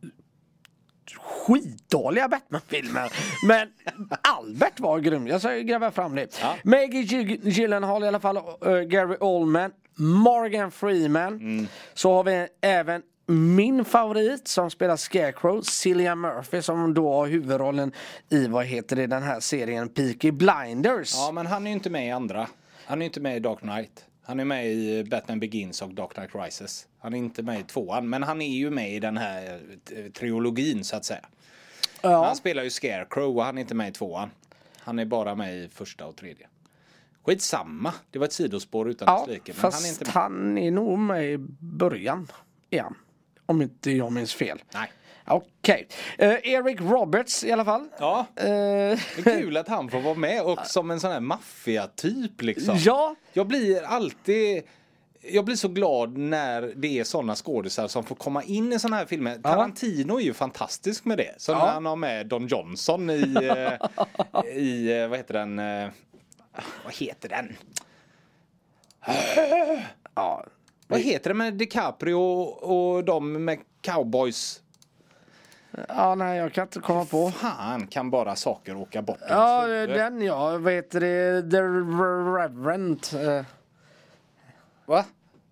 [1.18, 3.12] skitdåliga Batman-filmer.
[3.48, 3.68] Men
[4.22, 5.28] Albert var grym.
[5.28, 6.40] Jag ska gräva fram det.
[6.42, 6.56] Ja.
[6.64, 11.34] Maggie Gy- Gyllenhaal i alla fall, eh, Gary Oldman, Morgan Freeman.
[11.34, 11.68] Mm.
[11.94, 17.92] Så har vi även min favorit som spelar Scarecrow, Cillian Murphy som då har huvudrollen
[18.30, 21.14] i vad heter det den här serien Peaky Blinders.
[21.16, 22.48] ja, men han är ju inte med i andra.
[22.86, 24.06] Han är inte med i Dark Knight.
[24.24, 26.88] Han är med i Batman Begins och Dark Knight Rises.
[27.00, 29.60] Han är inte med i tvåan, men han är ju med i den här
[29.96, 31.26] eh, trilogin så att säga.
[32.02, 32.26] Ja.
[32.26, 34.30] Han spelar ju Scarecrow och han är inte med i tvåan.
[34.78, 36.48] Han är bara med i första och tredje.
[37.26, 39.52] Skitsamma, det var ett sidospår utan Ja, dess like.
[39.52, 40.14] Men fast han är inte med.
[40.14, 42.28] han är nog med i början.
[42.70, 42.96] Igen.
[43.50, 44.62] Om inte jag minns fel.
[44.74, 44.92] Nej.
[45.28, 45.88] Okej.
[46.18, 47.88] Eh, Eric Roberts i alla fall.
[48.00, 51.20] Ja, Eh, det är kul att han får vara med och som en sån här
[51.20, 52.76] maffiatyp liksom.
[52.78, 54.64] ja, Jag blir alltid
[55.22, 58.96] jag blir så glad när det är såna skådisar som får komma in i såna
[58.96, 59.36] här filmer.
[59.38, 61.34] Tarantino är ju fantastisk med det.
[61.38, 61.66] Så Ja.
[61.66, 63.74] när han har med Don Johnson i, eh,
[64.58, 65.90] i eh, vad heter den, eh,
[66.84, 67.56] vad heter den?
[70.16, 70.46] ja.
[70.92, 74.62] Vad heter det med DiCaprio och, och de med cowboys?
[75.88, 77.32] Ja, nej, jag kan inte komma på.
[77.32, 79.90] Fan kan bara saker åka bort Ja, huvud.
[79.90, 80.58] den ja.
[80.58, 81.52] Vad heter det?
[81.52, 81.62] The
[82.42, 83.06] Reverend.
[83.14, 83.46] eh,
[84.86, 85.06] Va?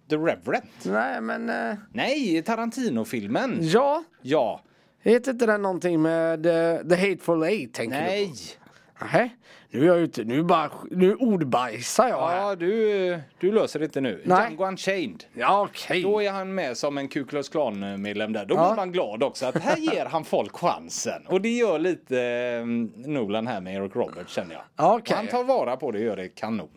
[0.10, 0.68] The Reverend?
[0.86, 1.50] nej, men...
[1.50, 3.58] eh, Nej, Tarantino-filmen.
[3.62, 4.04] ja.
[4.22, 4.62] Ja.
[5.02, 7.74] Heter inte den någonting med eh, The Hateful Eight?
[7.74, 8.26] Tänker Nej.
[8.26, 8.67] du på?
[9.14, 9.36] Nej.
[9.70, 10.24] Nu är jag ute.
[10.24, 10.72] Nu bara...
[10.92, 12.38] Nu ordbajsar jag här.
[12.38, 14.22] Ja, du, du löser det inte nu.
[14.26, 14.38] Nej.
[14.44, 15.24] Django Unchained.
[15.34, 16.02] Ja, okej.
[16.04, 18.46] Då är han med som en Ku Klux Klan medlem där.
[18.46, 18.68] Då Ja.
[18.68, 21.22] blir man glad också att här ger han folk chansen.
[21.28, 22.66] Och det gör lite eh,
[23.10, 24.64] Nolan här med Eric Roberts känner jag.
[24.76, 25.16] Ja, okej.
[25.18, 26.70] Han tar vara på det och gör det kanon.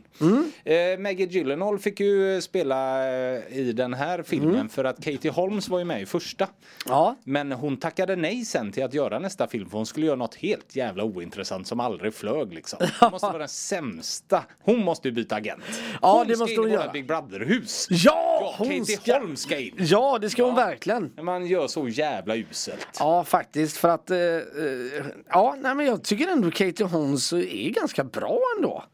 [0.65, 5.69] Eh, Maggie Gyllenhaal fick ju spela eh, i den här filmen för att Katie Holmes
[5.69, 6.49] var ju med i första.
[6.89, 7.17] Ja.
[7.25, 10.35] Men hon tackade nej sen till att göra nästa film för hon skulle göra något
[10.35, 12.79] helt jävla ointressant som aldrig flög liksom.
[13.01, 14.45] Hon måste vara den sämsta.
[14.63, 15.63] Hon måste ju byta agent.
[16.03, 16.93] Ja, hon det måste hon göra.
[16.93, 17.87] Big Brother-hus.
[17.91, 17.97] Ja,
[18.43, 19.19] Ja, hon Katie ska...
[19.19, 19.75] Holmes ska in.
[19.79, 20.67] Ja, det ska hon Ja.
[20.67, 21.13] verkligen.
[21.17, 22.89] Men Man gör så jävla uselt.
[22.99, 23.77] Ja, faktiskt.
[23.77, 24.11] För att...
[24.11, 28.85] eh, eh, ja, nej, men jag tycker ändå Katie Holmes är ganska bra ändå.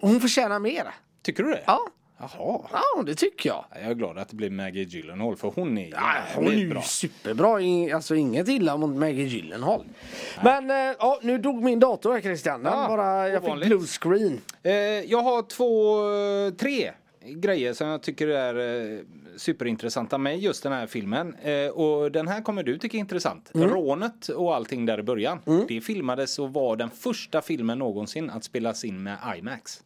[0.00, 0.84] Hon förtjänar mer.
[1.22, 1.62] Tycker du det?
[1.66, 1.80] Ja.
[2.20, 2.60] Jaha.
[2.72, 3.64] Ja, det tycker jag.
[3.82, 6.68] Jag är glad att det blir Maggie Gyllenhaal för hon är Ja, hon är ju
[6.68, 6.82] bra.
[6.82, 7.58] superbra.
[7.94, 9.84] Alltså inget illa mot Maggie Gyllenhaal.
[10.44, 12.62] Men eh, ja, nu dog min dator här Christian.
[12.62, 14.40] Den Ja, bara, jag fick blue screen.
[14.62, 14.72] Eh,
[15.10, 15.98] jag har två,
[16.46, 16.90] eh, tre
[17.24, 18.54] grejer som jag tycker är
[19.38, 21.34] superintressanta med just den här filmen.
[21.34, 23.50] Eh, och den här kommer du tycka är intressant.
[23.54, 23.68] Mm.
[23.68, 25.38] Rånet och allting där i början.
[25.68, 29.82] Det filmades och var den första filmen någonsin att spelas in med IMAX.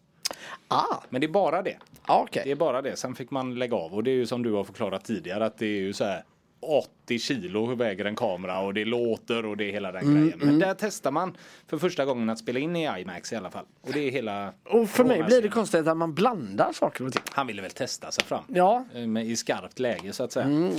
[0.69, 1.77] Ah, Men det är bara det.
[2.07, 2.43] ja, okej.
[2.45, 2.97] Det är bara det.
[2.97, 5.59] Sen fick man lägga av och det är ju som du har förklarat tidigare att
[5.59, 6.25] det är ju så här
[6.63, 10.39] 80 kilo väger en kamera och det låter och det är hela den Mm, grejen.
[10.43, 11.37] Men där testar man
[11.67, 13.65] för första gången att spela in i IMAX i alla fall.
[13.81, 14.53] Och det är hela...
[14.65, 17.23] Och för mig blir det konstigt att man blandar saker och ting.
[17.31, 18.45] Han ville väl testa sig fram.
[18.49, 18.85] Ja.
[18.95, 20.47] Eh, I skarpt läge så att säga.
[20.47, 20.73] Mm.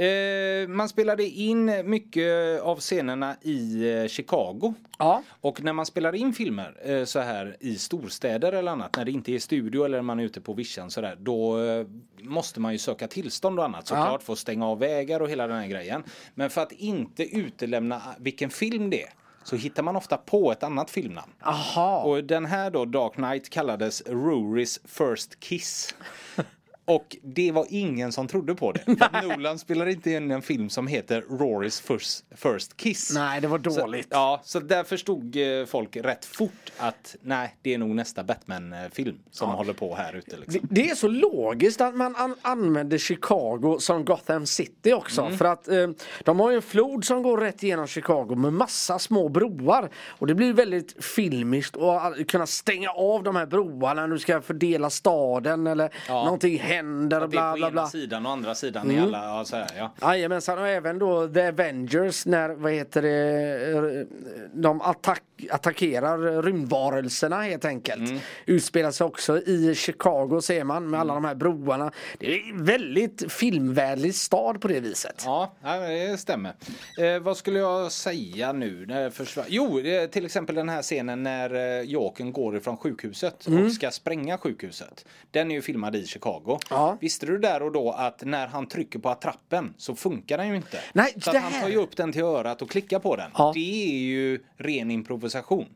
[0.00, 4.74] Eh, man spelade in mycket av scenerna i eh, Chicago.
[4.98, 5.22] Ja.
[5.40, 9.10] Och när man spelar in filmer eh, så här i storstäder eller annat, när det
[9.10, 11.86] inte är studio eller man är ute på vischan så där, då eh,
[12.20, 15.46] måste man ju söka tillstånd och annat såklart för att stänga av vägar och hela
[15.46, 16.02] den här grejen.
[16.34, 19.10] Men för att inte utelämna vilken film det är
[19.44, 21.32] så hittar man ofta på ett annat filmnamn.
[21.42, 22.02] Aha.
[22.02, 25.94] Och den här då, Dark Knight, kallades Rorys First Kiss.
[26.90, 28.80] Och det var ingen som trodde på det.
[28.84, 33.12] För Nolan spelar inte in en film som heter Rorys First, First Kiss.
[33.14, 34.06] Nej, det var Så, dåligt.
[34.10, 39.18] ja, så där förstod eh, folk rätt fort att nej, det är nog nästa Batman-film
[39.30, 40.30] som håller på här ute.
[40.36, 40.68] Det, Liksom.
[40.70, 45.22] det är så logiskt att man an använder Chicago som Gotham City också.
[45.22, 45.38] Mm.
[45.38, 45.88] För att eh,
[46.24, 49.90] de har ju en flod som går rätt igenom Chicago med massa små broar.
[50.08, 54.42] Och det blir väldigt filmiskt att kunna stänga av de här broarna när du ska
[54.42, 56.24] fördela staden eller Ja.
[56.24, 57.86] någonting händer och Att det är bla på bla ena bla.
[57.86, 59.92] sidan och andra sidan i alla, ja, så här, ja.
[60.00, 64.06] Jajamensan och även då The Avengers när vad heter det
[64.52, 68.10] de attack, attackerar rymdvarelserna helt enkelt.
[68.10, 68.20] Mm.
[68.46, 71.92] Utspelar sig också i Chicago ser man med alla de här broarna.
[72.18, 75.22] Det är en väldigt filmvänlig stad på det viset.
[75.26, 76.54] Ja, det stämmer.
[76.98, 78.86] Eh, vad skulle jag säga nu?
[78.86, 79.44] När jag försvann?
[79.48, 83.90] Jo, eh, till exempel den här scenen när eh, Jokern går ifrån sjukhuset och ska
[83.90, 85.04] spränga sjukhuset.
[85.30, 86.58] Den är ju filmad i Chicago.
[86.70, 86.96] Ja.
[87.00, 90.56] Visste du där och då att när han trycker på attrappen så funkar den ju
[90.56, 90.80] inte?
[90.92, 93.30] Nej, så att han tar ju upp den till örat och klickar på den.
[93.36, 93.52] Ja.
[93.54, 95.66] Det är ju ren improvisation.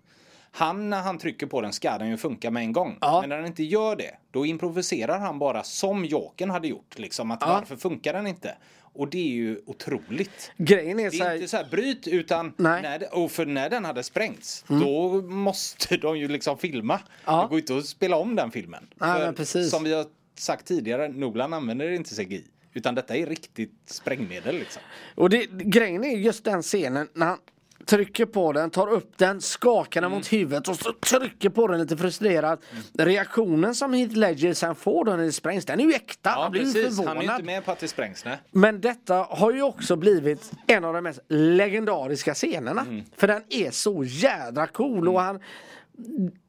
[0.51, 2.99] Han, när han trycker på den ska den ju funka med en gång.
[3.01, 3.20] Ja.
[3.20, 6.99] Men när den inte gör det, då improviserar han bara som Jokern hade gjort.
[6.99, 8.57] Liksom att varför funkar den inte?
[8.80, 10.53] Och det är ju otroligt.
[10.57, 12.82] Grejen är Det så är här, inte så här bryt utan Nej.
[12.82, 17.01] när det, och för när den hade sprängts då måste de ju liksom filma.
[17.24, 17.42] Ja.
[17.42, 18.86] Det går inte att spela om den filmen.
[18.95, 19.62] Nej, För.
[19.62, 20.07] Som vi har
[20.39, 22.45] sagt tidigare, Nolan använder inte CGI.
[22.72, 24.82] Utan detta är riktigt sprängmedel liksom.
[25.14, 27.39] och det, grejen är just den scenen när han
[27.87, 30.18] trycker på den, tar upp den, skakar den Mm.
[30.18, 32.61] mot huvudet och så trycker på den lite frustrerat.
[32.99, 36.30] Reaktionen som Heath Ledger sen får då när det sprängs, den är ju äkta.
[36.37, 37.09] Ja han blir ju precis, förvånad.
[37.09, 38.24] han är ju inte med på att det sprängs.
[38.24, 38.37] Nej.
[38.51, 42.80] Men detta har ju också blivit en av de mest legendariska scenerna.
[42.80, 43.05] Mm.
[43.16, 45.41] För den är så jädra cool och han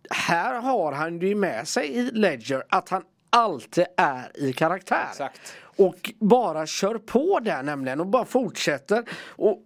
[0.09, 3.03] Här har han ju med sig i Ledger att han
[3.35, 5.07] alltid är i karaktär.
[5.09, 5.53] Exakt.
[5.77, 9.03] Och bara kör på där nämligen och bara fortsätter.
[9.29, 9.61] Och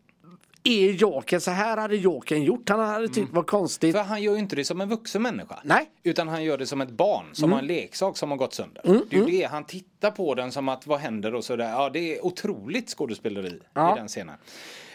[0.64, 2.70] är Jokern så här hade Jokern gjort.
[2.70, 3.96] Han hade tyckt var konstigt.
[3.96, 5.60] För han gör ju inte det som en vuxen människa.
[5.64, 5.90] Nej.
[6.04, 7.54] Utan han gör det som ett barn som Mm.
[7.54, 8.82] har en leksak som har gått sönder.
[9.10, 11.70] Det är ju det, han tittar på den som att vad händer och sådär.
[11.70, 13.94] Ja, det är otroligt skådespeleri Ja.
[13.96, 14.36] i den scenen.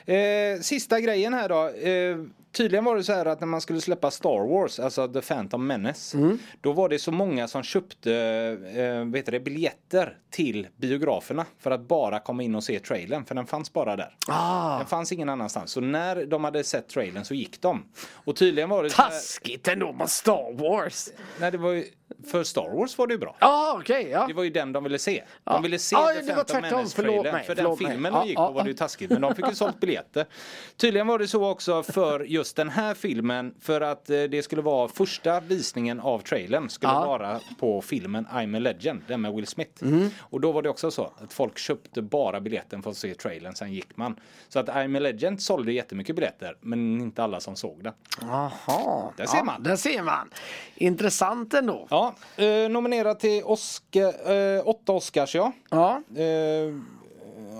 [0.07, 1.69] Eh, sista grejen här då.
[1.69, 2.17] Eh,
[2.53, 5.67] tydligen var det så här att när man skulle släppa Star Wars, alltså The Phantom
[5.67, 6.39] Menace, Mm.
[6.61, 8.13] då var det så många som köpte
[8.77, 13.35] eh, vet det, biljetter till biograferna för att bara komma in och se trailern, för
[13.35, 14.17] den fanns bara där.
[14.29, 15.71] Ah, Den fanns ingen annanstans.
[15.71, 17.85] Så när de hade sett trailern så gick de.
[18.15, 21.09] Och tydligen var det här, taskigt ändå med Star Wars.
[21.41, 21.85] Nej, det var ju,
[22.25, 23.37] för Star Wars var det ju bra.
[23.41, 24.09] Ja, okej.
[24.11, 24.27] ja.
[24.27, 25.23] Det var ju den de ville se.
[25.45, 26.61] De ville se Ja, The Phantom tvärtom.
[26.63, 27.33] Menace Förlåt trailern.
[27.35, 29.11] mig, För den filmen de gick på var det ju taskigt.
[29.11, 30.27] Men de fick ju sålt biljetter.
[30.77, 33.55] Tydligen var det så också för just den här filmen.
[33.61, 36.69] För att eh, det skulle vara första visningen av trailern.
[36.69, 39.03] Skulle vara på filmen I'm a Legend.
[39.07, 39.83] Den med Will Smith.
[39.85, 40.11] Mm.
[40.21, 43.55] Och då var det också så att folk köpte bara biljetten för att se trailern.
[43.55, 44.17] Sen gick man.
[44.49, 46.57] Så att I'm a Legend sålde jättemycket biljetter.
[46.61, 47.93] Men inte alla som såg den.
[48.21, 49.13] Jaha.
[49.17, 49.63] Där ser man.
[49.63, 50.31] Där ser man.
[50.75, 51.87] Intressant ändå.
[51.91, 55.53] Ja, eh, nominerad till Oscar, eh, åtta Oscars ja.
[55.71, 56.03] Ja.
[56.17, 56.75] Eh,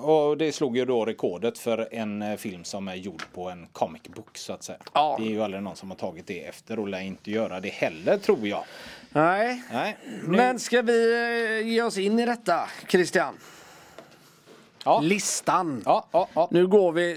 [0.05, 3.67] och det slog ju då rekordet för en eh, film som är gjord på en
[3.73, 4.79] comic book så att säga.
[4.93, 5.17] Ja.
[5.21, 7.69] Det är ju aldrig någon som har tagit det efter och lär inte göra det
[7.69, 8.65] heller tror jag.
[9.09, 9.63] Nej.
[9.73, 11.13] Nej, nu, Men ska vi
[11.61, 13.35] eh, ge oss in i detta, Christian?
[14.85, 15.83] Ja, Listan.
[15.85, 16.49] ja, ja.
[16.51, 17.13] Nu går vi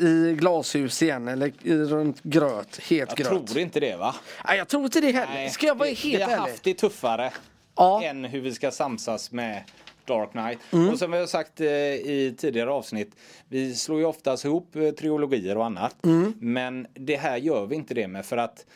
[0.00, 3.46] eh, i glashus igen, eller i, runt gröt, het Jag gröt.
[3.46, 4.14] tror inte det va?
[4.46, 5.48] Nej, jag tror inte det heller.
[5.48, 6.40] Ska jag vara vi, helt vi har ärlig?
[6.40, 7.32] haft det tuffare.
[7.80, 8.02] Mm.
[8.16, 9.62] än hur vi ska samsas med
[10.04, 10.58] Dark Knight.
[10.92, 13.16] Och som vi har sagt eh, i tidigare avsnitt,
[13.48, 16.04] vi slår ju oftast ihop eh, trilogier och annat.
[16.04, 16.34] Mm.
[16.40, 18.66] Men det här gör vi inte det med för att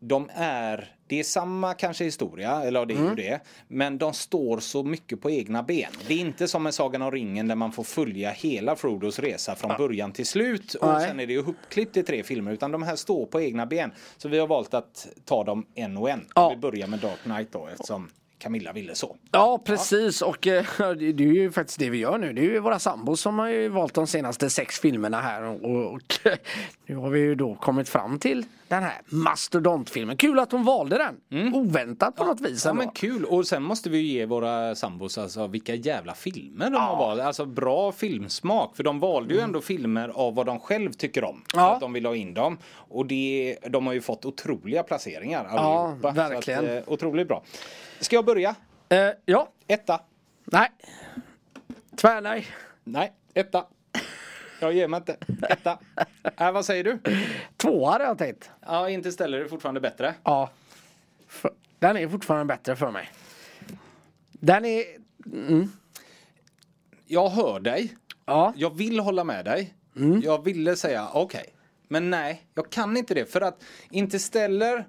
[0.00, 3.08] de är, det är samma kanske historia, eller ja, det är Mm.
[3.08, 3.40] ju det.
[3.68, 5.90] Men de står så mycket på egna ben.
[6.06, 9.54] Det är inte som med Sagan om ringen där man får följa hela Frodos resa
[9.54, 10.74] från början till slut.
[10.74, 11.08] Och Nej.
[11.08, 12.52] sen är det ju uppklippt i tre filmer.
[12.52, 13.92] Utan de här står på egna ben.
[14.16, 16.24] Så vi har valt att ta dem en och en.
[16.34, 16.48] Ja.
[16.50, 19.16] Vi börjar med Dark Knight då eftersom Camilla ville så.
[19.30, 20.22] Ja, precis.
[20.22, 22.32] Och eh, det det är ju faktiskt det vi gör nu.
[22.32, 25.42] Det är ju våra sambos som har ju valt de senaste sex filmerna här.
[25.42, 26.00] Och, och
[26.86, 30.16] nu har vi ju då kommit fram till den här mastodontfilmen.
[30.16, 31.54] Kul att hon valde den.
[31.54, 32.82] Oväntat på något vis Ja ändå.
[32.82, 36.76] men kul och sen måste vi ju ge våra sambos alltså vilka jävla filmer de
[36.76, 37.20] har valt.
[37.20, 41.44] Alltså bra filmsmak för de valde ju ändå filmer av vad de själv tycker om.
[41.54, 41.74] Ja.
[41.74, 42.58] att de vill ha in dem.
[42.74, 46.10] Och det, de har ju fått otroliga placeringar allihopa.
[46.10, 46.64] verkligen.
[46.64, 47.42] Så att, eh, otroligt bra.
[48.00, 48.54] Ska jag börja?
[48.88, 50.00] Eh, ja, Etta.
[50.44, 50.68] nej.
[51.96, 52.46] Tvärnej.
[52.84, 53.64] Nej, etta.
[54.60, 55.16] Jag ger mig inte.
[55.48, 55.78] Etta.
[56.36, 56.98] Äh, vad säger du?
[57.56, 58.50] Tvåa hade jag tänkt.
[58.66, 60.14] Ja, inte ställer det fortfarande bättre.
[60.22, 60.50] Ja.
[61.78, 63.10] Den är fortfarande bättre för mig.
[64.32, 64.84] Den är...
[67.06, 67.96] Jag hör dig.
[68.26, 68.52] Ja.
[68.56, 69.74] Jag vill hålla med dig.
[69.96, 70.20] Mm.
[70.20, 71.54] Jag ville säga okej.
[71.88, 73.32] Men nej, jag kan inte det.
[73.32, 74.84] För att Interstellar,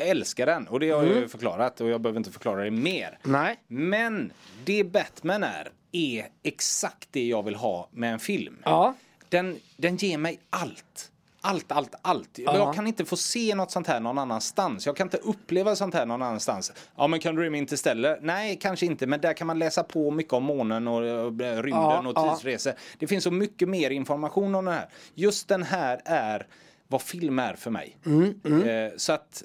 [0.00, 0.68] jag älskar den.
[0.68, 1.80] Och det har jag ju förklarat.
[1.80, 3.18] Och jag behöver inte förklara det mer.
[3.24, 3.42] Mm.
[3.42, 3.56] Nej.
[3.66, 4.32] Men
[4.64, 8.56] det Batman är, är exakt det jag vill ha med en film.
[8.64, 8.94] Ja.
[9.28, 11.10] Den, den ger mig allt.
[11.42, 12.38] Allt, allt, allt.
[12.38, 14.86] Jag kan inte få se något sånt här någon annanstans.
[14.86, 16.72] Jag kan inte uppleva sånt här någon annanstans.
[16.96, 18.18] Ja, men kan du rymma Interstellar?
[18.22, 19.06] Nej, kanske inte.
[19.06, 22.34] Men där kan man läsa på mycket om månen och, och rymden Ja, och ja.
[22.34, 22.72] tidsresor.
[22.98, 24.88] Det finns så mycket mer information om det här.
[25.14, 26.46] Just den här är
[26.88, 27.96] vad film är för mig.
[28.06, 29.42] Mm, Eh, så att,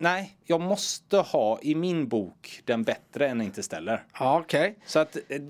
[0.00, 4.04] nej, jag måste ha i min bok den bättre än Interstellar.
[4.18, 4.78] Ja, okej.
[4.86, 5.40] Så att eh,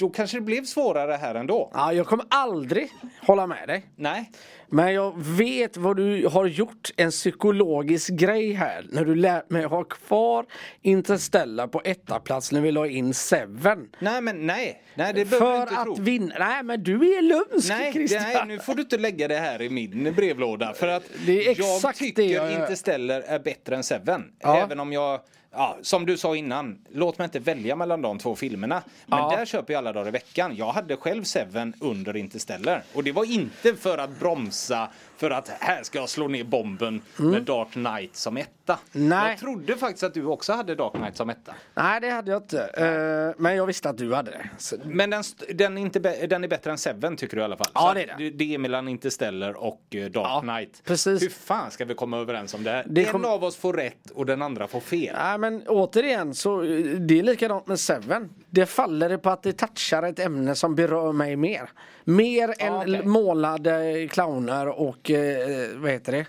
[0.00, 1.70] då kanske det blev svårare här ändå.
[1.74, 2.88] Ja, jag kommer aldrig
[3.26, 3.86] hålla med dig.
[3.96, 4.30] Nej,
[4.68, 6.90] Men jag vet vad du har gjort.
[6.96, 8.86] En psykologisk grej här.
[8.90, 10.46] När du lät mig ha kvar
[10.82, 11.82] Interstellar på
[12.24, 13.88] plats när vi la in Seven.
[13.98, 14.82] nej men nej.
[14.94, 15.94] Nej, det behöver du För inte att tro.
[16.04, 16.34] vinna.
[16.38, 18.22] Nej men du är lumsk Nej, Christian.
[18.22, 20.72] nej, nu får du inte lägga det här i min brevlåda.
[20.74, 22.52] För att Det är jag exakt tycker det jag.
[22.52, 24.22] Interstellar är bättre än Seven.
[24.40, 24.56] Ja.
[24.58, 25.20] Även om jag,
[25.52, 28.82] ja, som du sa innan, låt mig inte välja mellan de två filmerna.
[29.06, 29.36] Men Ja.
[29.36, 30.56] där köper jag alla dagar i veckan.
[30.56, 32.82] Jag hade själv Seven under Interstellar.
[32.94, 34.88] Och det var inte för att bromsa,
[35.20, 38.78] för att här ska jag slå ner bomben med Dark Knight som etta.
[38.94, 39.08] Mm.
[39.08, 39.30] Nej.
[39.30, 41.54] Jag trodde faktiskt att du också hade Dark Knight som etta.
[41.74, 42.62] Nej det hade jag inte.
[42.64, 44.50] Eh, men jag visste att du hade det.
[44.58, 45.22] Så, Men den,
[45.54, 47.66] den, är inte den är bättre än Seven tycker du i alla fall?
[47.74, 48.30] Ja, det är det.
[48.30, 50.82] Det är mellan Interstellar och eh, Dark Ja, Knight.
[50.84, 51.22] precis.
[51.22, 52.84] Hur fan ska vi komma överens om det här?
[52.88, 55.16] Det en kom- av oss får rätt och den andra får fel.
[55.18, 58.28] Nej men återigen så eh, det är likadant med Seven.
[58.50, 61.70] Det faller på att det touchar ett ämne som berör mig mer.
[62.04, 63.04] Mer än okej.
[63.06, 66.26] målade clowner och eh, vad heter det?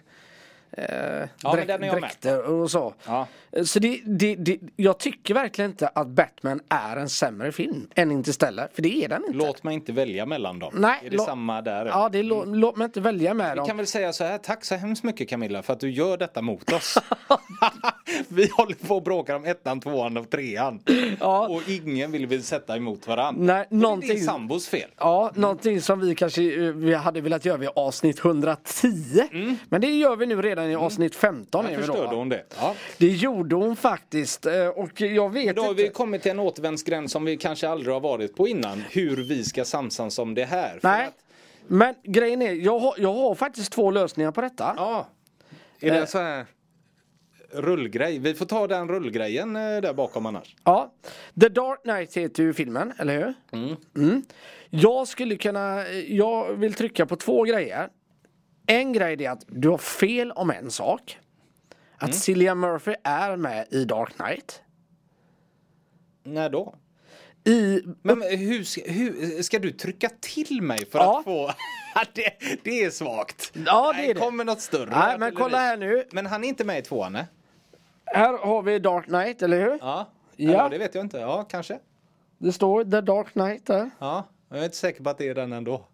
[0.77, 0.85] Eh,
[1.43, 2.93] Ja, dräk- dräkter och så.
[3.07, 3.27] Ja.
[3.51, 7.87] Eh, Så det, det, det, jag tycker verkligen inte att Batman är en sämre film
[7.95, 8.69] än Interstellar.
[8.73, 9.37] För det är den inte.
[9.37, 10.73] Låt mig inte välja mellan dem.
[10.75, 11.85] Nej, är det lå- samma där?
[11.85, 13.67] Ja, det lå, låt mig inte välja med Vi dem.
[13.67, 16.41] kan väl säga så här, tack så hemskt mycket Camilla för att du gör detta
[16.41, 16.97] mot oss.
[18.27, 20.79] Vi håller på och bråkar om ettan, tvåan och trean.
[21.19, 21.47] Ja.
[21.47, 23.43] Och ingen vill vi sätta emot varandra.
[23.53, 24.89] Nej, Och Det är någonting- sambos fel.
[24.97, 28.87] Ja, någonting som vi kanske eh, vi hade velat göra vid avsnitt 110.
[29.69, 31.65] Men det gör vi nu redan i avsnitt 15.
[31.65, 32.15] är Jag vi då, förstörde va?
[32.15, 32.43] hon det.
[32.59, 32.75] Ja.
[32.97, 34.45] Det gjorde hon faktiskt.
[34.45, 35.83] eh, Och jag vet Då har inte.
[35.83, 38.83] vi kommit till en återvändsgränd som vi kanske aldrig har varit på innan.
[38.91, 40.79] Hur vi ska samsas om det här.
[40.83, 41.05] Nej.
[41.07, 41.13] att-
[41.67, 44.73] Men grejen är, jag har, jag har faktiskt två lösningar på detta.
[44.77, 45.07] Ja.
[45.79, 46.45] Är det så här
[47.53, 48.19] rullgrej?
[48.19, 50.55] Vi får ta den rullgrejen eh, där bakom annars.
[50.63, 50.93] Ja.
[51.41, 53.33] The Dark Knight heter ju filmen, eller hur?
[53.95, 54.23] Mm.
[54.69, 57.89] Jag skulle kunna, jag vill trycka på två grejer.
[58.71, 61.19] En grej är att du har fel om en sak.
[61.97, 64.61] Att Cillian Murphy är med i Dark Knight.
[66.23, 66.75] När då?
[67.43, 71.19] I, Men hur, ska- hur ska du trycka till mig för Ja.
[71.19, 71.51] att få...
[72.13, 72.33] det,
[72.63, 73.51] det är svagt.
[73.65, 74.19] Ja, det är det.
[74.19, 74.89] Kommer något större?
[74.89, 76.03] Nej, men kolla här nu.
[76.11, 77.27] Men han är inte med i tvåan, ne?
[78.05, 79.77] här har vi Dark Knight, eller hur?
[79.81, 80.09] Ja.
[80.35, 80.51] Ja.
[80.51, 80.69] ja.
[80.69, 81.17] Det vet jag inte.
[81.17, 81.79] Ja, kanske.
[82.37, 83.89] Det står The Dark Knight där.
[83.99, 84.27] Ja.
[84.49, 85.85] Jag är inte säker på att det är den ändå.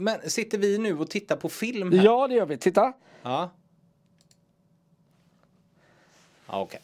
[0.00, 2.04] Men sitter vi nu och tittar på film här?
[2.04, 2.56] Ja, det gör vi.
[2.56, 2.92] Titta.
[3.22, 3.50] Ja.
[6.46, 6.80] Ja, okej.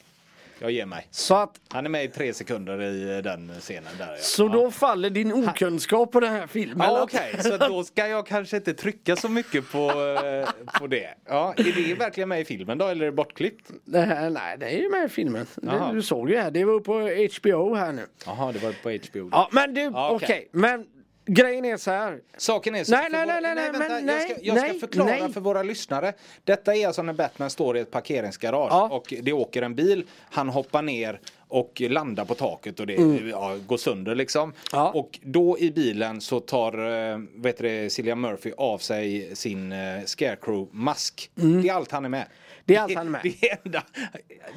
[0.59, 1.07] Jag ger mig.
[1.11, 4.11] Så att Han är med i tre sekunder i den scenen där.
[4.13, 4.17] Ja.
[4.21, 6.87] Så då faller din okunskap på den här filmen.
[6.91, 10.49] Ja, okej, så då ska jag kanske inte trycka så mycket på, eh,
[10.81, 11.15] på det.
[11.27, 13.71] Ja, är det verkligen med i filmen då eller är det bortklippt?
[13.85, 15.47] Det här, nej, det är ju med i filmen.
[15.57, 16.93] Det, du såg ju här, det var på
[17.41, 18.07] HBO här nu.
[18.27, 19.29] Jaha, det var på HBO.
[19.33, 20.27] Ja, men du, Ja, okej.
[20.27, 20.49] okej.
[20.53, 20.87] Men
[21.27, 22.19] grejen är så här.
[22.37, 24.67] Saken är så Nej, nej, våra- nej, nej, vänta, men jag ska, nej, jag ska
[24.69, 25.33] nej, förklara nej.
[25.33, 26.13] för våra lyssnare.
[26.45, 28.89] Detta är alltså när Batman står i ett parkeringsgarage Ja.
[28.93, 30.05] och det åker en bil.
[30.31, 32.95] Han hoppar ner och landar på taket och det
[33.31, 34.43] ja, går sönder liksom.
[34.43, 34.55] Mm.
[34.73, 34.91] Ja.
[34.91, 36.73] Och då i bilen så tar
[37.13, 41.31] eh, vet du, Cillian Murphy av sig sin eh, Scarecrow-mask.
[41.35, 42.27] Det är allt han är med.
[42.67, 43.21] Det är allt han är med.
[43.41, 43.83] Det är, enda,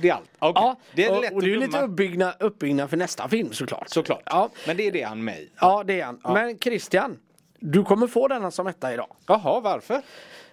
[0.02, 0.30] det är allt.
[0.40, 0.64] Okej.
[0.64, 3.90] Ja, Det är och, lätt och det är lite uppbyggnad, uppbyggnad för nästa film såklart.
[3.90, 4.24] Såklart.
[4.26, 6.20] Ja, Men det är det han med ja det är han.
[6.24, 7.20] Men Christian,
[7.60, 9.16] du kommer få denna som etta idag.
[9.26, 10.02] Jaha, varför?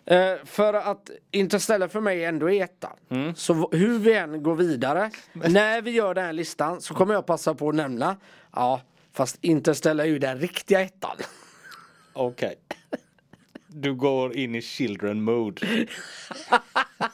[0.05, 2.93] Eh, för att Interstellar för mig ändå är etta.
[3.09, 3.35] Mm.
[3.35, 7.27] Så hur vi än går vidare, när vi gör den här listan så kommer jag
[7.27, 8.17] passa på att nämna,
[8.53, 8.81] ja,
[9.13, 11.17] fast Interstellar är ju den riktiga ettan.
[12.13, 12.55] Okej.
[13.69, 15.67] Du går in i children mode.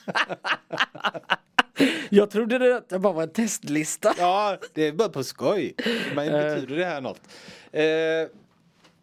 [2.10, 4.14] Jag trodde det det bara var en testlista.
[4.18, 5.74] Ja, det är bara på skoj.
[6.14, 7.20] Men betyder det här något?
[7.72, 7.82] Eh,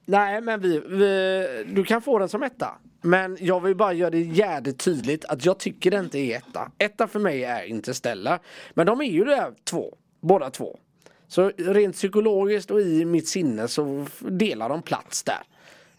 [0.09, 2.77] Nej, men vi, vi, du kan få den som etta.
[3.01, 6.71] Men jag vill bara göra det jävligt tydligt att jag tycker det inte är etta.
[6.77, 8.39] Etta för mig är Interstellar.
[8.73, 10.79] Men de är ju där två, båda två.
[11.27, 15.41] Så rent psykologiskt och i mitt sinne så delar de plats där.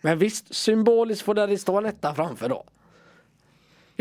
[0.01, 2.65] Men visst, symboliskt får det stå en etta framför då.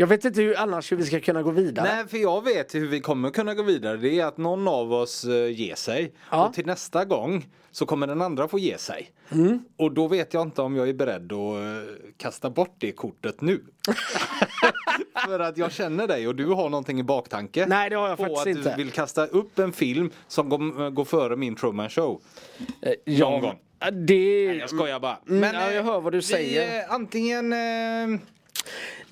[0.00, 1.94] Jag vet inte hur annars hur vi ska kunna gå vidare.
[1.94, 3.96] nej, för jag vet hur vi kommer kunna gå vidare.
[3.96, 6.12] Det är att någon av oss eh, ger sig.
[6.30, 6.46] Ja.
[6.46, 9.10] Och till nästa gång så kommer den andra få ge sig.
[9.32, 9.64] Mm.
[9.76, 13.40] Och då vet jag inte om jag är beredd att eh, kasta bort det kortet
[13.40, 13.64] nu.
[15.26, 17.66] För att jag känner dig och du har någonting i baktanke.
[17.66, 18.70] Nej, det har jag på faktiskt att inte.
[18.70, 22.20] du vill kasta upp en film som går, går före min Truman Show.
[22.82, 23.58] Eh, Någon gång.
[23.80, 24.44] ja, Det...
[24.44, 25.18] Jag skojar bara.
[25.28, 26.78] Mm, ja, jag eh, hör vad du vi, säger.
[26.78, 27.52] eh, antingen...
[27.52, 28.20] Eh,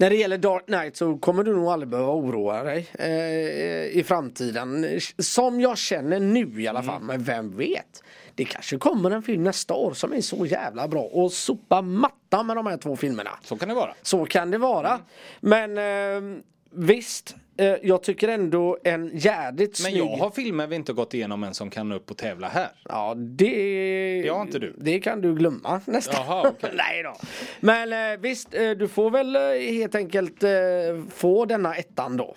[0.00, 4.04] När det gäller Dark Knight så kommer du nog aldrig behöva oroa dig eh, i
[4.06, 4.86] framtiden.
[5.18, 7.02] Som jag känner nu i alla fall.
[7.02, 8.02] Men vem vet?
[8.34, 12.46] Det kanske kommer en film nästa år som är så jävla bra och sopa mattan
[12.46, 13.30] med de här två filmerna.
[13.42, 13.94] så kan det vara.
[14.02, 15.00] Så kan det vara.
[15.40, 19.96] Men eh, visst, eh, jag tycker ändå en jädrigt Men snygg...
[19.96, 22.68] jag har filmer vi inte gått igenom än som kan upp och tävla här.
[22.88, 24.22] Ja, det...
[24.22, 24.74] Det har inte du.
[24.78, 26.14] Det kan du glömma nästan.
[26.26, 26.70] Jaha, okej.
[26.76, 27.16] Nej då.
[27.60, 30.50] Men eh, visst, eh, du får väl eh, helt enkelt eh,
[31.10, 32.36] få denna ettan då.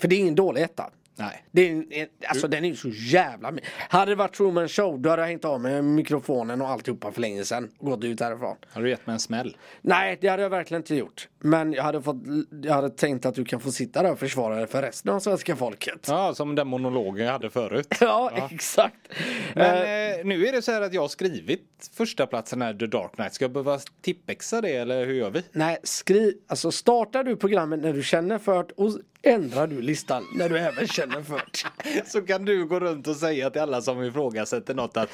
[0.00, 0.90] För det är ingen dålig etta.
[1.16, 1.44] Nej.
[1.58, 3.52] Det är, alltså den är ju så jävla...
[3.88, 7.20] Hade det varit Truman Show då hade jag hängt av med mikrofonen och alltihopa för
[7.20, 7.70] länge sedan.
[7.78, 8.56] Och gått ut därifrån.
[8.72, 9.56] Har du gett mig en smäll?
[9.80, 11.28] Nej, det hade jag verkligen inte gjort.
[11.38, 12.16] Men jag hade, fått,
[12.62, 15.20] jag hade tänkt att du kan få sitta där och försvara dig för resten av
[15.20, 16.06] svenska folket.
[16.08, 17.86] Ja, som den monologen jag hade förut.
[18.00, 19.08] Ja, exakt.
[19.54, 22.86] Men eh, nu är det så här att jag har skrivit första platsen här, The
[22.86, 23.34] Dark Knight.
[23.34, 25.42] Ska jag behöva tippexa det eller hur gör vi?
[25.52, 28.90] Nej, skriv, alltså startar du programmet när du känner för det och
[29.22, 31.42] ändrar du listan när du även känner för.
[32.06, 35.10] Så kan du gå runt och säga till alla som ifrågasätter något att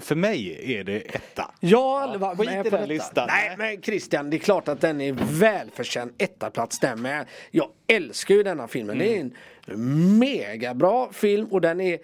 [0.00, 1.50] för mig är det etta.
[1.60, 2.86] Jag har aldrig varit skit med på den detta.
[2.92, 3.26] listan.
[3.30, 7.26] Nej, men Christian, det är klart att den är välförtjänt ettaplats den med.
[7.50, 8.98] Jag älskar ju denna filmen.
[8.98, 11.98] Det är en mega bra film och den är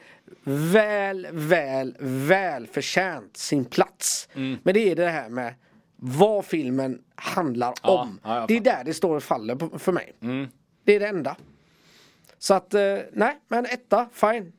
[0.45, 4.29] väl, väl, välförtjänt sin plats.
[4.35, 5.55] Men det är det här med
[5.97, 8.21] vad filmen handlar Ja, om.
[8.25, 10.13] ja, jag det är där det står och faller på- för mig.
[10.85, 11.37] Det är det enda.
[12.43, 14.53] Så att, eh, nej, men etta, fine.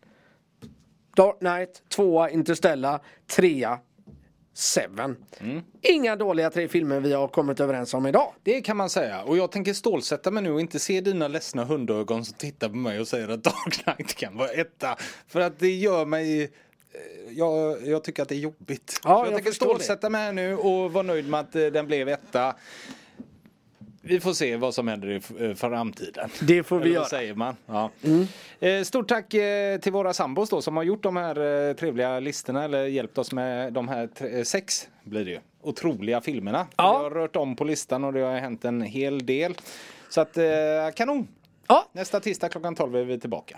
[1.15, 2.99] Dark Knight, tvåa Interstellar,
[3.35, 3.79] trea
[4.53, 5.15] Seven.
[5.81, 8.33] Inga dåliga tre filmer vi har kommit överens om idag.
[8.43, 9.23] Det kan man säga.
[9.23, 12.75] Och jag tänker stålsätta mig nu och inte se dina ledsna hundögon som tittar på
[12.75, 14.95] mig och säger att Dark Knight kan vara etta.
[15.27, 16.43] För att det gör mig...
[16.43, 16.49] eh,
[17.29, 18.99] Jag, jag tycker att det är jobbigt.
[19.03, 21.87] Ja, jag, jag tänker stålsätta mig här nu och vara nöjd med att eh, den
[21.87, 22.55] blev etta.
[24.05, 26.29] Vi får se vad som händer i eh, framtiden.
[26.41, 27.05] Det får vi Eller göra.
[27.05, 27.55] säger man?
[27.65, 27.89] Ja.
[28.59, 32.63] Eh, Stort tack eh, till våra sambos då som har gjort de här trevliga listorna
[32.63, 35.39] eller hjälpt oss med de här sex blir det ju.
[35.61, 36.67] Otroliga filmerna.
[36.77, 36.83] Ja.
[36.83, 39.53] Det har rört om på listan och det har hänt en hel del.
[40.09, 40.37] Så att
[40.95, 41.27] kanon!
[41.67, 43.57] Ja, Nästa tisdag klockan 12 är vi tillbaka.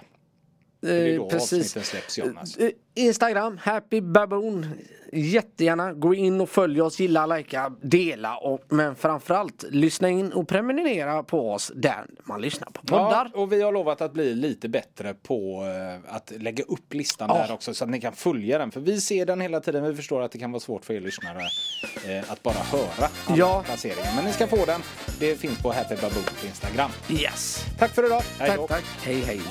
[0.86, 1.53] Eh, precis.
[1.53, 2.57] avsnitten släpps Jonas.
[2.57, 4.68] Eh, Instagram, Happy Baboon.
[5.14, 10.48] Jättegärna gå in och följ oss, gilla, likea, dela och men framförallt lyssna in och
[10.48, 13.32] prenumerera på oss där man lyssnar på Ja, poddar.
[13.34, 15.64] och vi har lovat att bli lite bättre på
[16.07, 17.45] eh, att lägga upp listan Ja.
[17.48, 18.72] där också så att ni kan följa den.
[18.72, 19.84] För vi ser den hela tiden.
[19.84, 21.41] Vi förstår att det kan vara svårt för er lyssnare
[22.07, 23.64] eh, att bara höra alla Ja.
[23.66, 24.16] placeringar.
[24.16, 24.82] Men ni ska få den.
[25.20, 26.91] Det finns på Happy Baboon på Instagram.
[27.10, 27.66] Yes.
[27.80, 28.22] Tack för idag.
[28.40, 28.49] Hej.
[28.57, 28.84] Tack, tack.
[29.03, 29.41] Hej, hej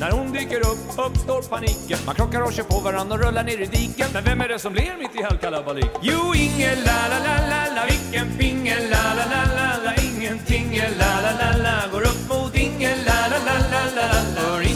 [0.00, 1.98] när hon dyker upp uppstår paniken.
[2.06, 4.06] Man krockar och kör på varandra och rullar ner i diken.
[4.12, 5.90] Men vem är det som ler mitt i halvkalabalik?
[6.02, 10.80] Jo, ingen la la la la la, vilken pingel la la la la la, ingenting
[10.98, 14.06] la la la la, går upp mot ingen la la la la la
[14.36, 14.69] la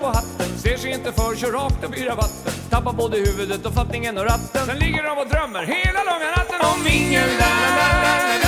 [0.00, 2.52] på hatten, ser sig inte för, kör rakt upp i rabatten.
[2.70, 4.66] Tappar både huvudet och fattningen och ratten.
[4.66, 8.43] Sen ligger de och drömmer hela långa natten om ingen la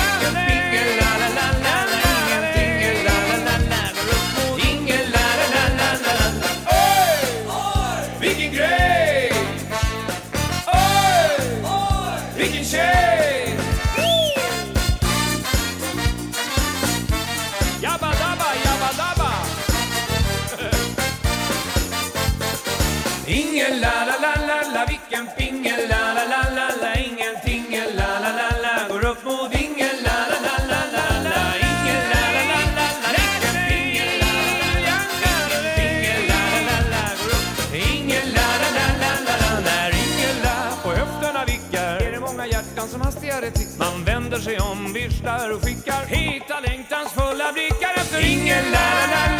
[23.57, 27.65] pingel, la la la la la, vilken pingel la la la la la, ingenting
[27.95, 32.01] la la la la, går upp mot ingen la la la la la la, ingen
[32.11, 35.35] la la la la la, vilken pingel la la la la,
[35.73, 39.91] ingenting la la la la, går upp, ingen la la la la la la, när
[40.05, 43.79] ingen la på höfterna vickar, är det många hjärtan som hastigare tickar.
[43.85, 49.36] Man vänder sig om, visslar och skickar heta längtansfulla blickar efter ingen la la la